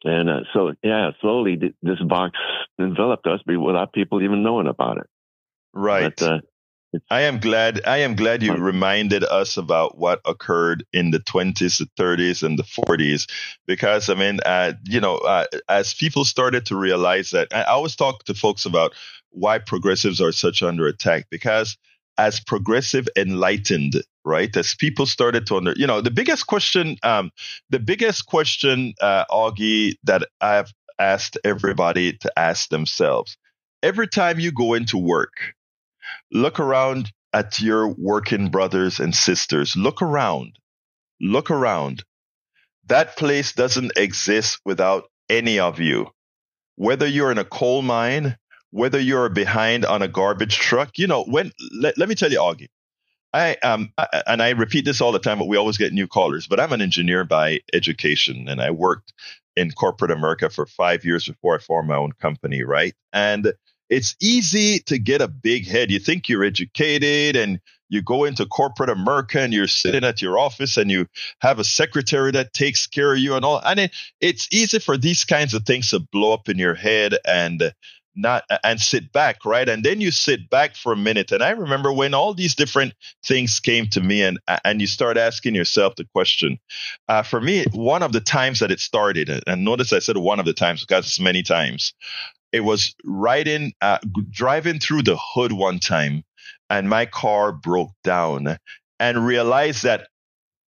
And 0.05 0.29
uh, 0.29 0.41
so, 0.53 0.73
yeah, 0.83 1.13
slowly 1.21 1.57
this 1.81 2.01
box 2.01 2.37
enveloped 2.79 3.27
us 3.27 3.41
without 3.47 3.93
people 3.93 4.23
even 4.23 4.43
knowing 4.43 4.67
about 4.67 4.99
it. 4.99 5.07
Right. 5.75 6.15
But, 6.17 6.27
uh, 6.27 6.41
I 7.11 7.23
am 7.23 7.39
glad. 7.39 7.81
I 7.87 7.99
am 7.99 8.15
glad 8.15 8.43
you 8.43 8.53
reminded 8.53 9.25
us 9.25 9.57
about 9.57 9.97
what 9.97 10.21
occurred 10.27 10.85
in 10.93 11.11
the 11.11 11.21
20s, 11.21 11.79
the 11.79 11.89
30s, 11.97 12.43
and 12.43 12.59
the 12.59 12.65
40s, 12.65 13.27
because 13.67 14.11
I 14.11 14.15
mean, 14.15 14.41
uh, 14.45 14.75
you 14.85 15.01
know, 15.01 15.17
uh, 15.19 15.47
as 15.71 15.95
people 15.95 16.25
started 16.27 16.67
to 16.67 16.77
realize 16.77 17.31
that, 17.31 17.49
I 17.53 17.63
always 17.65 17.97
talk 17.97 18.25
to 18.25 18.35
folks 18.35 18.67
about 18.67 18.93
why 19.31 19.59
progressives 19.59 20.21
are 20.21 20.33
such 20.33 20.63
under 20.63 20.87
attack, 20.87 21.29
because 21.31 21.79
as 22.19 22.41
progressive 22.41 23.09
enlightened, 23.17 24.03
right, 24.27 24.55
as 24.55 24.75
people 24.75 25.07
started 25.07 25.47
to 25.47 25.57
under, 25.57 25.73
you 25.77 25.87
know, 25.87 26.03
the 26.03 26.11
biggest 26.11 26.47
question, 26.47 26.99
um, 27.03 27.31
the 27.71 27.81
biggest 27.81 28.27
question, 28.27 28.93
uh, 29.01 29.25
Augie, 29.31 29.95
that 30.05 30.25
I've 30.43 30.73
asked 30.99 31.39
everybody 31.43 32.13
to 32.19 32.31
ask 32.39 32.69
themselves 32.69 33.39
every 33.83 34.07
time 34.07 34.39
you 34.39 34.53
go 34.53 34.75
into 34.75 34.99
work 34.99 35.55
Look 36.33 36.61
around 36.61 37.13
at 37.33 37.61
your 37.61 37.89
working 37.89 38.51
brothers 38.51 39.01
and 39.01 39.15
sisters. 39.15 39.77
Look 39.77 40.03
around. 40.03 40.59
Look 41.21 41.51
around. 41.51 42.05
That 42.87 43.17
place 43.17 43.53
doesn't 43.53 43.93
exist 43.97 44.61
without 44.65 45.05
any 45.31 45.59
of 45.59 45.81
you. 45.81 46.11
Whether 46.77 47.07
you're 47.07 47.33
in 47.33 47.39
a 47.39 47.45
coal 47.45 47.83
mine, 47.83 48.37
whether 48.71 49.01
you're 49.01 49.29
behind 49.29 49.85
on 49.85 50.03
a 50.03 50.09
garbage 50.09 50.57
truck, 50.57 50.99
you 50.99 51.07
know, 51.07 51.25
when, 51.25 51.53
let, 51.81 51.99
let 51.99 52.09
me 52.09 52.15
tell 52.15 52.33
you, 52.33 52.39
Augie, 52.39 52.69
I 53.33 53.57
um 53.63 53.93
and 54.27 54.43
I 54.43 54.51
repeat 54.51 54.85
this 54.85 55.01
all 55.01 55.13
the 55.13 55.19
time, 55.19 55.39
but 55.39 55.49
we 55.49 55.57
always 55.57 55.79
get 55.79 55.93
new 55.93 56.07
callers. 56.09 56.47
But 56.47 56.61
I'm 56.61 56.73
an 56.73 56.83
engineer 56.83 57.25
by 57.25 57.61
education, 57.73 58.49
and 58.49 58.61
I 58.61 58.71
worked 58.71 59.13
in 59.57 59.71
corporate 59.71 60.11
America 60.11 60.51
for 60.51 60.67
five 60.67 61.05
years 61.05 61.27
before 61.27 61.55
I 61.57 61.59
formed 61.59 61.89
my 61.89 61.97
own 61.97 62.13
company, 62.13 62.63
right? 62.63 62.95
And 63.13 63.53
it's 63.93 64.17
easy 64.23 64.79
to 64.79 64.99
get 64.99 65.21
a 65.21 65.29
big 65.29 65.69
head. 65.69 65.91
You 65.91 65.99
think 65.99 66.27
you're 66.27 66.45
educated 66.45 67.37
and 67.37 67.61
you 67.91 68.01
go 68.01 68.25
into 68.25 68.47
corporate 68.47 68.89
America 68.89 69.39
and 69.39 69.53
you're 69.53 69.67
sitting 69.67 70.03
at 70.03 70.23
your 70.23 70.39
office 70.39 70.79
and 70.79 70.91
you 70.91 71.07
have 71.41 71.59
a 71.59 71.65
secretary 71.65 72.31
that 72.31 72.55
takes 72.55 72.87
care 72.87 73.13
of 73.13 73.19
you 73.19 73.35
and 73.35 73.45
all. 73.45 73.61
And 73.63 73.79
it, 73.79 73.91
it's 74.19 74.49
easy 74.51 74.79
for 74.79 74.97
these 74.97 75.25
kinds 75.25 75.53
of 75.53 75.65
things 75.65 75.91
to 75.91 76.01
blow 76.01 76.33
up 76.33 76.49
in 76.49 76.57
your 76.57 76.75
head 76.75 77.19
and 77.27 77.75
not 78.17 78.45
and 78.65 78.81
sit 78.81 79.13
back, 79.13 79.45
right? 79.45 79.69
And 79.69 79.85
then 79.85 80.01
you 80.01 80.11
sit 80.11 80.49
back 80.49 80.75
for 80.75 80.93
a 80.93 80.97
minute. 80.97 81.31
And 81.31 81.43
I 81.43 81.51
remember 81.51 81.93
when 81.93 82.15
all 82.15 82.33
these 82.33 82.55
different 82.55 82.95
things 83.25 83.61
came 83.61 83.87
to 83.89 84.01
me, 84.01 84.23
and 84.23 84.39
and 84.65 84.83
you 84.83 84.87
start 84.87 85.17
asking 85.17 85.55
yourself 85.55 85.97
the 85.97 86.05
question. 86.15 86.59
Uh, 87.09 87.23
for 87.23 87.41
me, 87.41 87.65
one 87.73 88.03
of 88.03 88.13
the 88.13 88.21
times 88.21 88.61
that 88.61 88.71
it 88.71 88.81
started, 88.81 89.31
and 89.47 89.65
notice 89.65 89.95
I 89.95 89.99
said 89.99 90.19
one 90.19 90.41
of 90.41 90.45
the 90.45 90.53
times 90.53 90.85
because 90.85 91.07
it's 91.07 91.21
many 91.21 91.43
times 91.43 91.95
it 92.53 92.61
was 92.61 92.95
riding, 93.05 93.73
uh, 93.81 93.99
driving 94.31 94.79
through 94.79 95.03
the 95.03 95.19
hood 95.19 95.53
one 95.53 95.79
time, 95.79 96.25
and 96.71 96.89
my 96.89 97.07
car 97.07 97.53
broke 97.53 97.93
down, 98.05 98.59
and 99.01 99.27
realized 99.27 99.85
that 99.85 100.09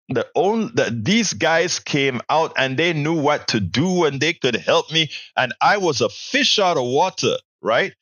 the 0.09 0.27
only 0.35 0.71
that 0.75 1.05
these 1.05 1.33
guys 1.33 1.79
came 1.79 2.21
out 2.29 2.53
and 2.57 2.77
they 2.77 2.93
knew 2.93 3.19
what 3.19 3.47
to 3.49 3.59
do 3.59 4.05
and 4.05 4.19
they 4.19 4.33
could 4.33 4.55
help 4.55 4.91
me, 4.91 5.09
and 5.37 5.53
I 5.61 5.77
was 5.77 6.01
a 6.01 6.09
fish 6.09 6.59
out 6.59 6.77
of 6.77 6.85
water. 6.85 7.37
Right 7.61 7.93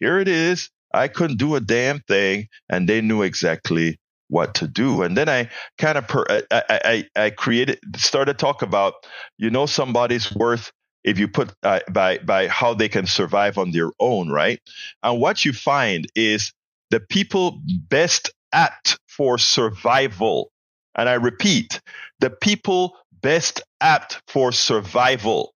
here 0.00 0.18
it 0.18 0.28
is. 0.28 0.70
I 0.94 1.08
couldn't 1.08 1.38
do 1.38 1.54
a 1.56 1.60
damn 1.60 2.00
thing, 2.00 2.48
and 2.68 2.88
they 2.88 3.00
knew 3.00 3.22
exactly 3.22 3.98
what 4.28 4.54
to 4.56 4.68
do. 4.68 5.02
And 5.02 5.16
then 5.16 5.28
I 5.28 5.50
kind 5.78 5.98
of 5.98 6.06
per, 6.08 6.24
I, 6.50 6.62
I, 6.70 7.04
I 7.16 7.30
created 7.30 7.78
started 7.96 8.38
talk 8.38 8.62
about 8.62 8.94
you 9.38 9.50
know 9.50 9.66
somebody's 9.66 10.34
worth 10.34 10.72
if 11.08 11.18
you 11.18 11.26
put 11.26 11.54
uh, 11.62 11.80
by 11.90 12.18
by 12.18 12.48
how 12.48 12.74
they 12.74 12.88
can 12.88 13.06
survive 13.06 13.56
on 13.56 13.70
their 13.70 13.90
own, 13.98 14.28
right? 14.28 14.60
And 15.02 15.20
what 15.20 15.44
you 15.44 15.54
find 15.54 16.06
is 16.14 16.52
the 16.90 17.00
people 17.00 17.60
best 17.66 18.30
apt 18.52 18.98
for 19.08 19.38
survival. 19.38 20.50
And 20.94 21.08
I 21.08 21.14
repeat, 21.14 21.80
the 22.20 22.30
people 22.30 22.96
best 23.22 23.62
apt 23.80 24.20
for 24.28 24.52
survival. 24.52 25.54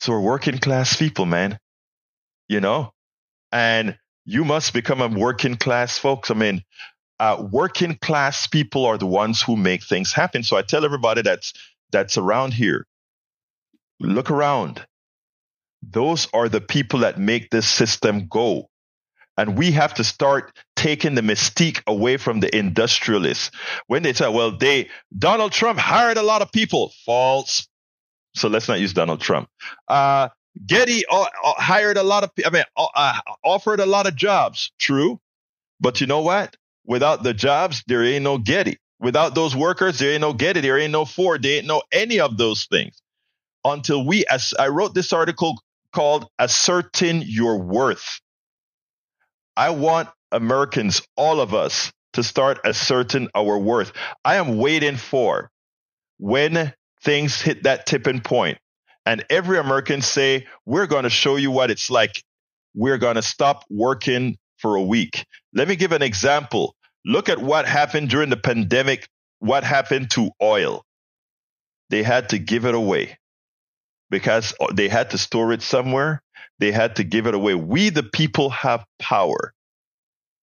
So 0.00 0.12
we're 0.12 0.20
working 0.20 0.58
class 0.58 0.96
people, 0.96 1.26
man. 1.26 1.58
You 2.48 2.60
know, 2.60 2.92
and 3.52 3.98
you 4.24 4.44
must 4.44 4.72
become 4.72 5.02
a 5.02 5.08
working 5.08 5.56
class 5.56 5.98
folks. 5.98 6.30
I 6.30 6.34
mean, 6.34 6.62
uh, 7.20 7.46
working 7.50 7.96
class 7.96 8.46
people 8.46 8.86
are 8.86 8.98
the 8.98 9.06
ones 9.06 9.42
who 9.42 9.56
make 9.56 9.84
things 9.84 10.12
happen. 10.12 10.42
So 10.42 10.56
I 10.56 10.62
tell 10.62 10.86
everybody 10.86 11.20
that's 11.20 11.52
that's 11.90 12.16
around 12.16 12.54
here 12.54 12.86
Look 14.00 14.30
around. 14.30 14.84
Those 15.82 16.28
are 16.32 16.48
the 16.48 16.60
people 16.60 17.00
that 17.00 17.18
make 17.18 17.50
this 17.50 17.68
system 17.68 18.26
go. 18.28 18.68
And 19.36 19.58
we 19.58 19.72
have 19.72 19.94
to 19.94 20.04
start 20.04 20.56
taking 20.76 21.14
the 21.14 21.20
mystique 21.20 21.82
away 21.86 22.16
from 22.16 22.40
the 22.40 22.56
industrialists. 22.56 23.50
When 23.88 24.02
they 24.02 24.12
say, 24.12 24.28
well, 24.28 24.56
they, 24.56 24.90
Donald 25.16 25.52
Trump 25.52 25.78
hired 25.78 26.16
a 26.16 26.22
lot 26.22 26.42
of 26.42 26.52
people. 26.52 26.92
False. 27.04 27.66
So 28.34 28.48
let's 28.48 28.68
not 28.68 28.80
use 28.80 28.92
Donald 28.92 29.20
Trump. 29.20 29.48
Uh, 29.88 30.28
Getty 30.64 31.04
uh, 31.10 31.26
uh, 31.44 31.54
hired 31.56 31.96
a 31.96 32.04
lot 32.04 32.22
of, 32.22 32.30
I 32.46 32.50
mean, 32.50 32.64
uh, 32.76 32.86
uh, 32.94 33.18
offered 33.44 33.80
a 33.80 33.86
lot 33.86 34.06
of 34.06 34.14
jobs. 34.14 34.70
True. 34.78 35.20
But 35.80 36.00
you 36.00 36.06
know 36.06 36.20
what? 36.20 36.56
Without 36.86 37.24
the 37.24 37.34
jobs, 37.34 37.82
there 37.88 38.04
ain't 38.04 38.22
no 38.22 38.38
Getty. 38.38 38.78
Without 39.00 39.34
those 39.34 39.56
workers, 39.56 39.98
there 39.98 40.12
ain't 40.12 40.20
no 40.20 40.32
Getty. 40.32 40.60
There 40.60 40.78
ain't 40.78 40.92
no 40.92 41.04
Ford. 41.04 41.42
There 41.42 41.58
ain't 41.58 41.66
no 41.66 41.82
any 41.92 42.20
of 42.20 42.36
those 42.36 42.66
things 42.66 43.00
until 43.64 44.04
we, 44.04 44.24
as 44.26 44.54
I 44.58 44.68
wrote 44.68 44.94
this 44.94 45.12
article 45.12 45.60
called 45.92 46.26
Asserting 46.38 47.22
Your 47.24 47.58
Worth. 47.58 48.20
I 49.56 49.70
want 49.70 50.08
Americans, 50.32 51.02
all 51.16 51.40
of 51.40 51.54
us, 51.54 51.92
to 52.14 52.22
start 52.22 52.60
asserting 52.64 53.28
our 53.34 53.58
worth. 53.58 53.92
I 54.24 54.36
am 54.36 54.58
waiting 54.58 54.96
for 54.96 55.50
when 56.18 56.72
things 57.02 57.40
hit 57.40 57.62
that 57.64 57.86
tipping 57.86 58.20
point 58.20 58.58
and 59.06 59.24
every 59.30 59.58
American 59.58 60.02
say, 60.02 60.46
we're 60.64 60.86
going 60.86 61.04
to 61.04 61.10
show 61.10 61.36
you 61.36 61.50
what 61.50 61.70
it's 61.70 61.90
like. 61.90 62.22
We're 62.74 62.98
going 62.98 63.16
to 63.16 63.22
stop 63.22 63.64
working 63.70 64.36
for 64.58 64.76
a 64.76 64.82
week. 64.82 65.24
Let 65.52 65.68
me 65.68 65.76
give 65.76 65.92
an 65.92 66.02
example. 66.02 66.74
Look 67.04 67.28
at 67.28 67.38
what 67.38 67.66
happened 67.66 68.08
during 68.08 68.30
the 68.30 68.36
pandemic. 68.36 69.06
What 69.38 69.62
happened 69.62 70.10
to 70.12 70.30
oil? 70.42 70.82
They 71.90 72.02
had 72.02 72.30
to 72.30 72.38
give 72.38 72.64
it 72.64 72.74
away 72.74 73.16
because 74.14 74.54
they 74.74 74.88
had 74.88 75.10
to 75.10 75.18
store 75.18 75.52
it 75.52 75.60
somewhere. 75.60 76.22
They 76.60 76.70
had 76.70 76.94
to 76.96 77.04
give 77.04 77.26
it 77.26 77.34
away. 77.34 77.56
We, 77.56 77.90
the 77.90 78.04
people, 78.04 78.48
have 78.50 78.84
power. 79.00 79.52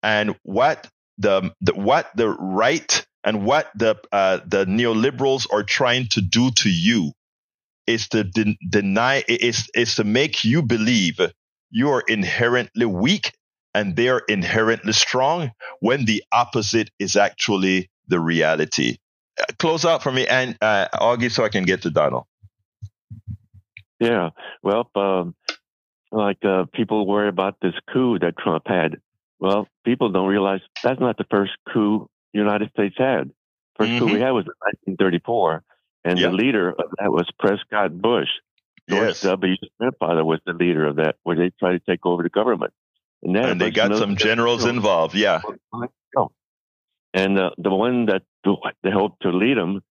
And 0.02 0.36
what 0.42 0.90
the, 1.20 1.54
the 1.62 1.76
what 1.76 2.10
the 2.16 2.30
right 2.30 3.06
and 3.24 3.46
what 3.46 3.70
the 3.76 3.98
uh, 4.12 4.40
the 4.48 4.66
neoliberals 4.66 5.46
are 5.54 5.62
trying 5.62 6.08
to 6.08 6.22
do 6.22 6.50
to 6.50 6.70
you 6.72 7.12
is 7.86 8.08
to 8.10 8.24
de- 8.24 8.58
deny 8.68 9.24
is 9.30 9.70
is 9.76 9.94
to 9.98 10.04
make 10.04 10.44
you 10.44 10.64
believe 10.64 11.20
you 11.70 11.92
are 11.92 12.02
inherently 12.08 12.88
weak 12.88 13.32
and 13.76 13.96
they're 13.96 14.24
inherently 14.28 14.94
strong 14.94 15.52
when 15.82 16.06
the 16.06 16.24
opposite 16.32 16.90
is 16.98 17.16
actually 17.16 17.92
the 18.08 18.20
reality. 18.20 18.98
Uh, 19.40 19.46
close 19.60 19.86
out 19.86 20.02
for 20.02 20.12
me, 20.12 20.28
and 20.28 20.58
uh, 20.62 20.88
Augie, 20.96 21.32
so 21.32 21.46
I 21.46 21.50
can 21.50 21.64
get 21.66 21.84
to 21.84 21.92
Donald. 21.92 22.26
Yeah, 24.02 24.32
well, 24.64 24.90
um, 24.96 25.36
like 26.12 26.44
uh, 26.44 26.66
people 26.74 27.06
worry 27.08 27.30
about 27.30 27.56
this 27.62 27.76
coup 27.94 28.18
that 28.20 28.38
Trump 28.38 28.64
had. 28.66 28.98
Well, 29.40 29.68
people 29.86 30.12
don't 30.12 30.28
realize 30.28 30.60
that's 30.84 31.00
not 31.00 31.18
the 31.18 31.26
first 31.30 31.52
coup 31.72 32.10
the 32.34 32.40
United 32.40 32.72
States 32.72 32.96
had. 32.98 33.32
1st 33.80 33.86
mm-hmm. 33.86 34.00
coup 34.00 34.06
we 34.06 34.12
mm-hmm. 34.14 34.22
had 34.22 34.32
was 34.32 34.46
in 34.46 34.96
1934, 34.98 35.64
and 36.04 36.20
yep. 36.20 36.32
the 36.32 36.36
leader 36.36 36.70
of 36.70 36.86
that 37.00 37.12
was 37.12 37.30
Prescott 37.40 37.94
Bush. 38.02 38.28
George 38.90 39.08
yes. 39.08 39.22
W. 39.22 39.56
grandfather 39.80 40.26
was 40.26 40.40
the 40.46 40.54
leader 40.54 40.88
of 40.88 40.96
that, 40.98 41.16
where 41.24 41.36
they 41.36 41.52
tried 41.60 41.74
to 41.74 41.80
take 41.80 42.06
over 42.06 42.24
the 42.24 42.30
government. 42.30 42.74
And, 43.24 43.38
and 43.38 43.62
they 43.62 43.70
got 43.70 43.96
some 43.96 44.16
generals 44.16 44.66
involved. 44.66 45.14
Yeah. 45.14 45.42
And 47.14 47.38
uh, 47.38 47.52
the 47.58 47.70
one 47.70 48.08
that 48.08 48.24
they 48.84 48.92
hoped 48.92 49.22
to 49.22 49.30
lead 49.30 49.58
them 49.58 49.82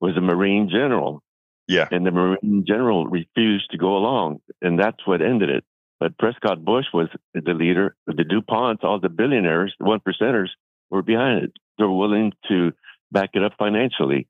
was 0.00 0.16
a 0.16 0.20
Marine 0.20 0.68
general. 0.70 1.22
Yeah. 1.68 1.88
And 1.90 2.06
the 2.06 2.10
Marine 2.10 2.64
general 2.66 3.06
refused 3.06 3.70
to 3.70 3.78
go 3.78 3.96
along. 3.96 4.40
And 4.62 4.78
that's 4.78 5.06
what 5.06 5.20
ended 5.22 5.50
it. 5.50 5.64
But 5.98 6.18
Prescott 6.18 6.64
Bush 6.64 6.86
was 6.92 7.08
the 7.34 7.54
leader. 7.54 7.96
The 8.06 8.12
DuPonts, 8.22 8.84
all 8.84 9.00
the 9.00 9.08
billionaires, 9.08 9.74
the 9.78 9.86
one 9.86 10.00
percenters 10.00 10.48
were 10.90 11.02
behind 11.02 11.44
it. 11.44 11.52
They 11.78 11.84
were 11.84 11.96
willing 11.96 12.32
to 12.48 12.72
back 13.10 13.30
it 13.34 13.42
up 13.42 13.52
financially. 13.58 14.28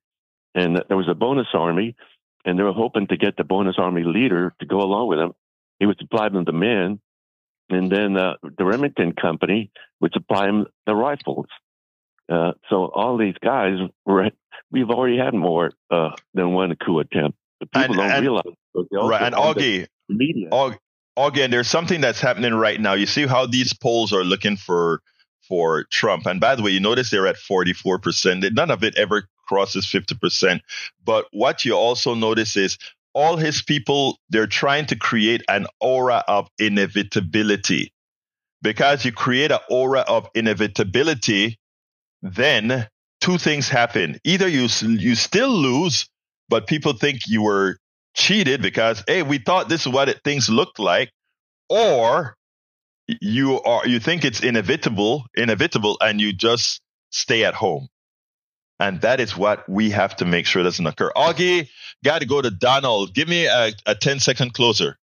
And 0.55 0.83
there 0.89 0.97
was 0.97 1.09
a 1.09 1.15
bonus 1.15 1.49
army, 1.53 1.97
and 2.45 2.59
they 2.59 2.63
were 2.63 2.73
hoping 2.73 3.09
to 3.09 3.17
get 3.17 3.37
the 3.37 3.45
bonus 3.45 3.77
army 3.79 4.05
leader 4.05 4.55
to 4.61 4.67
go 4.67 4.79
along 4.79 5.09
with 5.09 5.19
them. 5.19 5.33
He 5.79 5.87
would 5.87 5.99
supply 5.99 6.29
them 6.29 6.45
the 6.45 6.53
men, 6.53 7.01
and 7.69 7.91
then 7.91 8.17
uh, 8.17 8.35
the 8.57 8.65
Remington 8.65 9.13
Company 9.13 9.71
would 10.01 10.13
supply 10.13 10.47
them 10.47 10.67
the 10.87 10.95
rifles. 10.95 11.47
Uh, 12.29 12.53
so 12.69 12.87
all 12.87 13.17
these 13.19 13.37
guys 13.43 13.79
were, 14.05 14.31
we've 14.71 14.91
already 14.91 15.19
had 15.19 15.35
more 15.35 15.73
uh, 15.91 16.11
than 16.35 16.53
one 16.53 16.75
coup 16.77 16.99
attempt. 16.99 17.39
But 17.61 17.73
people 17.73 17.91
and, 17.91 17.97
don't 17.97 18.11
and, 18.11 18.23
realize. 18.23 18.45
Right, 18.93 19.23
and 19.23 19.35
Augie, 19.35 19.87
media. 20.09 20.51
Augie, 20.51 20.79
Augie, 21.17 21.45
and 21.45 21.53
there's 21.53 21.69
something 21.69 22.01
that's 22.01 22.21
happening 22.21 22.55
right 22.55 22.81
now. 22.81 22.95
You 22.95 23.07
see 23.07 23.27
how 23.27 23.47
these 23.47 23.73
polls 23.73 24.13
are 24.13 24.25
looking 24.25 24.57
for 24.57 25.01
for 25.49 25.85
Trump. 25.85 26.27
And 26.27 26.41
by 26.41 26.55
the 26.57 26.63
way, 26.63 26.73
you 26.73 26.81
notice 26.81 27.11
they're 27.11 27.27
at 27.27 27.37
44%. 27.37 28.53
None 28.53 28.71
of 28.71 28.83
it 28.83 28.97
ever 28.97 29.29
crosses 29.47 29.87
50%. 29.87 30.61
But 31.05 31.27
what 31.33 31.65
you 31.65 31.75
also 31.75 32.15
notice 32.15 32.57
is 32.57 32.79
all 33.15 33.37
his 33.37 33.63
people, 33.63 34.19
they're 34.29 34.47
trying 34.47 34.87
to 34.87 34.97
create 34.97 35.43
an 35.49 35.67
aura 35.81 36.23
of 36.29 36.49
inevitability. 36.59 37.93
Because 38.63 39.05
you 39.05 39.13
create 39.13 39.53
an 39.53 39.61
aura 39.71 40.01
of 40.01 40.29
inevitability, 40.35 41.59
then 42.23 42.89
two 43.21 43.39
things 43.39 43.69
happen. 43.69 44.19
Either 44.25 44.49
you 44.49 44.69
you 44.83 45.15
still 45.15 45.51
lose, 45.51 46.09
but 46.49 46.67
people 46.67 46.93
think 46.93 47.21
you 47.27 47.43
were 47.43 47.79
cheated 48.15 48.63
because 48.63 49.03
hey, 49.07 49.23
we 49.23 49.39
thought 49.39 49.69
this 49.69 49.83
is 49.83 49.93
what 49.93 50.09
it, 50.09 50.21
things 50.25 50.49
looked 50.49 50.79
like, 50.79 51.11
or 51.69 52.37
you 53.09 53.61
are 53.63 53.87
you 53.87 54.01
think 54.01 54.25
it's 54.25 54.41
inevitable, 54.41 55.27
inevitable, 55.35 55.99
and 56.01 56.21
you 56.21 56.33
just 56.33 56.81
stay 57.11 57.45
at 57.45 57.55
home. 57.55 57.89
And 58.79 59.01
that 59.01 59.21
is 59.21 59.37
what 59.37 59.67
we 59.69 59.91
have 59.91 60.17
to 60.17 60.27
make 60.27 60.45
sure 60.45 60.63
doesn't 60.63 60.87
occur. 60.87 61.11
Augie, 61.17 61.69
got 62.05 62.21
to 62.21 62.27
go 62.27 62.43
to 62.43 62.51
Donald. 62.51 63.15
Give 63.15 63.27
me 63.27 63.47
a, 63.47 63.73
a 63.87 63.95
10 63.95 64.21
second 64.21 64.53
closer. 64.53 64.99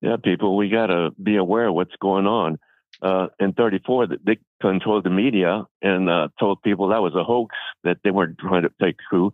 Yeah, 0.00 0.16
people, 0.22 0.56
we 0.56 0.70
got 0.70 0.86
to 0.86 1.10
be 1.22 1.36
aware 1.36 1.68
of 1.68 1.74
what's 1.74 1.94
going 2.00 2.26
on 2.26 2.58
uh, 3.04 3.26
in 3.38 3.52
34 3.52 4.08
that 4.08 4.24
they 4.24 4.38
controlled 4.62 5.04
the 5.04 5.10
media 5.10 5.66
and 5.82 6.08
uh, 6.08 6.28
told 6.40 6.62
people 6.62 6.88
that 6.88 7.02
was 7.02 7.14
a 7.14 7.22
hoax, 7.22 7.54
that 7.84 7.98
they 8.02 8.10
weren't 8.10 8.38
trying 8.38 8.62
to 8.62 8.70
take 8.82 8.96
coup. 9.10 9.32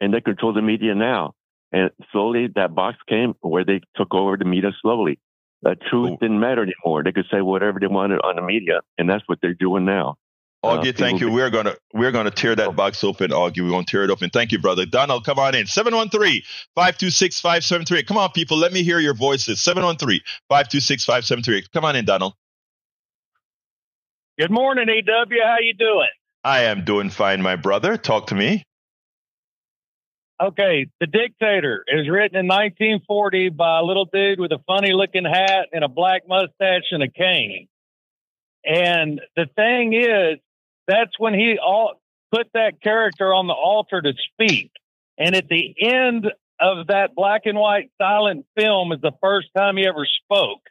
And 0.00 0.14
they 0.14 0.22
control 0.22 0.54
the 0.54 0.62
media 0.62 0.94
now. 0.94 1.34
And 1.70 1.90
slowly 2.10 2.48
that 2.56 2.74
box 2.74 2.96
came 3.08 3.34
where 3.42 3.64
they 3.64 3.82
took 3.94 4.14
over 4.14 4.38
the 4.38 4.46
media 4.46 4.70
slowly. 4.80 5.18
The 5.62 5.76
truth 5.90 6.18
didn't 6.20 6.40
matter 6.40 6.62
anymore. 6.62 7.04
They 7.04 7.12
could 7.12 7.26
say 7.30 7.42
whatever 7.42 7.78
they 7.78 7.86
wanted 7.86 8.20
on 8.20 8.36
the 8.36 8.42
media. 8.42 8.80
And 8.96 9.08
that's 9.08 9.22
what 9.26 9.38
they're 9.42 9.52
doing 9.52 9.84
now. 9.84 10.16
Augie, 10.64 10.90
uh, 10.90 10.92
thank 10.96 11.20
you. 11.20 11.30
We're 11.30 11.50
gonna 11.50 11.74
we're 11.94 12.12
gonna 12.12 12.30
tear 12.30 12.54
that 12.54 12.76
box 12.76 13.02
open, 13.02 13.30
Augie. 13.30 13.62
We're 13.62 13.70
gonna 13.70 13.84
tear 13.84 14.04
it 14.04 14.10
open. 14.10 14.28
Thank 14.28 14.52
you, 14.52 14.58
brother. 14.58 14.84
Donald, 14.84 15.24
come 15.24 15.38
on 15.38 15.54
in. 15.54 15.64
713-526-5738. 15.64 18.06
Come 18.06 18.18
on, 18.18 18.30
people. 18.32 18.58
Let 18.58 18.70
me 18.72 18.82
hear 18.82 18.98
your 18.98 19.14
voices. 19.14 19.58
713-526-5738. 19.60 21.70
Come 21.72 21.86
on 21.86 21.96
in, 21.96 22.04
Donald. 22.04 22.34
Good 24.40 24.50
morning, 24.50 24.86
EW. 24.88 25.42
How 25.44 25.56
you 25.60 25.74
doing? 25.74 26.08
I 26.42 26.62
am 26.62 26.86
doing 26.86 27.10
fine, 27.10 27.42
my 27.42 27.56
brother. 27.56 27.98
Talk 27.98 28.28
to 28.28 28.34
me. 28.34 28.64
Okay, 30.42 30.86
The 30.98 31.06
Dictator 31.06 31.84
is 31.86 32.08
written 32.08 32.38
in 32.38 32.46
1940 32.46 33.50
by 33.50 33.80
a 33.80 33.82
little 33.82 34.06
dude 34.06 34.40
with 34.40 34.50
a 34.52 34.58
funny 34.66 34.94
looking 34.94 35.26
hat 35.26 35.66
and 35.74 35.84
a 35.84 35.88
black 35.88 36.22
mustache 36.26 36.84
and 36.90 37.02
a 37.02 37.10
cane. 37.10 37.68
And 38.64 39.20
the 39.36 39.44
thing 39.56 39.92
is, 39.92 40.38
that's 40.88 41.18
when 41.18 41.34
he 41.34 41.58
all 41.62 42.00
put 42.32 42.46
that 42.54 42.80
character 42.82 43.34
on 43.34 43.46
the 43.46 43.52
altar 43.52 44.00
to 44.00 44.14
speak. 44.32 44.70
And 45.18 45.34
at 45.34 45.48
the 45.48 45.74
end 45.82 46.28
of 46.58 46.86
that 46.86 47.14
black 47.14 47.42
and 47.44 47.58
white 47.58 47.90
silent 48.00 48.46
film 48.58 48.92
is 48.92 49.02
the 49.02 49.12
first 49.20 49.48
time 49.54 49.76
he 49.76 49.86
ever 49.86 50.06
spoke. 50.24 50.69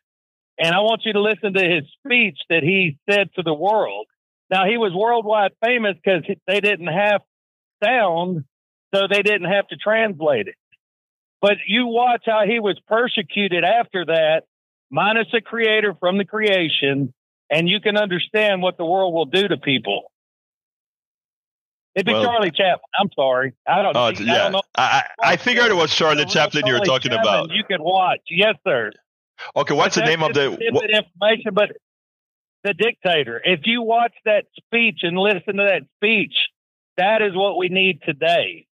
And 0.60 0.76
I 0.76 0.80
want 0.80 1.03
you 1.05 1.14
to 1.14 1.22
listen 1.22 1.53
to 1.53 1.64
his 1.64 1.84
speech 2.03 2.38
that 2.49 2.64
he 2.64 2.97
said 3.10 3.30
to 3.36 3.43
the 3.43 3.53
world. 3.53 4.07
Now, 4.51 4.66
he 4.66 4.78
was 4.78 4.91
worldwide 4.93 5.51
famous 5.64 5.95
because 6.03 6.24
they 6.47 6.60
didn't 6.60 6.88
have 6.88 7.22
sound, 7.82 8.43
so 8.93 9.07
they 9.10 9.22
didn't 9.22 9.49
have 9.49 9.68
to 9.70 9.78
translate 9.78 10.47
it. 10.47 10.55
But 11.41 11.57
you 11.66 11.88
watch 11.88 12.24
how 12.26 12.41
he 12.45 12.60
was 12.60 12.78
persecuted 12.88 13.64
after 13.64 14.05
that, 14.05 14.41
minus 14.91 15.28
a 15.34 15.39
creator 15.39 15.95
from 15.97 16.18
the 16.18 16.26
creation, 16.26 17.14
and 17.49 17.70
you 17.70 17.80
can 17.80 17.95
understand 17.95 18.62
what 18.62 18.78
the 18.78 18.86
world 18.86 19.14
will 19.14 19.26
do 19.26 19.47
to 19.47 19.55
people. 19.55 20.12
It'd 21.95 22.05
be 22.05 22.14
well, 22.14 22.24
Charlie 22.24 22.51
Chaplin. 22.51 22.82
I'm 22.99 23.10
sorry. 23.16 23.53
I 23.68 23.82
don't, 23.82 23.95
uh, 23.95 24.14
yeah. 24.20 24.34
I 24.34 24.38
don't 24.38 24.51
know. 24.51 24.62
I, 24.78 25.03
I 25.24 25.38
figured 25.38 25.68
it 25.68 25.76
was 25.76 25.93
Charlie 25.93 26.26
Chaplin 26.26 26.66
you 26.68 26.74
were 26.74 26.80
talking 26.80 27.12
Chaplin 27.12 27.34
about. 27.34 27.51
You 27.51 27.64
could 27.64 27.82
watch. 27.82 28.22
Yes, 28.30 28.55
sir. 28.66 28.91
Okay, 29.56 29.74
what's 29.74 29.96
the 29.96 30.04
name 30.04 30.24
of 30.24 30.34
the 30.34 30.52
what? 30.72 30.90
information? 30.90 31.54
But 31.54 31.72
the 32.64 32.74
dictator. 32.74 33.42
If 33.44 33.62
you 33.66 33.82
watch 33.82 34.14
that 34.26 34.46
speech 34.58 35.00
and 35.04 35.18
listen 35.18 35.58
to 35.58 35.64
that 35.64 35.84
speech, 35.98 36.34
that 36.98 37.22
is 37.22 37.36
what 37.36 37.58
we 37.58 37.70
need 37.70 38.02
today. 38.04 38.66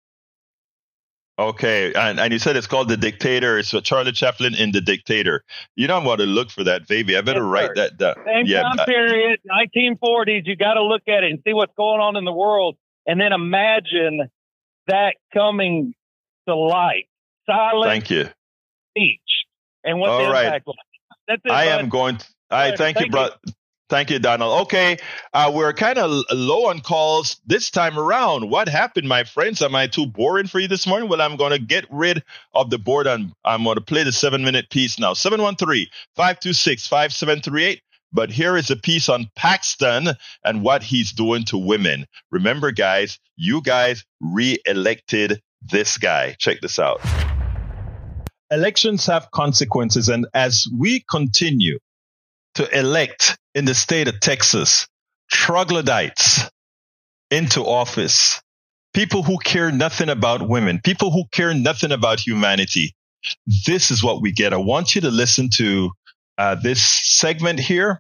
Okay, 1.40 1.94
and, 1.94 2.20
and 2.20 2.34
you 2.34 2.40
said 2.40 2.58
it's 2.58 2.66
called 2.66 2.90
The 2.90 2.98
Dictator. 2.98 3.60
It's 3.60 3.70
Charlie 3.84 4.12
Chaplin 4.12 4.56
in 4.56 4.72
The 4.72 4.82
Dictator. 4.82 5.44
You 5.76 5.86
don't 5.86 6.04
want 6.04 6.20
to 6.20 6.26
look 6.26 6.50
for 6.50 6.64
that, 6.64 6.88
baby. 6.88 7.16
I 7.16 7.22
better 7.22 7.44
yes, 7.44 7.52
write 7.52 7.76
that 7.76 7.98
down. 7.98 8.16
Same 8.26 8.48
yeah, 8.48 8.64
time 8.64 8.80
uh, 8.80 8.86
period, 8.86 9.40
1940s. 9.48 10.48
You 10.48 10.56
got 10.56 10.74
to 10.74 10.84
look 10.84 11.04
at 11.08 11.24
it 11.24 11.30
and 11.30 11.40
see 11.46 11.54
what's 11.54 11.74
going 11.78 12.02
on 12.02 12.16
in 12.16 12.26
the 12.26 12.34
world, 12.34 12.76
and 13.06 13.22
then 13.22 13.34
imagine 13.34 14.30
that 14.88 15.14
coming 15.32 15.94
to 16.48 16.56
light. 16.56 17.08
Silent 17.46 17.88
Thank 17.88 18.10
you. 18.10 18.30
speech 18.90 19.22
and 19.84 20.00
what 20.00 20.10
All 20.10 20.26
the 20.26 20.32
right. 20.32 20.46
impact 20.46 20.68
was. 20.68 20.76
That's 21.28 21.42
it, 21.46 21.52
I 21.52 21.66
bud. 21.66 21.80
am 21.82 21.90
going. 21.90 22.18
To, 22.18 22.26
all 22.52 22.60
right, 22.60 22.78
thank, 22.78 22.98
thank 22.98 23.08
you, 23.08 23.12
bro. 23.12 23.30
Thank 23.90 24.10
you, 24.10 24.20
Donald. 24.20 24.64
Okay, 24.64 24.98
uh, 25.34 25.50
we're 25.54 25.72
kind 25.72 25.98
of 25.98 26.26
low 26.32 26.68
on 26.68 26.82
calls 26.82 27.40
this 27.46 27.72
time 27.72 27.98
around. 27.98 28.50
What 28.50 28.68
happened, 28.68 29.08
my 29.08 29.24
friends? 29.24 29.62
Am 29.62 29.76
I 29.76 29.88
too 29.88 30.06
boring 30.06 30.48
for 30.48 30.60
you 30.60 30.68
this 30.68 30.86
morning? 30.86 31.08
Well, 31.08 31.22
I'm 31.22 31.38
going 31.38 31.54
to 31.54 31.60
get 31.60 31.86
rid 31.90 32.22
of 32.54 32.70
the 32.70 32.78
board 32.78 33.08
and 33.08 33.32
I'm 33.46 33.64
going 33.64 33.76
to 33.76 33.82
play 33.82 34.04
the 34.04 34.12
seven 34.12 34.44
minute 34.44 34.70
piece 34.70 35.00
now. 35.00 35.14
713 35.14 35.88
526 36.18 36.86
5738. 36.88 37.82
But 38.12 38.30
here 38.30 38.58
is 38.58 38.72
a 38.72 38.76
piece 38.76 39.08
on 39.10 39.30
Paxton 39.38 40.10
and 40.44 40.64
what 40.64 40.84
he's 40.84 41.12
doing 41.12 41.44
to 41.46 41.58
women. 41.58 42.08
Remember, 42.32 42.72
guys, 42.72 43.20
you 43.38 43.62
guys 43.62 44.04
re 44.20 44.58
elected 44.66 45.42
this 45.62 45.98
guy. 45.98 46.36
Check 46.40 46.60
this 46.62 46.80
out 46.80 47.00
elections 48.52 49.06
have 49.08 49.32
consequences. 49.32 50.10
And 50.10 50.28
as 50.34 50.66
we 50.74 51.04
continue 51.10 51.80
to 52.56 52.78
elect 52.78 53.38
in 53.54 53.66
the 53.66 53.76
state 53.76 54.08
of 54.08 54.20
Texas 54.20 54.88
troglodytes 55.32 56.50
into 57.30 57.62
office, 57.62 58.42
people 58.94 59.24
who 59.24 59.38
care 59.38 59.72
nothing 59.72 60.10
about 60.10 60.48
women, 60.48 60.80
people 60.84 61.12
who 61.12 61.26
care 61.32 61.54
nothing 61.54 61.92
about 61.92 62.20
humanity, 62.20 62.94
this 63.66 63.92
is 63.92 64.04
what 64.04 64.22
we 64.22 64.32
get. 64.32 64.54
I 64.54 64.58
want 64.58 64.96
you 64.96 65.02
to 65.02 65.12
listen 65.12 65.50
to 65.56 65.92
uh, 66.38 66.56
this 66.56 66.82
segment 66.84 67.60
here 67.60 68.00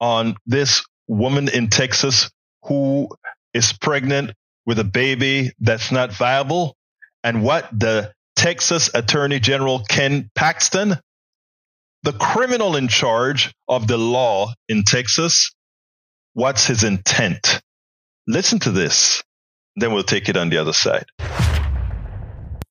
on 0.00 0.36
this 0.46 0.84
woman 1.08 1.48
in 1.48 1.68
Texas 1.68 2.30
who 2.64 3.08
is 3.54 3.72
pregnant 3.72 4.32
with 4.64 4.78
a 4.78 4.84
baby 4.84 5.52
that's 5.60 5.90
not 5.90 6.12
viable 6.12 6.76
and 7.24 7.42
what 7.42 7.68
the 7.76 8.12
Texas 8.42 8.90
Attorney 8.92 9.38
General 9.38 9.84
Ken 9.88 10.28
Paxton 10.34 10.98
the 12.02 12.12
criminal 12.12 12.74
in 12.74 12.88
charge 12.88 13.54
of 13.68 13.86
the 13.86 13.96
law 13.96 14.52
in 14.68 14.82
Texas, 14.82 15.52
what's 16.32 16.66
his 16.66 16.82
intent? 16.82 17.60
Listen 18.26 18.58
to 18.58 18.72
this. 18.72 19.22
Then 19.76 19.92
we'll 19.92 20.02
take 20.02 20.28
it 20.28 20.36
on 20.36 20.48
the 20.48 20.58
other 20.58 20.72
side 20.72 21.04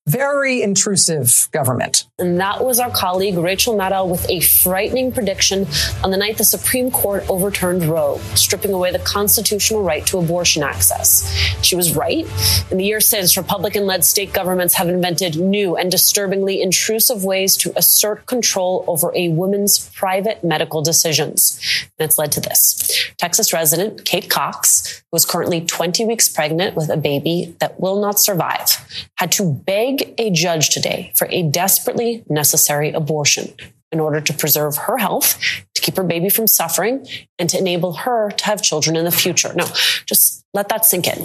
very 0.08 0.64
intrusive 0.64 1.48
government. 1.52 2.08
And 2.18 2.40
that 2.40 2.64
was 2.64 2.80
our 2.80 2.90
colleague 2.90 3.38
Rachel 3.38 3.76
Maddow 3.76 4.10
with 4.10 4.28
a 4.30 4.40
frightening 4.40 5.12
prediction 5.12 5.68
on 6.04 6.10
the 6.10 6.18
night 6.18 6.38
the 6.38 6.44
Supreme 6.44 6.90
Court 6.90 7.24
overturned 7.30 7.84
Roe, 7.84 8.18
stripping 8.36 8.74
away 8.74 8.92
the 8.92 9.00
constitutional 9.00 9.84
right 9.84 10.06
to 10.08 10.18
abortion 10.18 10.64
access. 10.64 11.28
She 11.62 11.76
was 11.76 11.96
right. 11.96 12.26
In 12.72 12.78
the 12.78 12.84
years 12.84 13.08
since, 13.08 13.38
Republican 13.38 13.86
led 13.86 14.04
state 14.04 14.34
governments 14.34 14.74
have 14.76 14.90
invented 14.90 15.40
new 15.40 15.76
and 15.76 15.92
disturbingly 15.92 16.62
intrusive 16.62 17.24
ways 17.24 17.56
to 17.58 17.72
assert 17.76 18.26
control 18.26 18.84
over 18.88 19.12
a 19.16 19.30
woman's 19.30 19.90
private 19.92 20.44
medical 20.44 20.82
decisions. 20.82 21.60
And 22.00 22.06
it's 22.08 22.18
led 22.18 22.32
to 22.34 22.42
this. 22.42 23.12
Texas 23.18 23.54
resident 23.54 24.04
Kate 24.06 24.30
Cox, 24.30 25.04
who 25.12 25.18
is 25.18 25.26
currently 25.26 25.62
20 25.62 26.06
weeks 26.06 26.28
pregnant 26.28 26.76
with 26.76 26.90
a 26.90 26.98
baby 26.98 27.56
that 27.60 27.80
will 27.80 28.02
not 28.02 28.20
survive, 28.20 28.78
had 29.18 29.32
to 29.34 29.52
beg 29.52 29.91
a 30.18 30.30
judge 30.30 30.70
today 30.70 31.12
for 31.16 31.28
a 31.32 31.44
desperately 31.44 32.24
necessary 32.30 32.92
abortion 32.92 33.54
in 33.92 34.00
order 34.00 34.22
to 34.22 34.34
preserve 34.34 34.78
her 34.78 34.98
health, 34.98 35.38
keep 35.82 35.98
her 35.98 36.04
baby 36.04 36.30
from 36.30 36.48
suffering, 36.48 37.06
and 37.40 37.50
to 37.50 37.58
enable 37.58 37.94
her 37.94 38.32
to 38.32 38.46
have 38.46 38.62
children 38.62 38.96
in 38.96 39.06
the 39.06 39.12
future. 39.12 39.54
No, 39.54 39.66
just 40.06 40.46
let 40.54 40.68
that 40.70 40.86
sink 40.86 41.08
in. 41.08 41.24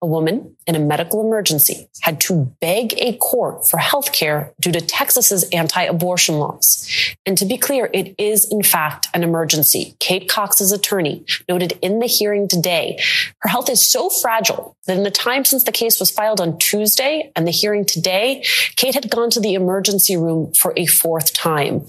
A 0.00 0.06
woman 0.06 0.56
in 0.66 0.74
a 0.74 0.80
medical 0.80 1.20
emergency 1.20 1.88
had 2.00 2.20
to 2.22 2.54
beg 2.60 2.94
a 2.96 3.16
court 3.18 3.68
for 3.68 3.76
health 3.76 4.12
care 4.12 4.52
due 4.58 4.72
to 4.72 4.80
Texas's 4.80 5.44
anti-abortion 5.52 6.36
laws. 6.38 6.88
And 7.26 7.36
to 7.36 7.44
be 7.44 7.58
clear, 7.58 7.90
it 7.92 8.14
is 8.18 8.50
in 8.50 8.62
fact 8.62 9.08
an 9.12 9.22
emergency. 9.22 9.94
Kate 10.00 10.28
Cox's 10.28 10.72
attorney 10.72 11.24
noted 11.48 11.78
in 11.82 11.98
the 11.98 12.06
hearing 12.06 12.48
today, 12.48 12.98
her 13.40 13.48
health 13.48 13.68
is 13.68 13.86
so 13.86 14.08
fragile 14.08 14.74
that 14.86 14.96
in 14.96 15.02
the 15.02 15.10
time 15.10 15.44
since 15.44 15.64
the 15.64 15.70
case 15.70 16.00
was 16.00 16.10
filed 16.10 16.40
on 16.40 16.58
Tuesday 16.58 17.30
and 17.36 17.46
the 17.46 17.52
hearing 17.52 17.84
today, 17.84 18.42
Kate 18.76 18.94
had 18.94 19.10
gone 19.10 19.30
to 19.30 19.40
the 19.40 19.54
emergency 19.54 20.16
room 20.16 20.52
for 20.54 20.72
a 20.76 20.86
fourth 20.86 21.34
time. 21.34 21.80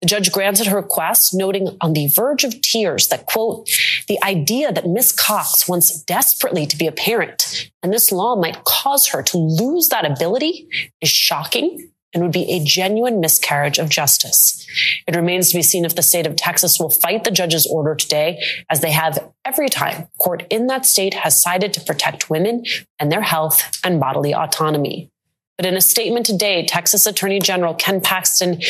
The 0.00 0.08
judge 0.08 0.32
granted 0.32 0.66
her 0.66 0.76
request, 0.76 1.32
noting 1.32 1.61
on 1.80 1.92
the 1.92 2.08
verge 2.08 2.44
of 2.44 2.60
tears 2.60 3.08
that, 3.08 3.26
quote, 3.26 3.68
the 4.08 4.22
idea 4.22 4.72
that 4.72 4.86
Miss 4.86 5.12
Cox 5.12 5.68
wants 5.68 6.02
desperately 6.02 6.66
to 6.66 6.76
be 6.76 6.86
a 6.86 6.92
parent 6.92 7.70
and 7.82 7.92
this 7.92 8.12
law 8.12 8.36
might 8.36 8.64
cause 8.64 9.08
her 9.08 9.22
to 9.22 9.38
lose 9.38 9.88
that 9.88 10.04
ability 10.04 10.68
is 11.00 11.10
shocking 11.10 11.88
and 12.14 12.22
would 12.22 12.32
be 12.32 12.50
a 12.50 12.62
genuine 12.62 13.20
miscarriage 13.20 13.78
of 13.78 13.88
justice. 13.88 14.66
It 15.06 15.16
remains 15.16 15.50
to 15.50 15.56
be 15.56 15.62
seen 15.62 15.84
if 15.84 15.94
the 15.94 16.02
state 16.02 16.26
of 16.26 16.36
Texas 16.36 16.78
will 16.78 16.90
fight 16.90 17.24
the 17.24 17.30
judge's 17.30 17.66
order 17.66 17.94
today, 17.94 18.42
as 18.68 18.80
they 18.80 18.90
have 18.90 19.30
every 19.44 19.68
time 19.68 20.08
court 20.18 20.46
in 20.50 20.66
that 20.66 20.86
state 20.86 21.14
has 21.14 21.40
sided 21.40 21.72
to 21.74 21.80
protect 21.80 22.30
women 22.30 22.64
and 22.98 23.10
their 23.10 23.22
health 23.22 23.70
and 23.82 23.98
bodily 23.98 24.34
autonomy. 24.34 25.10
But 25.56 25.66
in 25.66 25.76
a 25.76 25.80
statement 25.80 26.26
today, 26.26 26.66
Texas 26.66 27.06
Attorney 27.06 27.38
General 27.38 27.74
Ken 27.74 28.00
Paxton 28.00 28.60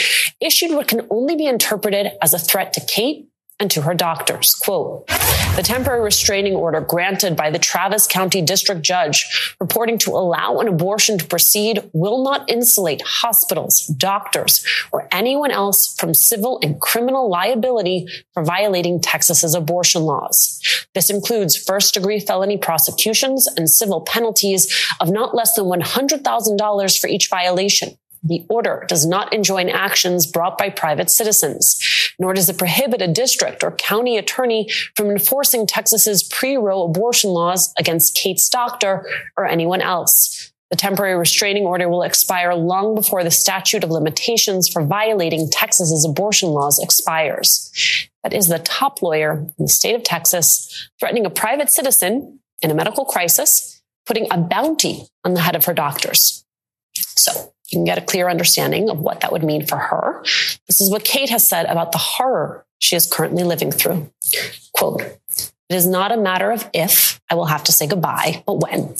issued 0.40 0.72
what 0.72 0.88
can 0.88 1.06
only 1.10 1.36
be 1.36 1.46
interpreted 1.46 2.12
as 2.20 2.34
a 2.34 2.38
threat 2.38 2.72
to 2.74 2.80
Kate 2.80 3.28
and 3.62 3.70
to 3.70 3.82
her 3.82 3.94
doctors. 3.94 4.54
Quote, 4.56 5.06
the 5.54 5.62
temporary 5.62 6.02
restraining 6.02 6.54
order 6.54 6.80
granted 6.80 7.36
by 7.36 7.50
the 7.50 7.58
Travis 7.58 8.06
County 8.06 8.42
District 8.42 8.82
Judge 8.82 9.54
reporting 9.60 9.98
to 9.98 10.10
allow 10.10 10.58
an 10.58 10.66
abortion 10.66 11.16
to 11.18 11.26
proceed 11.26 11.88
will 11.92 12.24
not 12.24 12.50
insulate 12.50 13.02
hospitals, 13.02 13.86
doctors, 13.96 14.66
or 14.92 15.08
anyone 15.12 15.50
else 15.50 15.94
from 15.98 16.12
civil 16.12 16.58
and 16.62 16.80
criminal 16.80 17.30
liability 17.30 18.06
for 18.34 18.42
violating 18.42 19.00
Texas's 19.00 19.54
abortion 19.54 20.02
laws. 20.02 20.60
This 20.94 21.08
includes 21.08 21.56
first 21.56 21.94
degree 21.94 22.18
felony 22.18 22.58
prosecutions 22.58 23.46
and 23.56 23.70
civil 23.70 24.00
penalties 24.00 24.74
of 25.00 25.10
not 25.10 25.34
less 25.36 25.54
than 25.54 25.66
$100,000 25.66 27.00
for 27.00 27.08
each 27.08 27.28
violation. 27.28 27.96
The 28.22 28.46
order 28.48 28.84
does 28.88 29.04
not 29.04 29.32
enjoin 29.32 29.68
actions 29.68 30.26
brought 30.26 30.56
by 30.56 30.70
private 30.70 31.10
citizens, 31.10 32.12
nor 32.18 32.34
does 32.34 32.48
it 32.48 32.58
prohibit 32.58 33.02
a 33.02 33.08
district 33.08 33.64
or 33.64 33.72
county 33.72 34.16
attorney 34.16 34.70
from 34.94 35.10
enforcing 35.10 35.66
Texas's 35.66 36.22
pre-Roe 36.22 36.84
abortion 36.84 37.30
laws 37.30 37.72
against 37.78 38.14
Kate's 38.14 38.48
doctor 38.48 39.06
or 39.36 39.46
anyone 39.46 39.80
else. 39.80 40.52
The 40.70 40.76
temporary 40.76 41.16
restraining 41.16 41.64
order 41.64 41.88
will 41.88 42.02
expire 42.02 42.54
long 42.54 42.94
before 42.94 43.22
the 43.24 43.30
statute 43.30 43.84
of 43.84 43.90
limitations 43.90 44.70
for 44.70 44.82
violating 44.82 45.50
Texas's 45.50 46.06
abortion 46.08 46.48
laws 46.48 46.82
expires. 46.82 48.08
That 48.22 48.32
is 48.32 48.48
the 48.48 48.58
top 48.58 49.02
lawyer 49.02 49.32
in 49.58 49.64
the 49.66 49.68
state 49.68 49.94
of 49.94 50.02
Texas 50.02 50.88
threatening 50.98 51.26
a 51.26 51.30
private 51.30 51.70
citizen 51.70 52.40
in 52.62 52.70
a 52.70 52.74
medical 52.74 53.04
crisis, 53.04 53.82
putting 54.06 54.28
a 54.30 54.38
bounty 54.38 55.08
on 55.24 55.34
the 55.34 55.40
head 55.40 55.56
of 55.56 55.66
her 55.66 55.74
doctors. 55.74 56.42
So 56.94 57.51
you 57.72 57.78
can 57.78 57.84
get 57.84 57.98
a 57.98 58.02
clear 58.02 58.28
understanding 58.28 58.90
of 58.90 59.00
what 59.00 59.20
that 59.20 59.32
would 59.32 59.42
mean 59.42 59.64
for 59.66 59.76
her. 59.76 60.22
This 60.66 60.80
is 60.80 60.90
what 60.90 61.04
Kate 61.04 61.30
has 61.30 61.48
said 61.48 61.66
about 61.66 61.92
the 61.92 61.98
horror 61.98 62.66
she 62.78 62.96
is 62.96 63.06
currently 63.06 63.44
living 63.44 63.72
through. 63.72 64.10
Quote, 64.74 65.00
it 65.00 65.76
is 65.76 65.86
not 65.86 66.12
a 66.12 66.16
matter 66.18 66.50
of 66.50 66.68
if 66.74 67.20
I 67.30 67.34
will 67.34 67.46
have 67.46 67.64
to 67.64 67.72
say 67.72 67.86
goodbye, 67.86 68.42
but 68.46 68.60
when. 68.60 68.94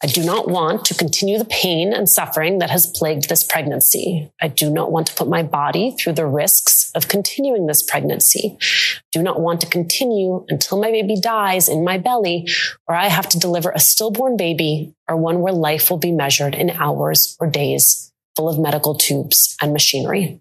I 0.00 0.06
do 0.06 0.24
not 0.24 0.48
want 0.48 0.84
to 0.86 0.94
continue 0.94 1.38
the 1.38 1.44
pain 1.44 1.92
and 1.92 2.08
suffering 2.08 2.58
that 2.58 2.70
has 2.70 2.86
plagued 2.86 3.28
this 3.28 3.42
pregnancy. 3.42 4.30
I 4.40 4.46
do 4.46 4.70
not 4.70 4.92
want 4.92 5.08
to 5.08 5.14
put 5.14 5.28
my 5.28 5.42
body 5.42 5.96
through 5.98 6.12
the 6.12 6.26
risks 6.26 6.92
of 6.94 7.08
continuing 7.08 7.66
this 7.66 7.82
pregnancy. 7.82 8.56
I 8.60 9.08
do 9.10 9.24
not 9.24 9.40
want 9.40 9.60
to 9.62 9.66
continue 9.66 10.46
until 10.48 10.80
my 10.80 10.92
baby 10.92 11.16
dies 11.20 11.68
in 11.68 11.82
my 11.82 11.98
belly 11.98 12.46
or 12.86 12.94
I 12.94 13.08
have 13.08 13.28
to 13.30 13.40
deliver 13.40 13.70
a 13.70 13.80
stillborn 13.80 14.36
baby 14.36 14.94
or 15.08 15.16
one 15.16 15.40
where 15.40 15.52
life 15.52 15.90
will 15.90 15.98
be 15.98 16.12
measured 16.12 16.54
in 16.54 16.70
hours 16.70 17.36
or 17.40 17.50
days 17.50 18.12
full 18.36 18.48
of 18.48 18.56
medical 18.56 18.94
tubes 18.94 19.56
and 19.60 19.72
machinery. 19.72 20.40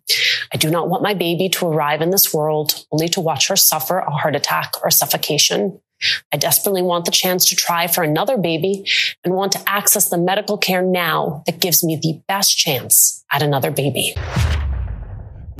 I 0.53 0.57
do 0.57 0.69
not 0.69 0.87
want 0.87 1.01
my 1.01 1.15
baby 1.15 1.49
to 1.49 1.65
arrive 1.65 2.01
in 2.01 2.11
this 2.11 2.31
world 2.31 2.85
only 2.91 3.09
to 3.09 3.21
watch 3.21 3.47
her 3.47 3.55
suffer 3.55 3.97
a 3.97 4.11
heart 4.11 4.35
attack 4.35 4.73
or 4.83 4.91
suffocation. 4.91 5.81
I 6.31 6.37
desperately 6.37 6.81
want 6.81 7.05
the 7.05 7.11
chance 7.11 7.45
to 7.49 7.55
try 7.55 7.87
for 7.87 8.03
another 8.03 8.37
baby 8.37 8.85
and 9.23 9.33
want 9.33 9.51
to 9.53 9.63
access 9.69 10.09
the 10.09 10.17
medical 10.17 10.57
care 10.57 10.81
now 10.81 11.43
that 11.45 11.59
gives 11.59 11.83
me 11.83 11.99
the 12.01 12.21
best 12.27 12.57
chance 12.57 13.23
at 13.31 13.41
another 13.41 13.71
baby. 13.71 14.13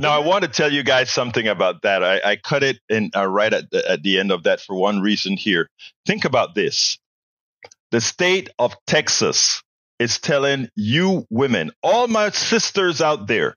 Now, 0.00 0.10
I 0.10 0.24
want 0.24 0.44
to 0.44 0.48
tell 0.48 0.72
you 0.72 0.84
guys 0.84 1.10
something 1.10 1.48
about 1.48 1.82
that. 1.82 2.04
I, 2.04 2.20
I 2.24 2.36
cut 2.36 2.62
it 2.62 2.78
in 2.88 3.10
uh, 3.16 3.26
right 3.26 3.52
at 3.52 3.68
the, 3.70 3.90
at 3.90 4.02
the 4.04 4.20
end 4.20 4.30
of 4.30 4.44
that 4.44 4.60
for 4.60 4.76
one 4.76 5.00
reason 5.00 5.36
here. 5.36 5.68
Think 6.06 6.24
about 6.24 6.54
this. 6.54 6.98
The 7.90 8.00
state 8.00 8.50
of 8.60 8.76
Texas 8.86 9.62
is 9.98 10.20
telling 10.20 10.68
you 10.76 11.26
women, 11.30 11.72
all 11.82 12.06
my 12.06 12.30
sisters 12.30 13.02
out 13.02 13.26
there, 13.26 13.56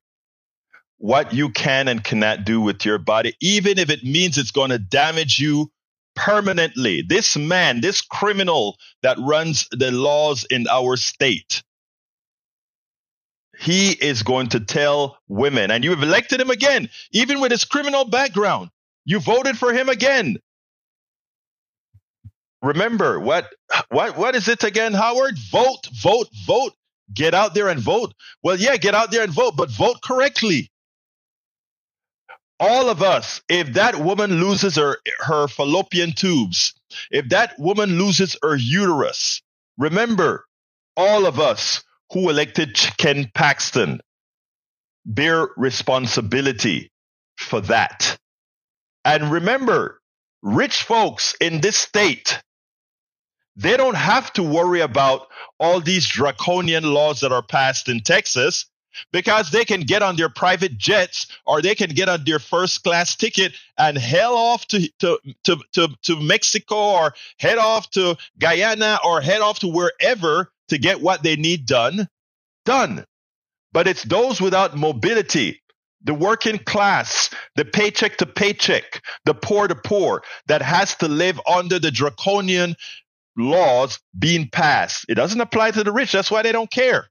what 0.98 1.34
you 1.34 1.50
can 1.50 1.88
and 1.88 2.04
cannot 2.04 2.44
do 2.44 2.60
with 2.60 2.86
your 2.86 2.98
body, 2.98 3.36
even 3.40 3.78
if 3.78 3.92
it 3.92 4.04
means 4.04 4.40
it's 4.40 4.52
going 4.52 4.72
to 4.72 4.80
damage 4.80 5.40
you 5.40 5.70
permanently. 6.16 7.04
This 7.08 7.38
man, 7.38 7.82
this 7.82 8.02
criminal 8.02 8.78
that 9.04 9.18
runs 9.20 9.68
the 9.72 9.92
laws 9.92 10.46
in 10.46 10.68
our 10.70 10.98
state, 10.98 11.64
he 13.60 13.92
is 13.92 14.24
going 14.24 14.50
to 14.50 14.60
tell 14.60 15.18
women, 15.28 15.72
and 15.72 15.84
you 15.84 15.92
have 15.92 16.04
elected 16.04 16.42
him 16.42 16.50
again, 16.50 16.90
even 17.12 17.42
with 17.42 17.52
his 17.52 17.66
criminal 17.66 18.06
background. 18.06 18.70
You 19.06 19.20
voted 19.20 19.58
for 19.58 19.74
him 19.74 19.90
again. 19.90 20.38
Remember 22.62 23.20
what 23.20 23.50
what 23.90 24.18
what 24.18 24.36
is 24.36 24.48
it 24.48 24.64
again, 24.64 24.94
Howard? 24.94 25.38
Vote, 25.52 25.88
vote, 26.02 26.28
vote. 26.46 26.74
Get 27.14 27.34
out 27.34 27.54
there 27.54 27.70
and 27.70 27.80
vote. 27.80 28.14
Well, 28.44 28.58
yeah, 28.58 28.78
get 28.78 28.96
out 28.96 29.12
there 29.12 29.24
and 29.24 29.34
vote, 29.34 29.56
but 29.58 29.72
vote 29.72 30.02
correctly 30.04 30.72
all 32.62 32.90
of 32.90 33.02
us, 33.02 33.42
if 33.50 33.74
that 33.74 34.00
woman 34.00 34.40
loses 34.40 34.76
her, 34.76 34.98
her 35.20 35.48
fallopian 35.48 36.14
tubes, 36.14 36.76
if 37.10 37.28
that 37.30 37.58
woman 37.58 37.98
loses 37.98 38.38
her 38.44 38.56
uterus, 38.56 39.42
remember, 39.80 40.46
all 40.96 41.26
of 41.26 41.40
us 41.40 41.84
who 42.12 42.30
elected 42.30 42.76
Ken 42.98 43.32
Paxton 43.34 44.00
bear 45.06 45.48
responsibility 45.58 46.92
for 47.36 47.62
that. 47.62 48.18
And 49.04 49.32
remember, 49.32 50.00
rich 50.44 50.84
folks 50.84 51.34
in 51.42 51.62
this 51.62 51.78
state, 51.78 52.40
they 53.56 53.76
don't 53.76 53.96
have 53.96 54.32
to 54.34 54.44
worry 54.44 54.82
about 54.82 55.28
all 55.60 55.82
these 55.82 56.08
draconian 56.08 56.84
laws 56.84 57.22
that 57.22 57.32
are 57.32 57.42
passed 57.42 57.90
in 57.90 58.02
Texas 58.02 58.68
because 59.12 59.52
they 59.52 59.66
can 59.66 59.82
get 59.82 60.02
on 60.02 60.16
their 60.16 60.30
private 60.30 60.78
jets 60.78 61.28
or 61.46 61.62
they 61.62 61.76
can 61.76 61.90
get 61.90 62.10
on 62.10 62.24
their 62.26 62.40
first 62.40 62.84
class 62.84 63.16
ticket 63.16 63.54
and 63.78 63.98
head 63.98 64.26
off 64.26 64.66
to, 64.68 64.90
to, 65.00 65.20
to, 65.44 65.58
to, 65.74 65.88
to 66.04 66.20
Mexico 66.20 66.76
or 66.76 67.14
head 67.40 67.58
off 67.58 67.90
to 67.92 68.16
Guyana 68.40 69.00
or 69.06 69.22
head 69.22 69.42
off 69.42 69.60
to 69.60 69.68
wherever 69.68 70.52
to 70.70 70.78
get 70.78 71.02
what 71.02 71.24
they 71.24 71.36
need 71.36 71.66
done, 71.66 72.08
done. 72.66 73.06
But 73.74 73.88
it's 73.88 74.04
those 74.04 74.42
without 74.42 74.76
mobility, 74.76 75.62
the 76.04 76.14
working 76.14 76.58
class, 76.58 77.30
the 77.56 77.66
paycheck 77.66 78.18
to 78.18 78.26
paycheck, 78.26 79.02
the 79.26 79.34
poor 79.34 79.68
to 79.68 79.76
poor 79.76 80.24
that 80.48 80.62
has 80.62 80.96
to 80.96 81.08
live 81.08 81.40
under 81.48 81.80
the 81.80 81.92
draconian 81.92 82.76
laws 83.38 84.00
being 84.18 84.50
passed. 84.50 85.06
It 85.08 85.16
doesn't 85.16 85.40
apply 85.40 85.72
to 85.72 85.84
the 85.84 85.92
rich. 85.92 86.12
That's 86.12 86.32
why 86.32 86.42
they 86.42 86.52
don't 86.52 86.72
care. 86.72 87.11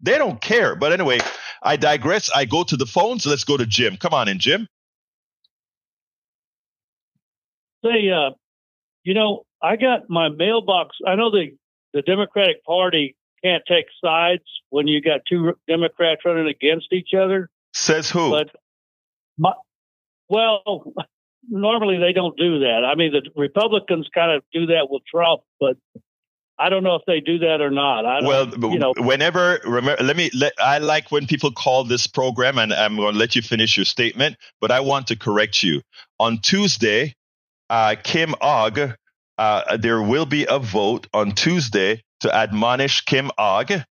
They 0.00 0.18
don't 0.18 0.40
care. 0.40 0.76
But 0.76 0.92
anyway, 0.92 1.18
I 1.62 1.76
digress. 1.76 2.30
I 2.34 2.44
go 2.44 2.62
to 2.64 2.76
the 2.76 2.86
phones. 2.86 3.26
Let's 3.26 3.44
go 3.44 3.56
to 3.56 3.66
Jim. 3.66 3.96
Come 3.96 4.14
on 4.14 4.28
in, 4.28 4.38
Jim. 4.38 4.68
Say, 7.84 8.10
uh, 8.10 8.30
you 9.04 9.14
know, 9.14 9.44
I 9.62 9.76
got 9.76 10.08
my 10.08 10.28
mailbox. 10.28 10.96
I 11.06 11.14
know 11.14 11.30
the 11.30 11.56
the 11.94 12.02
Democratic 12.02 12.64
Party 12.64 13.16
can't 13.42 13.62
take 13.66 13.86
sides 14.04 14.42
when 14.70 14.86
you 14.86 15.00
got 15.00 15.20
two 15.28 15.54
Democrats 15.66 16.22
running 16.24 16.48
against 16.48 16.92
each 16.92 17.10
other. 17.18 17.48
Says 17.72 18.10
who? 18.10 18.30
But 18.30 18.50
my, 19.38 19.52
well, 20.28 20.92
normally 21.48 21.98
they 21.98 22.12
don't 22.12 22.36
do 22.36 22.60
that. 22.60 22.84
I 22.84 22.94
mean, 22.94 23.12
the 23.12 23.22
Republicans 23.36 24.08
kind 24.14 24.32
of 24.32 24.42
do 24.52 24.66
that 24.66 24.88
with 24.90 25.02
Trump, 25.10 25.42
but 25.58 25.76
I 26.58 26.68
don't 26.70 26.82
know 26.82 26.96
if 26.96 27.02
they 27.06 27.20
do 27.20 27.38
that 27.38 27.60
or 27.60 27.70
not. 27.70 28.04
I 28.04 28.26
well, 28.26 28.48
you 28.72 28.78
know, 28.78 28.92
whenever 28.96 29.60
remember, 29.64 30.02
let 30.02 30.16
me. 30.16 30.30
Let, 30.34 30.54
I 30.58 30.78
like 30.78 31.12
when 31.12 31.26
people 31.26 31.52
call 31.52 31.84
this 31.84 32.06
program, 32.06 32.58
and 32.58 32.72
I'm 32.72 32.96
going 32.96 33.12
to 33.12 33.18
let 33.18 33.36
you 33.36 33.42
finish 33.42 33.76
your 33.76 33.84
statement. 33.84 34.36
But 34.60 34.72
I 34.72 34.80
want 34.80 35.06
to 35.08 35.16
correct 35.16 35.62
you. 35.62 35.82
On 36.18 36.38
Tuesday, 36.38 37.14
uh, 37.70 37.94
Kim 38.02 38.34
Ogg, 38.40 38.94
uh, 39.38 39.76
there 39.76 40.02
will 40.02 40.26
be 40.26 40.46
a 40.48 40.58
vote 40.58 41.06
on 41.14 41.32
Tuesday 41.32 42.02
to 42.20 42.34
admonish 42.34 43.02
Kim 43.02 43.30
Ogg 43.38 43.84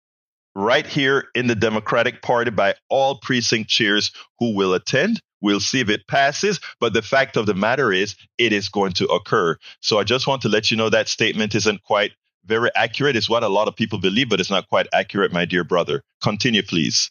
right 0.55 0.87
here 0.87 1.29
in 1.35 1.47
the 1.47 1.55
Democratic 1.55 2.23
Party 2.23 2.51
by 2.51 2.75
all 2.89 3.19
precinct 3.19 3.69
chairs 3.69 4.13
who 4.39 4.55
will 4.55 4.73
attend. 4.73 5.21
We'll 5.43 5.61
see 5.61 5.81
if 5.81 5.91
it 5.91 6.07
passes. 6.07 6.61
But 6.81 6.95
the 6.95 7.03
fact 7.03 7.37
of 7.37 7.45
the 7.45 7.55
matter 7.55 7.93
is, 7.93 8.17
it 8.39 8.53
is 8.55 8.71
going 8.71 8.93
to 8.95 9.07
occur. 9.09 9.59
So 9.81 9.99
I 9.99 10.05
just 10.05 10.27
want 10.27 10.43
to 10.43 10.49
let 10.49 10.71
you 10.71 10.79
know 10.79 10.89
that 10.89 11.09
statement 11.09 11.55
isn't 11.55 11.83
quite 11.83 12.13
very 12.47 12.71
accurate. 12.75 13.17
It's 13.17 13.29
what 13.29 13.43
a 13.43 13.49
lot 13.49 13.69
of 13.69 13.77
people 13.77 13.99
believe, 13.99 14.29
but 14.29 14.41
it's 14.41 14.51
not 14.51 14.69
quite 14.69 14.87
accurate, 14.93 15.33
my 15.33 15.45
dear 15.45 15.65
brother. 15.65 16.03
Continue, 16.23 16.63
please. 16.63 17.11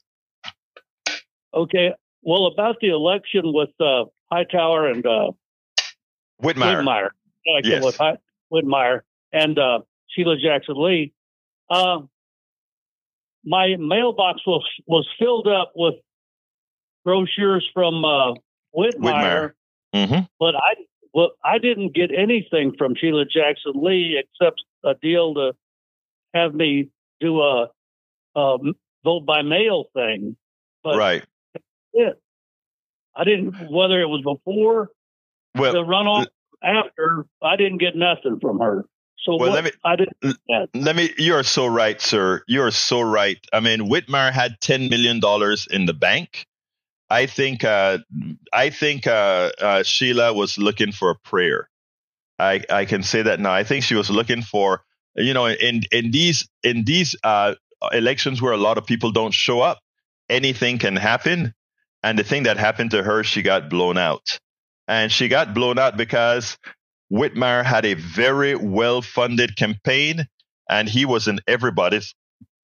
Okay. 1.53 1.93
Well, 2.21 2.47
about 2.47 2.77
the 2.81 2.89
election 2.89 3.41
with 3.45 3.69
uh, 3.79 4.05
Hightower 4.31 4.88
and 4.88 5.05
uh, 5.05 5.31
Whitmire. 6.41 6.84
Whitmire. 6.84 7.09
Like 7.53 7.65
yes. 7.65 7.84
with 7.84 7.97
Hi- 7.97 8.17
Whitmire 8.51 9.01
and 9.31 9.59
uh, 9.59 9.79
Sheila 10.09 10.38
Jackson 10.38 10.75
Lee. 10.77 11.13
Uh, 11.69 12.01
my 13.45 13.75
mailbox 13.77 14.41
was 14.47 14.65
was 14.86 15.07
filled 15.19 15.47
up 15.47 15.73
with 15.75 15.95
brochures 17.03 17.67
from 17.73 18.05
uh, 18.05 18.34
Whitmire, 18.75 18.93
Whitmire. 18.95 19.51
Mm-hmm. 19.93 20.19
but 20.39 20.55
I 20.55 20.75
well 21.14 21.32
I 21.43 21.57
didn't 21.57 21.93
get 21.93 22.11
anything 22.16 22.74
from 22.78 22.95
Sheila 22.95 23.26
Jackson 23.26 23.74
Lee 23.76 24.22
except 24.22 24.61
a 24.84 24.93
deal 24.95 25.34
to 25.36 25.53
have 26.34 26.53
me 26.53 26.89
do 27.20 27.41
a, 27.41 27.70
a 28.36 28.57
vote 29.03 29.26
by 29.26 29.41
mail 29.41 29.86
thing. 29.93 30.36
But 30.84 30.97
right. 30.97 31.24
it, 31.93 32.22
I 33.16 33.24
didn't 33.24 33.72
whether 33.72 34.01
it 34.01 34.07
was 34.07 34.22
before 34.24 34.89
Well, 35.55 35.74
the 35.74 35.84
runoff 35.84 36.28
after. 36.64 37.26
I 37.41 37.55
didn't 37.55 37.78
get 37.78 37.95
nothing 37.95 38.39
from 38.41 38.59
her. 38.59 38.86
So 39.20 39.38
Well, 39.38 39.51
what, 39.51 39.51
let 39.51 39.64
me- 39.64 39.72
I 39.86 39.95
didn't. 39.95 40.70
Let 40.74 40.95
me 40.95 41.14
you're 41.18 41.43
so 41.43 41.66
right 41.68 42.01
sir 42.01 42.41
you're 42.47 42.72
so 42.72 43.01
right 43.01 43.38
i 43.53 43.59
mean 43.59 43.82
whitmire 43.89 44.32
had 44.32 44.59
10 44.59 44.89
million 44.89 45.20
dollars 45.20 45.68
in 45.70 45.86
the 45.86 45.93
bank 45.93 46.45
i 47.14 47.26
think 47.26 47.64
uh 47.64 47.97
i 48.51 48.70
think 48.70 49.07
uh, 49.07 49.51
uh 49.61 49.84
sheila 49.84 50.34
was 50.34 50.57
looking 50.57 50.91
for 50.91 51.11
a 51.11 51.16
prayer 51.30 51.70
i 52.39 52.61
i 52.70 52.86
can 52.86 53.03
say 53.03 53.22
that 53.22 53.39
now 53.39 53.51
i 53.51 53.64
think 53.64 53.84
she 53.84 53.95
was 53.95 54.09
looking 54.09 54.41
for 54.41 54.84
you 55.16 55.34
know 55.34 55.45
in 55.45 55.82
in 55.91 56.11
these 56.11 56.47
in 56.64 56.84
these 56.84 57.16
uh 57.24 57.53
elections 57.91 58.41
where 58.41 58.53
a 58.53 58.64
lot 58.68 58.78
of 58.78 58.86
people 58.86 59.11
don't 59.11 59.34
show 59.34 59.61
up 59.61 59.80
anything 60.30 60.78
can 60.78 60.95
happen 60.95 61.53
and 62.01 62.18
the 62.18 62.24
thing 62.24 62.43
that 62.43 62.57
happened 62.57 62.91
to 62.91 63.03
her 63.03 63.24
she 63.24 63.41
got 63.41 63.70
blown 63.70 63.97
out 63.97 64.39
and 64.88 65.11
she 65.11 65.28
got 65.28 65.53
blown 65.53 65.80
out 65.80 65.97
because 65.97 66.57
Whitmire 67.11 67.64
had 67.64 67.86
a 67.86 67.93
very 67.93 68.55
well 68.55 69.01
funded 69.01 69.55
campaign 69.55 70.28
and 70.70 70.89
he 70.89 71.05
was 71.05 71.28
in 71.28 71.39
everybody's. 71.47 72.14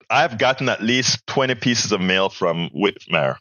I've 0.09 0.37
gotten 0.37 0.69
at 0.69 0.81
least 0.81 1.25
20 1.27 1.55
pieces 1.55 1.91
of 1.91 2.01
mail 2.01 2.29
from 2.29 2.69
Whitmire. 2.69 3.37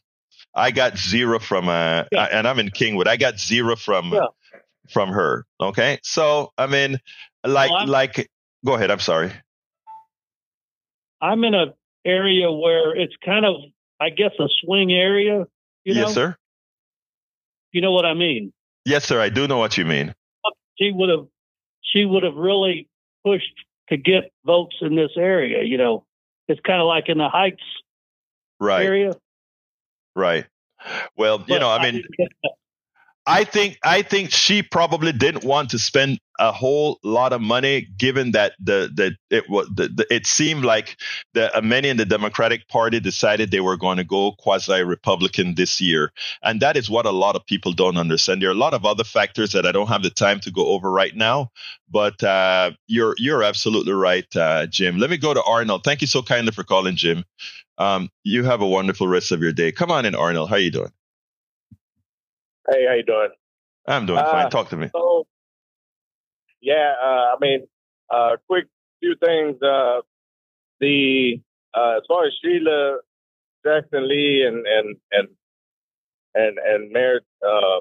I 0.54 0.70
got 0.70 0.96
zero 0.96 1.38
from, 1.38 1.68
uh, 1.68 2.04
Yeah. 2.12 2.24
and 2.32 2.46
I'm 2.48 2.58
in 2.58 2.70
Kingwood. 2.70 3.06
I 3.06 3.16
got 3.16 3.38
zero 3.38 3.76
from, 3.76 4.12
Yeah. 4.12 4.26
from 4.90 5.10
her. 5.10 5.46
Okay. 5.60 5.98
So, 6.02 6.52
I 6.58 6.66
mean, 6.66 6.98
like, 7.44 7.70
Well, 7.70 7.86
like, 7.86 8.28
go 8.64 8.74
ahead. 8.74 8.90
I'm 8.90 9.00
sorry. 9.00 9.32
I'm 11.20 11.44
in 11.44 11.54
a 11.54 11.74
area 12.04 12.50
where 12.50 12.96
it's 12.96 13.14
kind 13.24 13.44
of, 13.44 13.56
I 14.00 14.10
guess, 14.10 14.32
a 14.38 14.48
swing 14.64 14.92
area. 14.92 15.46
You 15.84 15.94
know, 15.94 16.00
yes, 16.00 16.14
sir. 16.14 16.36
you 17.72 17.80
know 17.80 17.92
what 17.92 18.04
I 18.06 18.14
mean. 18.14 18.52
Yes, 18.84 19.04
sir. 19.04 19.20
I 19.20 19.28
do 19.28 19.46
know 19.48 19.58
what 19.58 19.76
you 19.76 19.84
mean. 19.84 20.14
She 20.78 20.92
would 20.92 21.08
have, 21.08 21.26
she 21.82 22.04
would 22.04 22.22
have 22.22 22.34
really 22.36 22.88
pushed 23.24 23.52
to 23.88 23.96
get 23.96 24.32
votes 24.44 24.76
in 24.80 24.94
this 24.96 25.10
area. 25.16 25.62
You 25.64 25.76
know, 25.78 26.04
it's 26.46 26.60
kind 26.60 26.80
of 26.80 26.86
like 26.86 27.08
in 27.08 27.18
the 27.18 27.28
Heights 27.28 27.62
Right. 28.60 28.84
area. 28.84 29.12
Right. 30.14 30.46
Well, 31.16 31.44
you 31.48 31.58
know, 31.58 31.70
I 31.70 31.82
mean, 31.90 32.02
that. 32.18 32.28
I 33.28 33.44
think 33.44 33.78
I 33.84 34.00
think 34.00 34.30
she 34.30 34.62
probably 34.62 35.12
didn't 35.12 35.44
want 35.44 35.70
to 35.70 35.78
spend 35.78 36.18
a 36.38 36.50
whole 36.50 36.98
lot 37.04 37.34
of 37.34 37.42
money, 37.42 37.86
given 37.98 38.32
that 38.32 38.54
the 38.58 38.90
the 38.94 39.16
it 39.28 39.50
was 39.50 39.68
the, 39.74 39.88
the, 39.88 40.06
it 40.14 40.26
seemed 40.26 40.64
like 40.64 40.96
the 41.34 41.54
uh, 41.54 41.60
many 41.60 41.90
in 41.90 41.98
the 41.98 42.06
Democratic 42.06 42.66
Party 42.68 43.00
decided 43.00 43.50
they 43.50 43.60
were 43.60 43.76
going 43.76 43.98
to 43.98 44.04
go 44.04 44.32
quasi 44.38 44.82
Republican 44.82 45.56
this 45.56 45.78
year, 45.78 46.10
and 46.42 46.60
that 46.62 46.78
is 46.78 46.88
what 46.88 47.04
a 47.04 47.10
lot 47.10 47.36
of 47.36 47.44
people 47.44 47.74
don't 47.74 47.98
understand. 47.98 48.40
There 48.40 48.48
are 48.48 48.52
a 48.52 48.54
lot 48.54 48.72
of 48.72 48.86
other 48.86 49.04
factors 49.04 49.52
that 49.52 49.66
I 49.66 49.72
don't 49.72 49.88
have 49.88 50.02
the 50.02 50.10
time 50.10 50.40
to 50.40 50.50
go 50.50 50.68
over 50.68 50.90
right 50.90 51.14
now, 51.14 51.50
but 51.90 52.22
uh, 52.22 52.70
you're 52.86 53.14
you're 53.18 53.42
absolutely 53.42 53.92
right, 53.92 54.34
uh, 54.36 54.66
Jim. 54.68 54.96
Let 54.96 55.10
me 55.10 55.18
go 55.18 55.34
to 55.34 55.42
Arnold. 55.42 55.84
Thank 55.84 56.00
you 56.00 56.06
so 56.06 56.22
kindly 56.22 56.52
for 56.52 56.64
calling, 56.64 56.96
Jim. 56.96 57.24
Um, 57.78 58.10
you 58.24 58.44
have 58.44 58.60
a 58.60 58.66
wonderful 58.66 59.06
rest 59.08 59.32
of 59.32 59.40
your 59.40 59.52
day. 59.52 59.72
Come 59.72 59.90
on 59.90 60.04
in, 60.04 60.14
Arnold. 60.14 60.50
How 60.50 60.56
you 60.56 60.70
doing? 60.70 60.92
Hey, 62.70 62.84
how 62.86 62.94
you 62.94 63.04
doing? 63.04 63.30
I'm 63.86 64.04
doing 64.06 64.18
Uh, 64.18 64.30
fine. 64.30 64.50
Talk 64.50 64.68
to 64.70 64.76
me. 64.76 64.90
So, 64.92 65.26
yeah, 66.60 66.94
uh, 67.02 67.06
I 67.06 67.36
mean, 67.40 67.66
uh, 68.10 68.36
quick 68.48 68.66
few 69.00 69.14
things. 69.24 69.62
Uh, 69.62 70.00
the 70.80 71.40
uh, 71.74 71.96
as 71.98 72.02
far 72.08 72.26
as 72.26 72.32
Sheila 72.42 72.98
Jackson 73.64 74.08
Lee 74.08 74.44
and 74.46 74.66
and 74.66 74.96
and 75.12 75.28
and 76.34 76.58
and 76.58 76.90
Mayor 76.90 77.20
uh, 77.46 77.80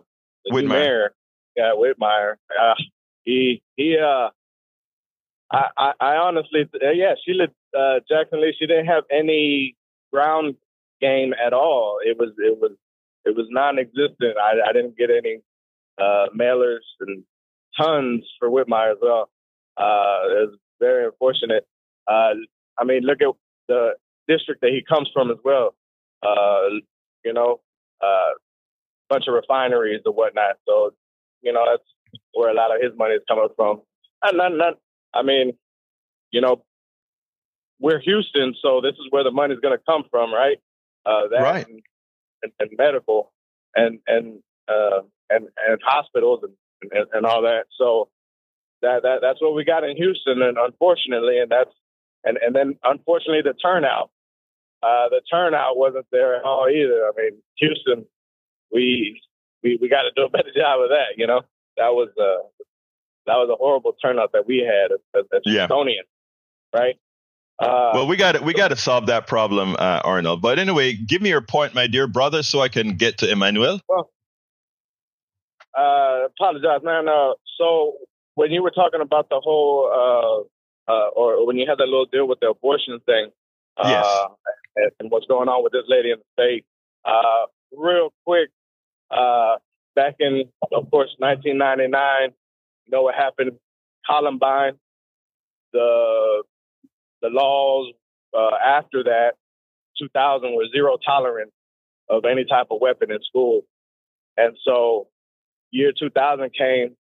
Whitmire. 0.51 0.67
mayor, 0.67 1.15
yeah, 1.55 1.71
Whitmire. 1.75 2.35
Uh, 2.59 2.75
he 3.23 3.61
he. 3.75 3.97
Uh, 3.97 4.29
I, 5.51 5.69
I 5.77 5.93
I 5.99 6.15
honestly, 6.17 6.69
uh, 6.83 6.91
yeah, 6.91 7.15
Sheila 7.25 7.47
uh, 7.77 7.99
Jackson 8.07 8.41
Lee. 8.41 8.55
She 8.59 8.67
didn't 8.67 8.87
have 8.87 9.03
any 9.11 9.75
ground 10.11 10.55
game 11.01 11.33
at 11.33 11.53
all. 11.53 11.99
It 12.03 12.17
was 12.17 12.29
it 12.37 12.57
was 12.59 12.71
it 13.25 13.35
was 13.35 13.47
non-existent. 13.49 14.37
I, 14.41 14.69
I 14.69 14.73
didn't 14.73 14.97
get 14.97 15.09
any 15.09 15.39
uh, 15.99 16.27
mailers 16.37 16.85
and 17.01 17.23
tons 17.79 18.23
for 18.39 18.49
Whitmire 18.49 18.91
as 18.91 18.97
well. 19.01 19.29
Uh, 19.77 20.21
it 20.29 20.49
was 20.49 20.57
very 20.79 21.05
unfortunate. 21.05 21.67
Uh, 22.07 22.33
I 22.79 22.83
mean, 22.85 23.03
look 23.03 23.21
at 23.21 23.33
the 23.67 23.91
district 24.27 24.61
that 24.61 24.71
he 24.71 24.81
comes 24.87 25.09
from 25.13 25.29
as 25.29 25.37
well. 25.43 25.75
Uh, 26.23 26.79
you 27.23 27.33
know, 27.33 27.59
a 28.01 28.31
bunch 29.09 29.25
of 29.27 29.33
refineries 29.33 30.01
and 30.05 30.15
whatnot. 30.15 30.55
So, 30.67 30.91
you 31.41 31.53
know, 31.53 31.65
that's 31.69 31.83
where 32.33 32.49
a 32.49 32.53
lot 32.53 32.75
of 32.75 32.81
his 32.81 32.97
money 32.97 33.15
is 33.15 33.21
coming 33.27 33.49
from. 33.55 33.81
And 34.23 34.37
not, 34.37 34.53
not, 34.55 34.73
I 35.13 35.23
mean, 35.23 35.53
you 36.31 36.41
know, 36.41 36.63
we're 37.79 37.99
Houston, 37.99 38.55
so 38.61 38.81
this 38.81 38.93
is 38.93 39.07
where 39.09 39.23
the 39.23 39.31
money's 39.31 39.59
going 39.59 39.77
to 39.77 39.83
come 39.85 40.03
from, 40.09 40.33
right? 40.33 40.57
Uh, 41.05 41.27
that 41.31 41.41
Right. 41.41 41.67
And, 41.67 41.81
and, 42.43 42.51
and 42.59 42.69
medical 42.77 43.31
and 43.75 43.99
and 44.07 44.39
uh, 44.67 45.01
and 45.29 45.47
and 45.67 45.79
hospitals 45.85 46.41
and, 46.43 46.91
and 46.91 47.07
and 47.13 47.25
all 47.25 47.43
that. 47.43 47.65
So 47.77 48.09
that 48.81 49.03
that 49.03 49.19
that's 49.21 49.41
what 49.41 49.55
we 49.55 49.63
got 49.63 49.83
in 49.83 49.95
Houston, 49.95 50.41
and 50.41 50.57
unfortunately, 50.57 51.39
and 51.39 51.49
that's 51.49 51.71
and 52.23 52.37
and 52.37 52.55
then 52.55 52.77
unfortunately 52.83 53.41
the 53.43 53.53
turnout. 53.53 54.11
Uh, 54.83 55.09
the 55.09 55.21
turnout 55.31 55.75
wasn't 55.75 56.05
there 56.11 56.35
at 56.35 56.43
all 56.43 56.69
either. 56.69 57.07
I 57.07 57.11
mean, 57.19 57.41
Houston, 57.55 58.05
we 58.71 59.19
we 59.63 59.79
we 59.81 59.89
got 59.89 60.03
to 60.03 60.11
do 60.15 60.23
a 60.23 60.29
better 60.29 60.51
job 60.55 60.81
of 60.81 60.89
that. 60.89 61.17
You 61.17 61.27
know, 61.27 61.41
that 61.77 61.93
was 61.93 62.09
uh 62.19 62.47
that 63.25 63.35
was 63.35 63.49
a 63.51 63.55
horrible 63.55 63.93
turnout 64.01 64.31
that 64.33 64.47
we 64.47 64.59
had 64.59 64.91
as, 64.91 65.25
as 65.33 65.41
Yeah. 65.45 65.67
Houstonians, 65.67 66.07
right? 66.73 66.95
Uh, 67.59 67.91
well, 67.95 68.07
we 68.07 68.15
got 68.17 68.33
to 68.33 68.43
we 68.43 68.53
got 68.53 68.67
to 68.67 68.75
solve 68.75 69.07
that 69.07 69.25
problem, 69.25 69.75
uh, 69.79 70.01
Arnold. 70.03 70.41
But 70.41 70.59
anyway, 70.59 70.93
give 70.93 71.21
me 71.21 71.29
your 71.29 71.41
point, 71.41 71.73
my 71.73 71.87
dear 71.87 72.07
brother, 72.07 72.43
so 72.43 72.59
I 72.61 72.69
can 72.69 72.97
get 72.97 73.19
to 73.19 73.31
Emmanuel. 73.31 73.79
Well, 73.89 74.11
uh, 75.77 76.25
apologize, 76.27 76.81
man. 76.83 77.07
Uh, 77.07 77.33
so 77.57 77.93
when 78.35 78.51
you 78.51 78.61
were 78.61 78.71
talking 78.71 79.01
about 79.01 79.29
the 79.29 79.39
whole, 79.43 79.89
uh, 80.87 80.91
uh, 80.91 81.07
or 81.15 81.45
when 81.47 81.57
you 81.57 81.65
had 81.67 81.79
that 81.79 81.85
little 81.85 82.05
deal 82.05 82.27
with 82.27 82.39
the 82.39 82.49
abortion 82.49 82.99
thing, 83.05 83.29
uh, 83.77 83.87
Yes. 83.89 84.27
and, 84.75 84.91
and 84.99 85.11
what's 85.11 85.25
going 85.25 85.49
on 85.49 85.63
with 85.63 85.71
this 85.73 85.85
lady 85.87 86.11
in 86.11 86.17
the 86.19 86.43
state, 86.43 86.65
uh, 87.05 87.45
real 87.75 88.13
quick, 88.25 88.49
uh, 89.09 89.55
back 89.95 90.15
in, 90.19 90.43
of 90.71 90.89
course, 90.91 91.09
1999, 91.17 92.31
you 92.85 92.91
know 92.91 93.01
what 93.03 93.15
happened? 93.15 93.51
Columbine, 94.05 94.73
the 95.73 96.43
the 97.21 97.29
laws 97.29 97.93
uh, 98.37 98.55
after 98.63 99.03
that, 99.03 99.33
2000 99.99 100.55
were 100.55 100.67
zero 100.73 100.97
tolerance 101.03 101.51
of 102.09 102.25
any 102.25 102.45
type 102.45 102.67
of 102.71 102.79
weapon 102.79 103.11
in 103.11 103.19
school, 103.23 103.61
and 104.37 104.55
so 104.63 105.07
year 105.71 105.91
2000 105.97 106.51
came. 106.53 106.95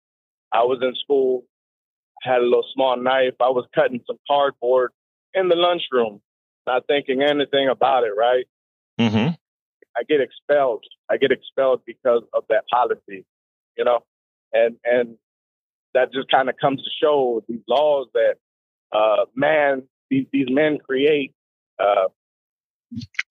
I 0.52 0.64
was 0.64 0.80
in 0.82 0.94
school, 0.96 1.44
had 2.22 2.40
a 2.40 2.44
little 2.44 2.66
small 2.74 2.96
knife. 2.96 3.34
I 3.42 3.50
was 3.50 3.66
cutting 3.74 4.02
some 4.06 4.18
cardboard 4.28 4.92
in 5.34 5.50
the 5.50 5.56
lunchroom, 5.56 6.22
not 6.68 6.86
thinking 6.88 7.22
anything 7.24 7.70
about 7.70 8.04
it, 8.04 8.14
right? 8.16 8.46
Mm-hmm. 9.00 9.34
I 9.96 10.04
get 10.08 10.22
expelled. 10.22 10.84
I 11.10 11.18
get 11.18 11.32
expelled 11.32 11.82
because 11.86 12.24
of 12.34 12.44
that 12.50 12.64
policy, 12.72 13.26
you 13.78 13.84
know, 13.84 14.00
and 14.52 14.76
and 14.84 15.18
that 15.94 16.12
just 16.14 16.30
kind 16.32 16.50
of 16.50 16.56
comes 16.60 16.84
to 16.84 16.90
show 17.02 17.44
these 17.48 17.62
laws 17.68 18.08
that 18.14 18.36
uh, 18.92 19.26
man 19.36 19.84
these 20.14 20.26
these 20.32 20.48
men 20.50 20.78
create. 20.78 21.34
Uh, 21.80 22.08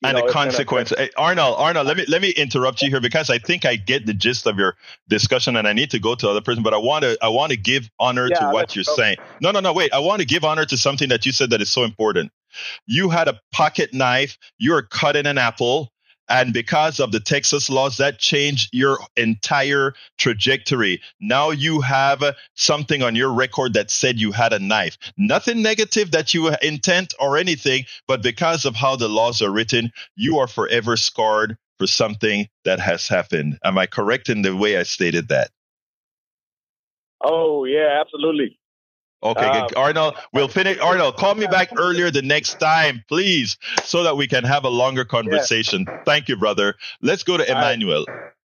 and 0.02 0.14
know, 0.14 0.18
the 0.20 0.24
it's 0.24 0.34
gonna- 0.34 0.50
consequence. 0.50 0.92
Hey, 0.96 1.10
Arnold, 1.16 1.54
Arnold, 1.56 1.86
let 1.86 1.96
me 1.96 2.04
let 2.08 2.20
me 2.20 2.30
interrupt 2.30 2.82
you 2.82 2.90
here 2.90 3.00
because 3.00 3.30
I 3.30 3.38
think 3.38 3.64
I 3.64 3.76
get 3.76 4.06
the 4.06 4.14
gist 4.14 4.46
of 4.46 4.58
your 4.58 4.76
discussion, 5.08 5.54
and 5.56 5.68
I 5.68 5.72
need 5.72 5.90
to 5.92 6.00
go 6.00 6.16
to 6.16 6.28
other 6.28 6.40
person. 6.40 6.64
But 6.64 6.74
I 6.74 6.78
want 6.78 7.04
to 7.04 7.16
I 7.22 7.28
want 7.28 7.52
to 7.52 7.56
give 7.56 7.88
honor 8.00 8.26
Yeah, 8.28 8.40
to 8.40 8.50
what 8.50 8.74
you're 8.74 8.84
go. 8.84 8.96
saying. 8.96 9.16
No, 9.40 9.52
no, 9.52 9.60
no. 9.60 9.72
Wait, 9.72 9.92
I 9.92 10.00
want 10.00 10.20
to 10.20 10.26
give 10.26 10.42
honor 10.44 10.64
to 10.64 10.76
something 10.76 11.08
that 11.10 11.24
you 11.26 11.30
said 11.32 11.50
that 11.50 11.60
is 11.62 11.70
so 11.70 11.84
important. 11.84 12.32
You 12.86 13.08
had 13.10 13.28
a 13.28 13.40
pocket 13.52 13.94
knife. 13.94 14.36
You're 14.58 14.82
cutting 14.82 15.26
an 15.26 15.38
apple. 15.38 15.92
And 16.28 16.52
because 16.52 17.00
of 17.00 17.12
the 17.12 17.20
Texas 17.20 17.68
laws, 17.68 17.96
that 17.98 18.18
changed 18.18 18.70
your 18.72 18.98
entire 19.16 19.94
trajectory. 20.18 21.02
Now 21.20 21.50
you 21.50 21.80
have 21.80 22.22
uh, 22.22 22.32
something 22.54 23.02
on 23.02 23.16
your 23.16 23.32
record 23.32 23.74
that 23.74 23.90
said 23.90 24.18
you 24.18 24.32
had 24.32 24.52
a 24.52 24.58
knife. 24.58 24.96
Nothing 25.16 25.62
negative 25.62 26.12
that 26.12 26.32
you 26.32 26.54
intent 26.62 27.14
or 27.18 27.36
anything, 27.36 27.84
but 28.06 28.22
because 28.22 28.64
of 28.64 28.76
how 28.76 28.96
the 28.96 29.08
laws 29.08 29.42
are 29.42 29.50
written, 29.50 29.92
you 30.16 30.38
are 30.38 30.46
forever 30.46 30.96
scarred 30.96 31.58
for 31.78 31.86
something 31.86 32.48
that 32.64 32.78
has 32.78 33.08
happened. 33.08 33.58
Am 33.64 33.76
I 33.76 33.86
correct 33.86 34.28
in 34.28 34.42
the 34.42 34.56
way 34.56 34.76
I 34.76 34.84
stated 34.84 35.28
that? 35.28 35.50
Oh 37.22 37.64
yeah, 37.64 38.00
absolutely. 38.00 38.58
Okay, 39.22 39.46
Um, 39.46 39.68
good. 39.68 39.76
Arnold, 39.76 40.16
we'll 40.32 40.48
finish. 40.48 40.78
Arnold, 40.78 41.16
call 41.16 41.34
me 41.36 41.46
back 41.46 41.68
earlier 41.78 42.10
the 42.10 42.22
next 42.22 42.58
time, 42.58 43.04
please, 43.08 43.56
so 43.84 44.02
that 44.02 44.16
we 44.16 44.26
can 44.26 44.42
have 44.44 44.64
a 44.64 44.68
longer 44.68 45.04
conversation. 45.04 45.86
Thank 46.04 46.28
you, 46.28 46.36
brother. 46.36 46.74
Let's 47.00 47.22
go 47.22 47.36
to 47.36 47.46
All 47.48 47.54
right. 47.54 47.62
Emmanuel. 47.74 48.04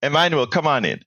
Emmanuel, 0.03 0.45
come 0.47 0.67
on 0.67 0.86
in. 0.86 1.03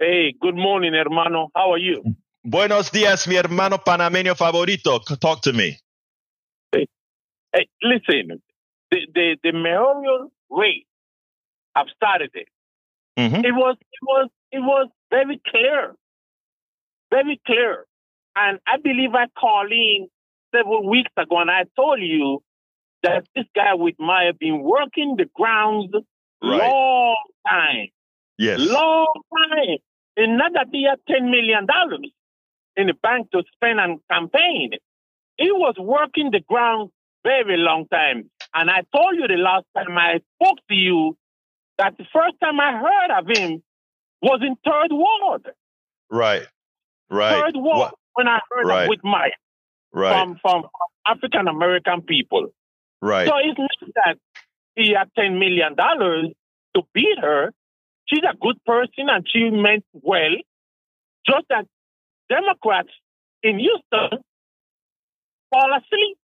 Hey, 0.00 0.34
good 0.40 0.56
morning, 0.56 0.94
hermano. 0.94 1.50
How 1.54 1.72
are 1.72 1.78
you? 1.78 2.02
Buenos 2.44 2.90
días, 2.90 3.28
mi 3.28 3.36
hermano 3.36 3.76
panameño 3.78 4.34
favorito. 4.36 4.98
Talk 5.20 5.42
to 5.42 5.52
me. 5.52 5.78
Hey, 6.72 7.66
listen, 7.82 8.40
the 8.90 9.06
the, 9.14 9.36
the 9.42 9.52
mayoral 9.52 10.30
race, 10.50 10.84
I've 11.74 11.88
started 11.94 12.30
it. 12.34 12.48
Mhm. 13.18 13.44
It 13.44 13.52
was 13.52 13.76
it 13.80 14.02
was 14.02 14.30
it 14.52 14.60
was 14.60 14.88
very 15.10 15.40
clear, 15.50 15.94
very 17.10 17.40
clear, 17.44 17.86
and 18.36 18.58
I 18.66 18.76
believe 18.82 19.14
I 19.14 19.26
called 19.38 19.70
in 19.72 20.08
several 20.54 20.88
weeks 20.88 21.10
ago 21.16 21.38
and 21.38 21.50
I 21.50 21.64
told 21.76 22.00
you 22.00 22.42
that 23.02 23.26
this 23.34 23.46
guy 23.54 23.74
with 23.74 23.94
Maya 23.98 24.32
been 24.38 24.62
working 24.62 25.16
the 25.16 25.26
grounds 25.34 25.92
Right. 26.42 26.58
long 26.58 27.16
time. 27.48 27.88
Yes. 28.38 28.60
Long 28.60 29.06
time. 29.36 29.76
And 30.16 30.38
not 30.38 30.52
that 30.54 30.68
he 30.72 30.84
had 30.88 30.98
$10 31.08 31.30
million 31.30 31.66
in 32.76 32.86
the 32.86 32.94
bank 33.02 33.30
to 33.32 33.42
spend 33.54 33.78
on 33.80 34.00
campaign. 34.10 34.70
He 35.36 35.50
was 35.52 35.74
working 35.78 36.30
the 36.30 36.40
ground 36.40 36.90
very 37.24 37.56
long 37.58 37.86
time. 37.88 38.30
And 38.54 38.70
I 38.70 38.82
told 38.94 39.16
you 39.16 39.28
the 39.28 39.36
last 39.36 39.66
time 39.76 39.96
I 39.98 40.20
spoke 40.42 40.58
to 40.68 40.74
you 40.74 41.16
that 41.78 41.96
the 41.98 42.04
first 42.12 42.34
time 42.42 42.58
I 42.60 42.72
heard 42.72 43.18
of 43.18 43.26
him 43.28 43.62
was 44.22 44.40
in 44.42 44.56
Third 44.64 44.90
Ward. 44.92 45.48
Right. 46.10 46.46
Right. 47.10 47.32
Third 47.42 47.56
Ward 47.56 47.78
What- 47.78 47.94
when 48.20 48.28
I 48.28 48.40
heard 48.50 48.66
Right. 48.66 48.84
of 48.84 48.88
with 48.90 49.00
Mike 49.02 49.38
Right. 49.92 50.12
from, 50.12 50.38
from 50.42 50.64
African 51.06 51.48
American 51.48 52.02
people. 52.02 52.52
Right. 53.00 53.26
So 53.26 53.32
it's 53.38 53.58
not 53.58 53.90
that 54.04 54.16
he 54.76 54.92
had 54.96 55.08
ten 55.18 55.38
million 55.38 55.74
dollars 55.74 56.26
to 56.74 56.82
beat 56.92 57.18
her. 57.20 57.52
She's 58.06 58.24
a 58.30 58.36
good 58.36 58.58
person 58.64 59.08
and 59.08 59.26
she 59.30 59.48
meant 59.50 59.84
well. 59.92 60.36
Just 61.26 61.46
that 61.48 61.66
Democrats 62.28 62.90
in 63.42 63.58
Houston 63.58 64.18
fall 65.50 65.70
asleep 65.78 66.16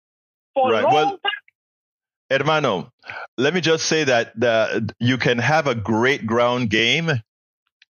for 0.55 0.71
Right. 0.71 0.83
long 0.83 0.93
Well, 0.93 1.07
time. 1.11 1.43
Hermano, 2.31 2.93
let 3.39 3.55
me 3.55 3.61
just 3.61 3.87
say 3.87 4.05
that 4.05 4.39
the, 4.39 4.93
you 4.99 5.17
can 5.17 5.39
have 5.39 5.67
a 5.67 5.75
great 5.75 6.27
ground 6.27 6.71
game 6.71 7.11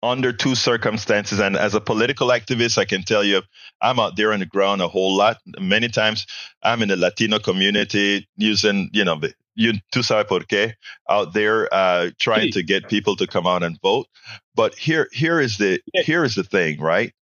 under 0.04 0.32
two 0.32 0.54
circumstances. 0.54 1.40
And 1.40 1.56
as 1.56 1.74
a 1.74 1.80
political 1.80 2.28
activist, 2.28 2.78
I 2.78 2.84
can 2.84 3.02
tell 3.02 3.24
you, 3.24 3.42
I'm 3.80 3.98
out 3.98 4.16
there 4.16 4.32
on 4.32 4.40
the 4.40 4.46
ground 4.46 4.82
a 4.82 4.88
whole 4.88 5.16
lot. 5.16 5.38
Many 5.58 5.88
times 5.88 6.26
I'm 6.62 6.82
in 6.82 6.88
the 6.88 6.96
Latino 6.96 7.38
community 7.38 8.28
using, 8.36 8.90
you 8.92 9.04
know, 9.04 9.18
the- 9.18 9.34
you 9.56 9.72
tú 9.92 10.02
sabes 10.02 10.26
por 10.26 10.40
qué 10.40 10.72
out 11.08 11.32
there 11.32 11.72
uh, 11.72 12.10
trying 12.18 12.50
to 12.52 12.62
get 12.62 12.88
people 12.88 13.14
to 13.16 13.26
come 13.26 13.46
out 13.46 13.62
and 13.62 13.78
vote. 13.80 14.06
But 14.54 14.74
here, 14.74 15.08
here 15.12 15.40
is 15.40 15.58
the 15.58 15.80
here 16.04 16.24
is 16.24 16.34
the 16.34 16.42
thing, 16.44 16.80
right? 16.80 17.12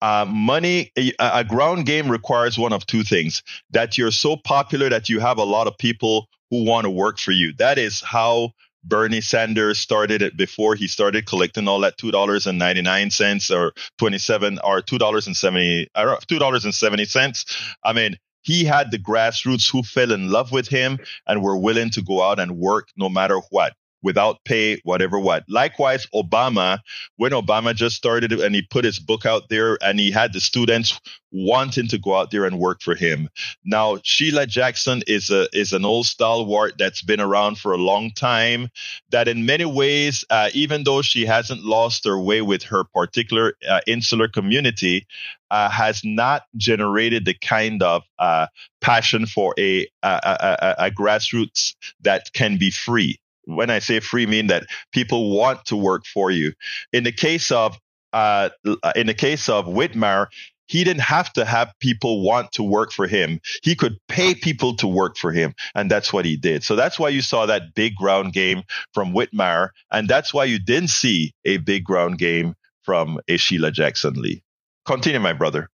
Uh, 0.00 0.24
money, 0.28 0.92
a, 0.96 1.12
a 1.18 1.44
ground 1.44 1.86
game 1.86 2.08
requires 2.10 2.58
one 2.58 2.72
of 2.72 2.84
two 2.86 3.02
things: 3.04 3.42
that 3.70 3.96
you're 3.98 4.12
so 4.12 4.36
popular 4.36 4.88
that 4.88 5.08
you 5.08 5.20
have 5.20 5.38
a 5.38 5.44
lot 5.44 5.66
of 5.66 5.76
people 5.78 6.28
who 6.50 6.64
want 6.64 6.84
to 6.84 6.90
work 6.90 7.18
for 7.18 7.32
you. 7.32 7.52
That 7.58 7.78
is 7.78 8.00
how 8.00 8.52
Bernie 8.84 9.20
Sanders 9.20 9.78
started 9.78 10.22
it 10.22 10.36
before 10.36 10.74
he 10.74 10.86
started 10.86 11.26
collecting 11.26 11.68
all 11.68 11.80
that 11.80 11.98
two 11.98 12.10
dollars 12.10 12.46
and 12.46 12.58
ninety 12.58 12.82
nine 12.82 13.10
cents 13.10 13.50
or 13.50 13.72
twenty 13.98 14.18
seven 14.18 14.58
or 14.64 14.80
two 14.80 14.98
dollars 14.98 15.26
and 15.26 15.36
seventy 15.36 15.88
two 16.26 16.38
dollars 16.38 16.64
and 16.64 16.74
seventy 16.74 17.04
cents. 17.04 17.44
I 17.84 17.92
mean, 17.92 18.16
he 18.42 18.64
had 18.64 18.90
the 18.90 18.98
grassroots 18.98 19.70
who 19.70 19.82
fell 19.82 20.12
in 20.12 20.30
love 20.30 20.52
with 20.52 20.68
him 20.68 20.98
and 21.26 21.42
were 21.42 21.58
willing 21.58 21.90
to 21.90 22.02
go 22.02 22.22
out 22.22 22.38
and 22.38 22.56
work 22.56 22.88
no 22.96 23.08
matter 23.08 23.38
what 23.50 23.74
without 24.02 24.44
pay, 24.44 24.80
whatever 24.84 25.18
what. 25.18 25.44
Likewise, 25.48 26.06
Obama, 26.14 26.78
when 27.16 27.32
Obama 27.32 27.74
just 27.74 27.96
started 27.96 28.32
and 28.32 28.54
he 28.54 28.62
put 28.62 28.84
his 28.84 28.98
book 28.98 29.26
out 29.26 29.48
there 29.48 29.78
and 29.82 29.98
he 29.98 30.10
had 30.10 30.32
the 30.32 30.40
students 30.40 31.00
wanting 31.30 31.86
to 31.88 31.98
go 31.98 32.16
out 32.16 32.30
there 32.30 32.44
and 32.44 32.58
work 32.58 32.80
for 32.80 32.94
him. 32.94 33.28
Now, 33.64 33.98
Sheila 34.02 34.46
Jackson 34.46 35.02
is 35.06 35.30
a 35.30 35.48
is 35.52 35.72
an 35.72 35.84
old 35.84 36.06
stalwart 36.06 36.74
that's 36.78 37.02
been 37.02 37.20
around 37.20 37.58
for 37.58 37.72
a 37.72 37.76
long 37.76 38.10
time. 38.12 38.68
That 39.10 39.28
in 39.28 39.44
many 39.44 39.64
ways, 39.64 40.24
uh, 40.30 40.50
even 40.54 40.84
though 40.84 41.02
she 41.02 41.26
hasn't 41.26 41.64
lost 41.64 42.04
her 42.06 42.18
way 42.18 42.40
with 42.40 42.62
her 42.64 42.84
particular 42.84 43.54
uh, 43.68 43.80
insular 43.86 44.28
community, 44.28 45.06
uh, 45.50 45.68
has 45.70 46.02
not 46.04 46.44
generated 46.56 47.24
the 47.24 47.34
kind 47.34 47.82
of 47.82 48.02
uh, 48.18 48.46
passion 48.80 49.26
for 49.26 49.54
a, 49.58 49.86
a, 50.02 50.08
a, 50.08 50.56
a, 50.60 50.86
a 50.86 50.90
grassroots 50.90 51.74
that 52.00 52.32
can 52.32 52.58
be 52.58 52.70
free. 52.70 53.18
When 53.48 53.70
I 53.70 53.78
say 53.78 54.00
free, 54.00 54.26
mean 54.26 54.48
that 54.48 54.64
people 54.92 55.34
want 55.36 55.64
to 55.66 55.76
work 55.76 56.04
for 56.04 56.30
you. 56.30 56.52
In 56.92 57.04
the 57.04 57.12
case 57.12 57.50
of 57.50 57.78
uh, 58.12 58.50
in 58.94 59.06
the 59.06 59.14
case 59.14 59.48
of 59.48 59.66
Whitmire, 59.66 60.26
he 60.66 60.84
didn't 60.84 61.02
have 61.02 61.32
to 61.32 61.44
have 61.44 61.72
people 61.80 62.22
want 62.22 62.52
to 62.52 62.62
work 62.62 62.92
for 62.92 63.06
him. 63.06 63.40
He 63.62 63.74
could 63.74 63.98
pay 64.08 64.34
people 64.34 64.76
to 64.76 64.86
work 64.86 65.16
for 65.16 65.32
him, 65.32 65.54
and 65.74 65.90
that's 65.90 66.12
what 66.12 66.24
he 66.24 66.36
did. 66.36 66.62
So 66.62 66.76
that's 66.76 66.98
why 66.98 67.08
you 67.08 67.22
saw 67.22 67.46
that 67.46 67.74
big 67.74 67.94
ground 67.96 68.34
game 68.34 68.62
from 68.92 69.14
Whitmire, 69.14 69.70
and 69.90 70.08
that's 70.08 70.32
why 70.32 70.44
you 70.44 70.58
didn't 70.58 70.90
see 70.90 71.32
a 71.44 71.56
big 71.56 71.84
ground 71.84 72.18
game 72.18 72.54
from 72.82 73.18
a 73.28 73.36
Sheila 73.38 73.70
Jackson 73.70 74.14
Lee. 74.14 74.42
Continue, 74.86 75.20
my 75.20 75.32
brother. 75.32 75.68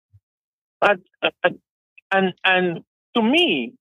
But, 0.79 0.99
uh, 1.21 1.49
and 2.11 2.33
and 2.43 2.83
to 3.15 3.21
me, 3.21 3.73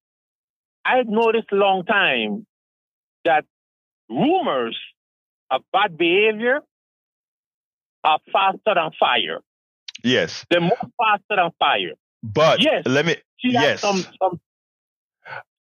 I've 0.84 1.09
noticed 1.09 1.49
a 1.53 1.57
long 1.57 1.84
time 1.84 2.47
that 3.24 3.45
rumors 4.11 4.76
of 5.50 5.62
bad 5.72 5.96
behavior 5.96 6.61
are 8.04 8.18
faster 8.32 8.74
than 8.74 8.90
fire. 8.98 9.38
Yes, 10.02 10.44
They're 10.50 10.61
more 10.61 10.76
faster 10.98 11.36
than 11.36 11.50
fire. 11.58 11.92
but 12.22 12.61
Yes. 12.62 12.84
let 12.86 13.06
me. 13.06 13.16
Yes. 13.42 13.80
some 13.80 14.04
some 14.20 14.40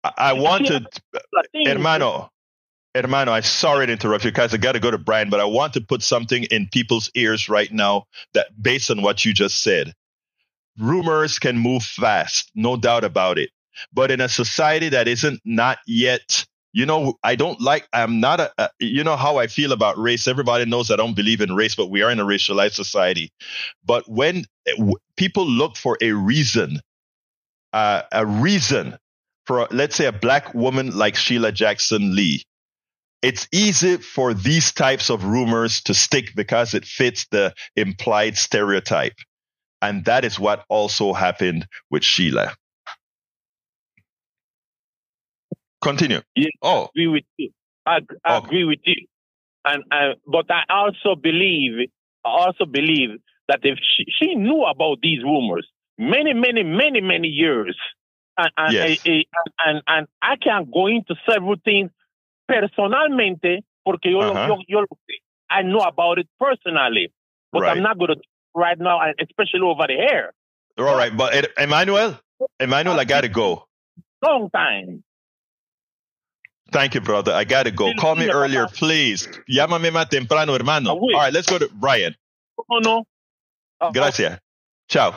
I, 0.02 0.12
I 0.16 0.32
want 0.34 0.66
to, 0.68 0.86
hermano, 1.66 2.30
hermano. 2.94 3.32
I'm 3.32 3.42
sorry 3.42 3.86
to 3.86 3.92
interrupt 3.92 4.24
you 4.24 4.30
guys. 4.30 4.54
I 4.54 4.56
got 4.56 4.72
to 4.72 4.80
go 4.80 4.90
to 4.90 4.96
Brian, 4.98 5.28
but 5.30 5.40
I 5.40 5.44
want 5.44 5.74
to 5.74 5.80
put 5.82 6.02
something 6.02 6.44
in 6.44 6.68
people's 6.72 7.10
ears 7.14 7.48
right 7.50 7.70
now 7.70 8.04
that, 8.34 8.48
based 8.60 8.90
on 8.90 9.02
what 9.02 9.24
you 9.26 9.34
just 9.34 9.62
said, 9.62 9.92
rumors 10.78 11.38
can 11.38 11.58
move 11.58 11.82
fast, 11.82 12.50
no 12.54 12.76
doubt 12.76 13.04
about 13.04 13.38
it. 13.38 13.50
But 13.92 14.10
in 14.10 14.20
a 14.22 14.28
society 14.28 14.88
that 14.90 15.06
isn't 15.08 15.40
not 15.44 15.78
yet 15.86 16.46
you 16.72 16.86
know, 16.86 17.18
I 17.22 17.34
don't 17.36 17.60
like, 17.60 17.88
I'm 17.92 18.20
not 18.20 18.40
a, 18.40 18.52
a, 18.58 18.70
you 18.78 19.02
know 19.02 19.16
how 19.16 19.38
I 19.38 19.48
feel 19.48 19.72
about 19.72 19.98
race. 19.98 20.28
Everybody 20.28 20.64
knows 20.66 20.90
I 20.90 20.96
don't 20.96 21.16
believe 21.16 21.40
in 21.40 21.54
race, 21.54 21.74
but 21.74 21.90
we 21.90 22.02
are 22.02 22.10
in 22.10 22.20
a 22.20 22.24
racialized 22.24 22.74
society. 22.74 23.32
But 23.84 24.08
when 24.08 24.44
eh, 24.66 24.92
people 25.16 25.46
look 25.46 25.76
for 25.76 25.98
a 26.00 26.12
reason, 26.12 26.80
uh, 27.72 28.02
a 28.12 28.24
reason 28.24 28.96
for, 29.46 29.66
let's 29.70 29.96
say, 29.96 30.06
a 30.06 30.12
black 30.12 30.54
woman 30.54 30.96
like 30.96 31.16
Sheila 31.16 31.50
Jackson 31.50 32.14
Lee, 32.14 32.44
it's 33.22 33.48
easy 33.52 33.96
for 33.96 34.32
these 34.32 34.72
types 34.72 35.10
of 35.10 35.24
rumors 35.24 35.82
to 35.82 35.94
stick 35.94 36.34
because 36.34 36.74
it 36.74 36.84
fits 36.84 37.26
the 37.30 37.52
implied 37.76 38.36
stereotype. 38.36 39.16
And 39.82 40.04
that 40.04 40.24
is 40.24 40.38
what 40.38 40.64
also 40.68 41.12
happened 41.12 41.66
with 41.90 42.04
Sheila. 42.04 42.54
Continue. 45.82 46.20
Yes, 46.34 46.50
oh, 46.62 46.82
I 46.82 46.88
agree 46.88 47.06
with 47.08 47.24
you. 47.36 47.50
I, 47.86 48.00
I 48.24 48.36
okay. 48.36 48.46
agree 48.46 48.64
with 48.64 48.80
you. 48.84 49.06
And 49.64 49.84
uh, 49.90 50.14
but 50.26 50.46
I 50.50 50.62
also 50.68 51.14
believe, 51.20 51.88
I 52.24 52.28
also 52.28 52.64
believe 52.64 53.18
that 53.48 53.60
if 53.62 53.78
she, 53.78 54.04
she, 54.18 54.34
knew 54.34 54.64
about 54.64 54.98
these 55.02 55.22
rumors 55.22 55.66
many, 55.98 56.32
many, 56.32 56.62
many, 56.62 57.00
many 57.00 57.28
years, 57.28 57.76
and 58.38 58.50
and, 58.56 58.72
yes. 58.72 59.00
and, 59.04 59.24
and, 59.58 59.82
and 59.86 60.06
I 60.22 60.36
can 60.36 60.70
go 60.72 60.86
into 60.86 61.14
several 61.28 61.56
things 61.64 61.90
personalmente 62.50 63.62
porque 63.84 64.10
yo, 64.10 64.20
uh-huh. 64.20 64.56
yo, 64.68 64.80
yo, 64.80 64.84
I 65.50 65.62
know 65.62 65.80
about 65.80 66.18
it 66.18 66.28
personally, 66.38 67.12
but 67.52 67.62
right. 67.62 67.76
I'm 67.76 67.82
not 67.82 67.98
going 67.98 68.14
to 68.14 68.20
right 68.54 68.78
now, 68.78 69.00
especially 69.20 69.60
over 69.62 69.86
the 69.86 69.94
hair. 69.94 70.32
All 70.78 70.96
right, 70.96 71.14
but 71.14 71.48
Emmanuel, 71.58 72.18
Emmanuel, 72.58 72.98
I 72.98 73.04
gotta 73.04 73.28
go. 73.28 73.66
Long 74.22 74.48
time. 74.50 75.02
Thank 76.72 76.94
you, 76.94 77.00
brother. 77.00 77.32
I 77.32 77.44
gotta 77.44 77.70
go. 77.70 77.92
Call 77.98 78.16
me 78.16 78.30
earlier, 78.30 78.66
please. 78.66 79.26
Llámame 79.50 79.90
más 79.90 80.08
temprano, 80.08 80.52
hermano. 80.52 80.90
All 80.90 81.10
right, 81.12 81.32
let's 81.32 81.48
go 81.48 81.58
to 81.58 81.68
Brian. 81.74 82.14
Oh, 82.58 82.78
no. 82.78 83.04
Oh, 83.80 83.90
Gracias. 83.90 84.38
Ciao. 84.88 85.14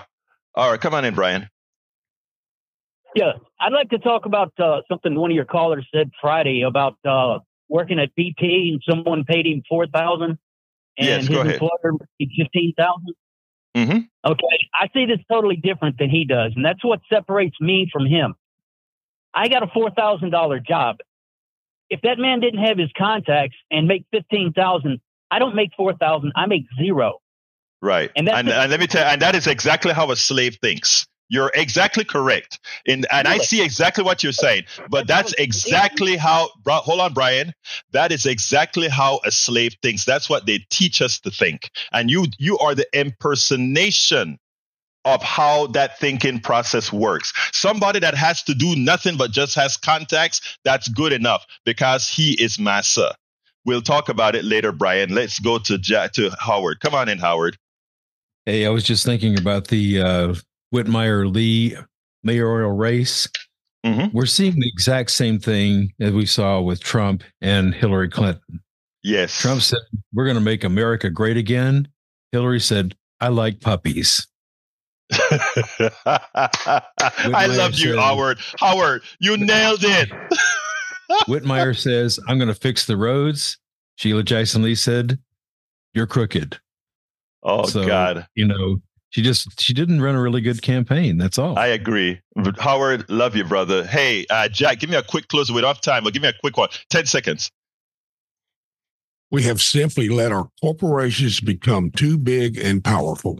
All 0.56 0.72
right, 0.72 0.80
come 0.80 0.93
on 0.93 1.06
in, 1.06 1.14
Brian. 1.14 1.49
Yeah, 3.16 3.34
I'd 3.60 3.74
like 3.74 3.89
to 3.89 3.99
talk 3.99 4.26
about 4.26 4.54
uh, 4.60 4.82
something 4.89 5.14
one 5.14 5.30
of 5.30 5.36
your 5.36 5.45
callers 5.45 5.88
said 5.93 6.10
Friday 6.20 6.64
about 6.64 6.95
uh, 7.08 7.39
working 7.70 7.99
at 7.99 8.10
BP 8.18 8.72
and 8.72 8.82
someone 8.89 9.24
paid 9.24 9.45
him 9.45 9.62
four 9.70 9.86
thousand, 9.86 10.39
and 10.97 11.08
yes, 11.08 11.28
his 11.28 11.38
employer 11.38 11.93
paid 12.20 12.30
fifteen 12.36 12.74
thousand. 12.76 13.14
Mm-hmm. 13.76 14.32
Okay, 14.32 14.58
I 14.80 14.88
see 14.93 15.06
this 15.06 15.20
totally 15.32 15.58
different 15.58 15.99
than 15.99 16.10
he 16.10 16.26
does, 16.26 16.54
and 16.56 16.66
that's 16.66 16.84
what 16.84 17.01
separates 17.12 17.60
me 17.62 17.88
from 17.91 18.08
him. 18.08 18.34
I 19.34 19.47
got 19.47 19.62
a 19.62 19.68
four 19.68 19.91
thousand 19.91 20.32
dollar 20.32 20.60
job 20.60 20.97
if 21.94 22.02
that 22.02 22.18
man 22.18 22.39
didn't 22.39 22.64
have 22.64 22.80
his 22.80 22.89
contacts 22.98 23.56
and 23.70 23.88
make 23.88 24.06
fifteen 24.10 24.52
thousand, 24.52 25.00
I 25.30 25.38
don't 25.38 25.56
make 25.56 25.70
four 25.78 25.94
thousand. 25.94 26.34
I 26.36 26.48
make 26.48 26.66
zero. 26.76 27.20
Right. 27.84 28.10
And, 28.16 28.28
and, 28.28 28.50
and, 28.50 28.72
let 28.72 28.80
me 28.80 28.88
tell 28.88 29.06
you, 29.06 29.12
and 29.12 29.22
that 29.22 29.36
is 29.36 29.46
exactly 29.46 29.94
how 29.94 30.10
a 30.10 30.16
slave 30.16 30.58
thinks. 30.62 31.06
You're 31.30 31.52
exactly 31.54 32.04
correct. 32.04 32.60
In, 32.86 33.06
and 33.12 33.28
I 33.28 33.38
see 33.38 33.64
exactly 33.64 34.04
what 34.04 34.24
you're 34.24 34.32
saying, 34.32 34.64
but 34.89 35.08
that's 35.08 35.34
exactly 35.34 36.16
how, 36.16 36.50
hold 36.66 37.00
on, 37.00 37.14
Brian. 37.14 37.54
That 37.91 38.12
is 38.12 38.26
exactly 38.26 38.88
how 38.88 39.20
a 39.26 39.32
slave 39.32 39.76
thinks. 39.82 40.06
That's 40.06 40.30
what 40.30 40.46
they 40.46 40.60
teach 40.70 41.02
us 41.02 41.20
to 41.22 41.32
think. 41.32 41.70
And 41.91 42.10
you, 42.10 42.26
you 42.38 42.58
are 42.60 42.76
the 42.76 42.88
impersonation 42.94 44.38
of 45.06 45.22
how 45.22 45.68
that 45.68 45.99
thinking 45.99 46.39
process 46.39 46.91
works. 46.91 47.34
Somebody 47.51 47.99
that 47.99 48.16
has 48.16 48.43
to 48.43 48.56
do 48.56 48.76
nothing 48.76 49.18
but 49.18 49.32
just 49.32 49.56
has 49.56 49.78
contacts, 49.78 50.58
that's 50.64 50.88
good 50.88 51.14
enough 51.14 51.45
because 51.66 52.08
he 52.08 52.34
is 52.34 52.60
massa. 52.60 53.16
We'll 53.66 53.82
talk 53.82 54.10
about 54.10 54.36
it 54.36 54.43
later, 54.43 54.72
Brian. 54.72 55.14
Let's 55.14 55.39
go 55.39 55.58
to 55.60 55.78
Jack, 55.78 56.14
to 56.14 56.32
Howard. 56.39 56.80
Come 56.82 56.93
on 56.93 57.08
in, 57.08 57.18
Howard. 57.18 57.58
Hey, 58.45 58.66
I 58.66 58.70
was 58.70 58.84
just 58.84 59.06
thinking 59.06 59.38
about 59.38 59.70
the 59.70 60.01
uh, 60.01 60.36
Whitmire 60.74 61.32
Lee 61.34 61.78
mayoral 62.24 62.72
race. 62.72 63.28
Mm-hmm. 63.86 64.16
We're 64.16 64.26
seeing 64.26 64.60
the 64.60 64.68
exact 64.68 65.12
same 65.12 65.39
thing 65.39 65.93
as 65.99 66.12
we 66.14 66.26
saw 66.26 66.62
with 66.62 66.82
Trump 66.82 67.24
and 67.41 67.74
Hillary 67.74 68.10
Clinton. 68.10 68.62
Yes. 69.01 69.39
Trump 69.39 69.62
said, 69.62 69.80
We're 70.14 70.26
going 70.26 70.36
to 70.36 70.41
make 70.41 70.64
America 70.64 71.10
great 71.10 71.38
again. 71.38 71.89
Hillary 72.32 72.60
said, 72.60 72.95
I 73.20 73.28
like 73.30 73.62
puppies. 73.62 74.28
I 76.05 77.45
love 77.47 77.76
you, 77.76 77.97
Howard. 77.97 78.39
Howard, 78.59 79.03
you 79.20 79.38
nailed 79.38 79.84
it. 79.84 80.09
Whitmire 81.28 81.78
says, 81.78 82.20
I'm 82.28 82.38
going 82.38 82.47
to 82.47 82.55
fix 82.55 82.86
the 82.86 82.97
roads. 82.97 83.57
Sheila 83.95 84.24
Jackson 84.24 84.64
Lee 84.64 84.76
said, 84.76 85.20
You're 85.93 86.07
crooked. 86.07 86.59
Oh, 87.43 87.66
so, 87.66 87.86
God. 87.86 88.26
You 88.36 88.47
know, 88.47 88.82
she 89.09 89.22
just 89.22 89.61
she 89.61 89.74
didn't 89.74 90.01
run 90.01 90.16
a 90.16 90.22
really 90.22 90.41
good 90.41 90.61
campaign. 90.61 91.18
That's 91.18 91.38
all. 91.38 91.57
I 91.59 91.68
agree. 91.68 92.20
Howard, 92.57 93.07
love 93.09 93.36
you, 93.36 93.43
brother. 93.43 93.86
Hey, 93.86 94.26
uh, 94.30 94.47
Jack, 94.47 94.80
give 94.80 94.89
me 94.89 94.95
a 94.95 95.03
quick 95.03 95.28
close. 95.28 95.51
We 95.51 95.61
don't 95.61 95.68
have 95.68 95.82
time, 95.82 96.03
but 96.03 96.14
give 96.14 96.24
me 96.24 96.30
a 96.30 96.34
quick 96.41 96.57
one. 96.57 96.70
10 96.89 97.05
seconds. 97.05 97.51
We 99.30 99.43
have 99.43 99.61
simply 99.61 100.09
let 100.09 100.32
our 100.32 100.49
corporations 100.61 101.39
become 101.39 101.91
too 101.91 102.18
big 102.18 102.57
and 102.57 102.84
powerful. 102.84 103.39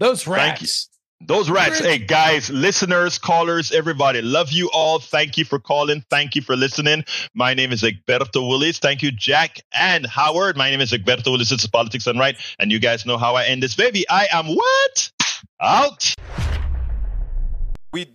Those 0.00 0.26
rats. 0.26 0.88
Those 1.20 1.48
rats. 1.48 1.78
Hey, 1.78 1.98
guys, 1.98 2.50
listeners, 2.50 3.16
callers, 3.16 3.72
everybody, 3.72 4.20
love 4.20 4.50
you 4.50 4.68
all. 4.72 4.98
Thank 4.98 5.38
you 5.38 5.44
for 5.44 5.58
calling. 5.58 6.04
Thank 6.10 6.34
you 6.34 6.42
for 6.42 6.56
listening. 6.56 7.04
My 7.32 7.54
name 7.54 7.72
is 7.72 7.82
Egberto 7.82 8.46
Willies. 8.46 8.78
Thank 8.78 9.02
you, 9.02 9.10
Jack 9.12 9.60
and 9.72 10.04
Howard. 10.06 10.56
My 10.56 10.70
name 10.70 10.80
is 10.80 10.92
Egberto 10.92 11.26
Willies. 11.26 11.52
It's 11.52 11.66
Politics 11.66 12.04
Done 12.04 12.18
Right. 12.18 12.36
And 12.58 12.72
you 12.72 12.78
guys 12.78 13.06
know 13.06 13.16
how 13.16 13.36
I 13.36 13.44
end 13.44 13.62
this 13.62 13.74
baby. 13.74 14.04
I 14.10 14.26
am 14.32 14.48
what? 14.48 15.12
Out 15.60 16.14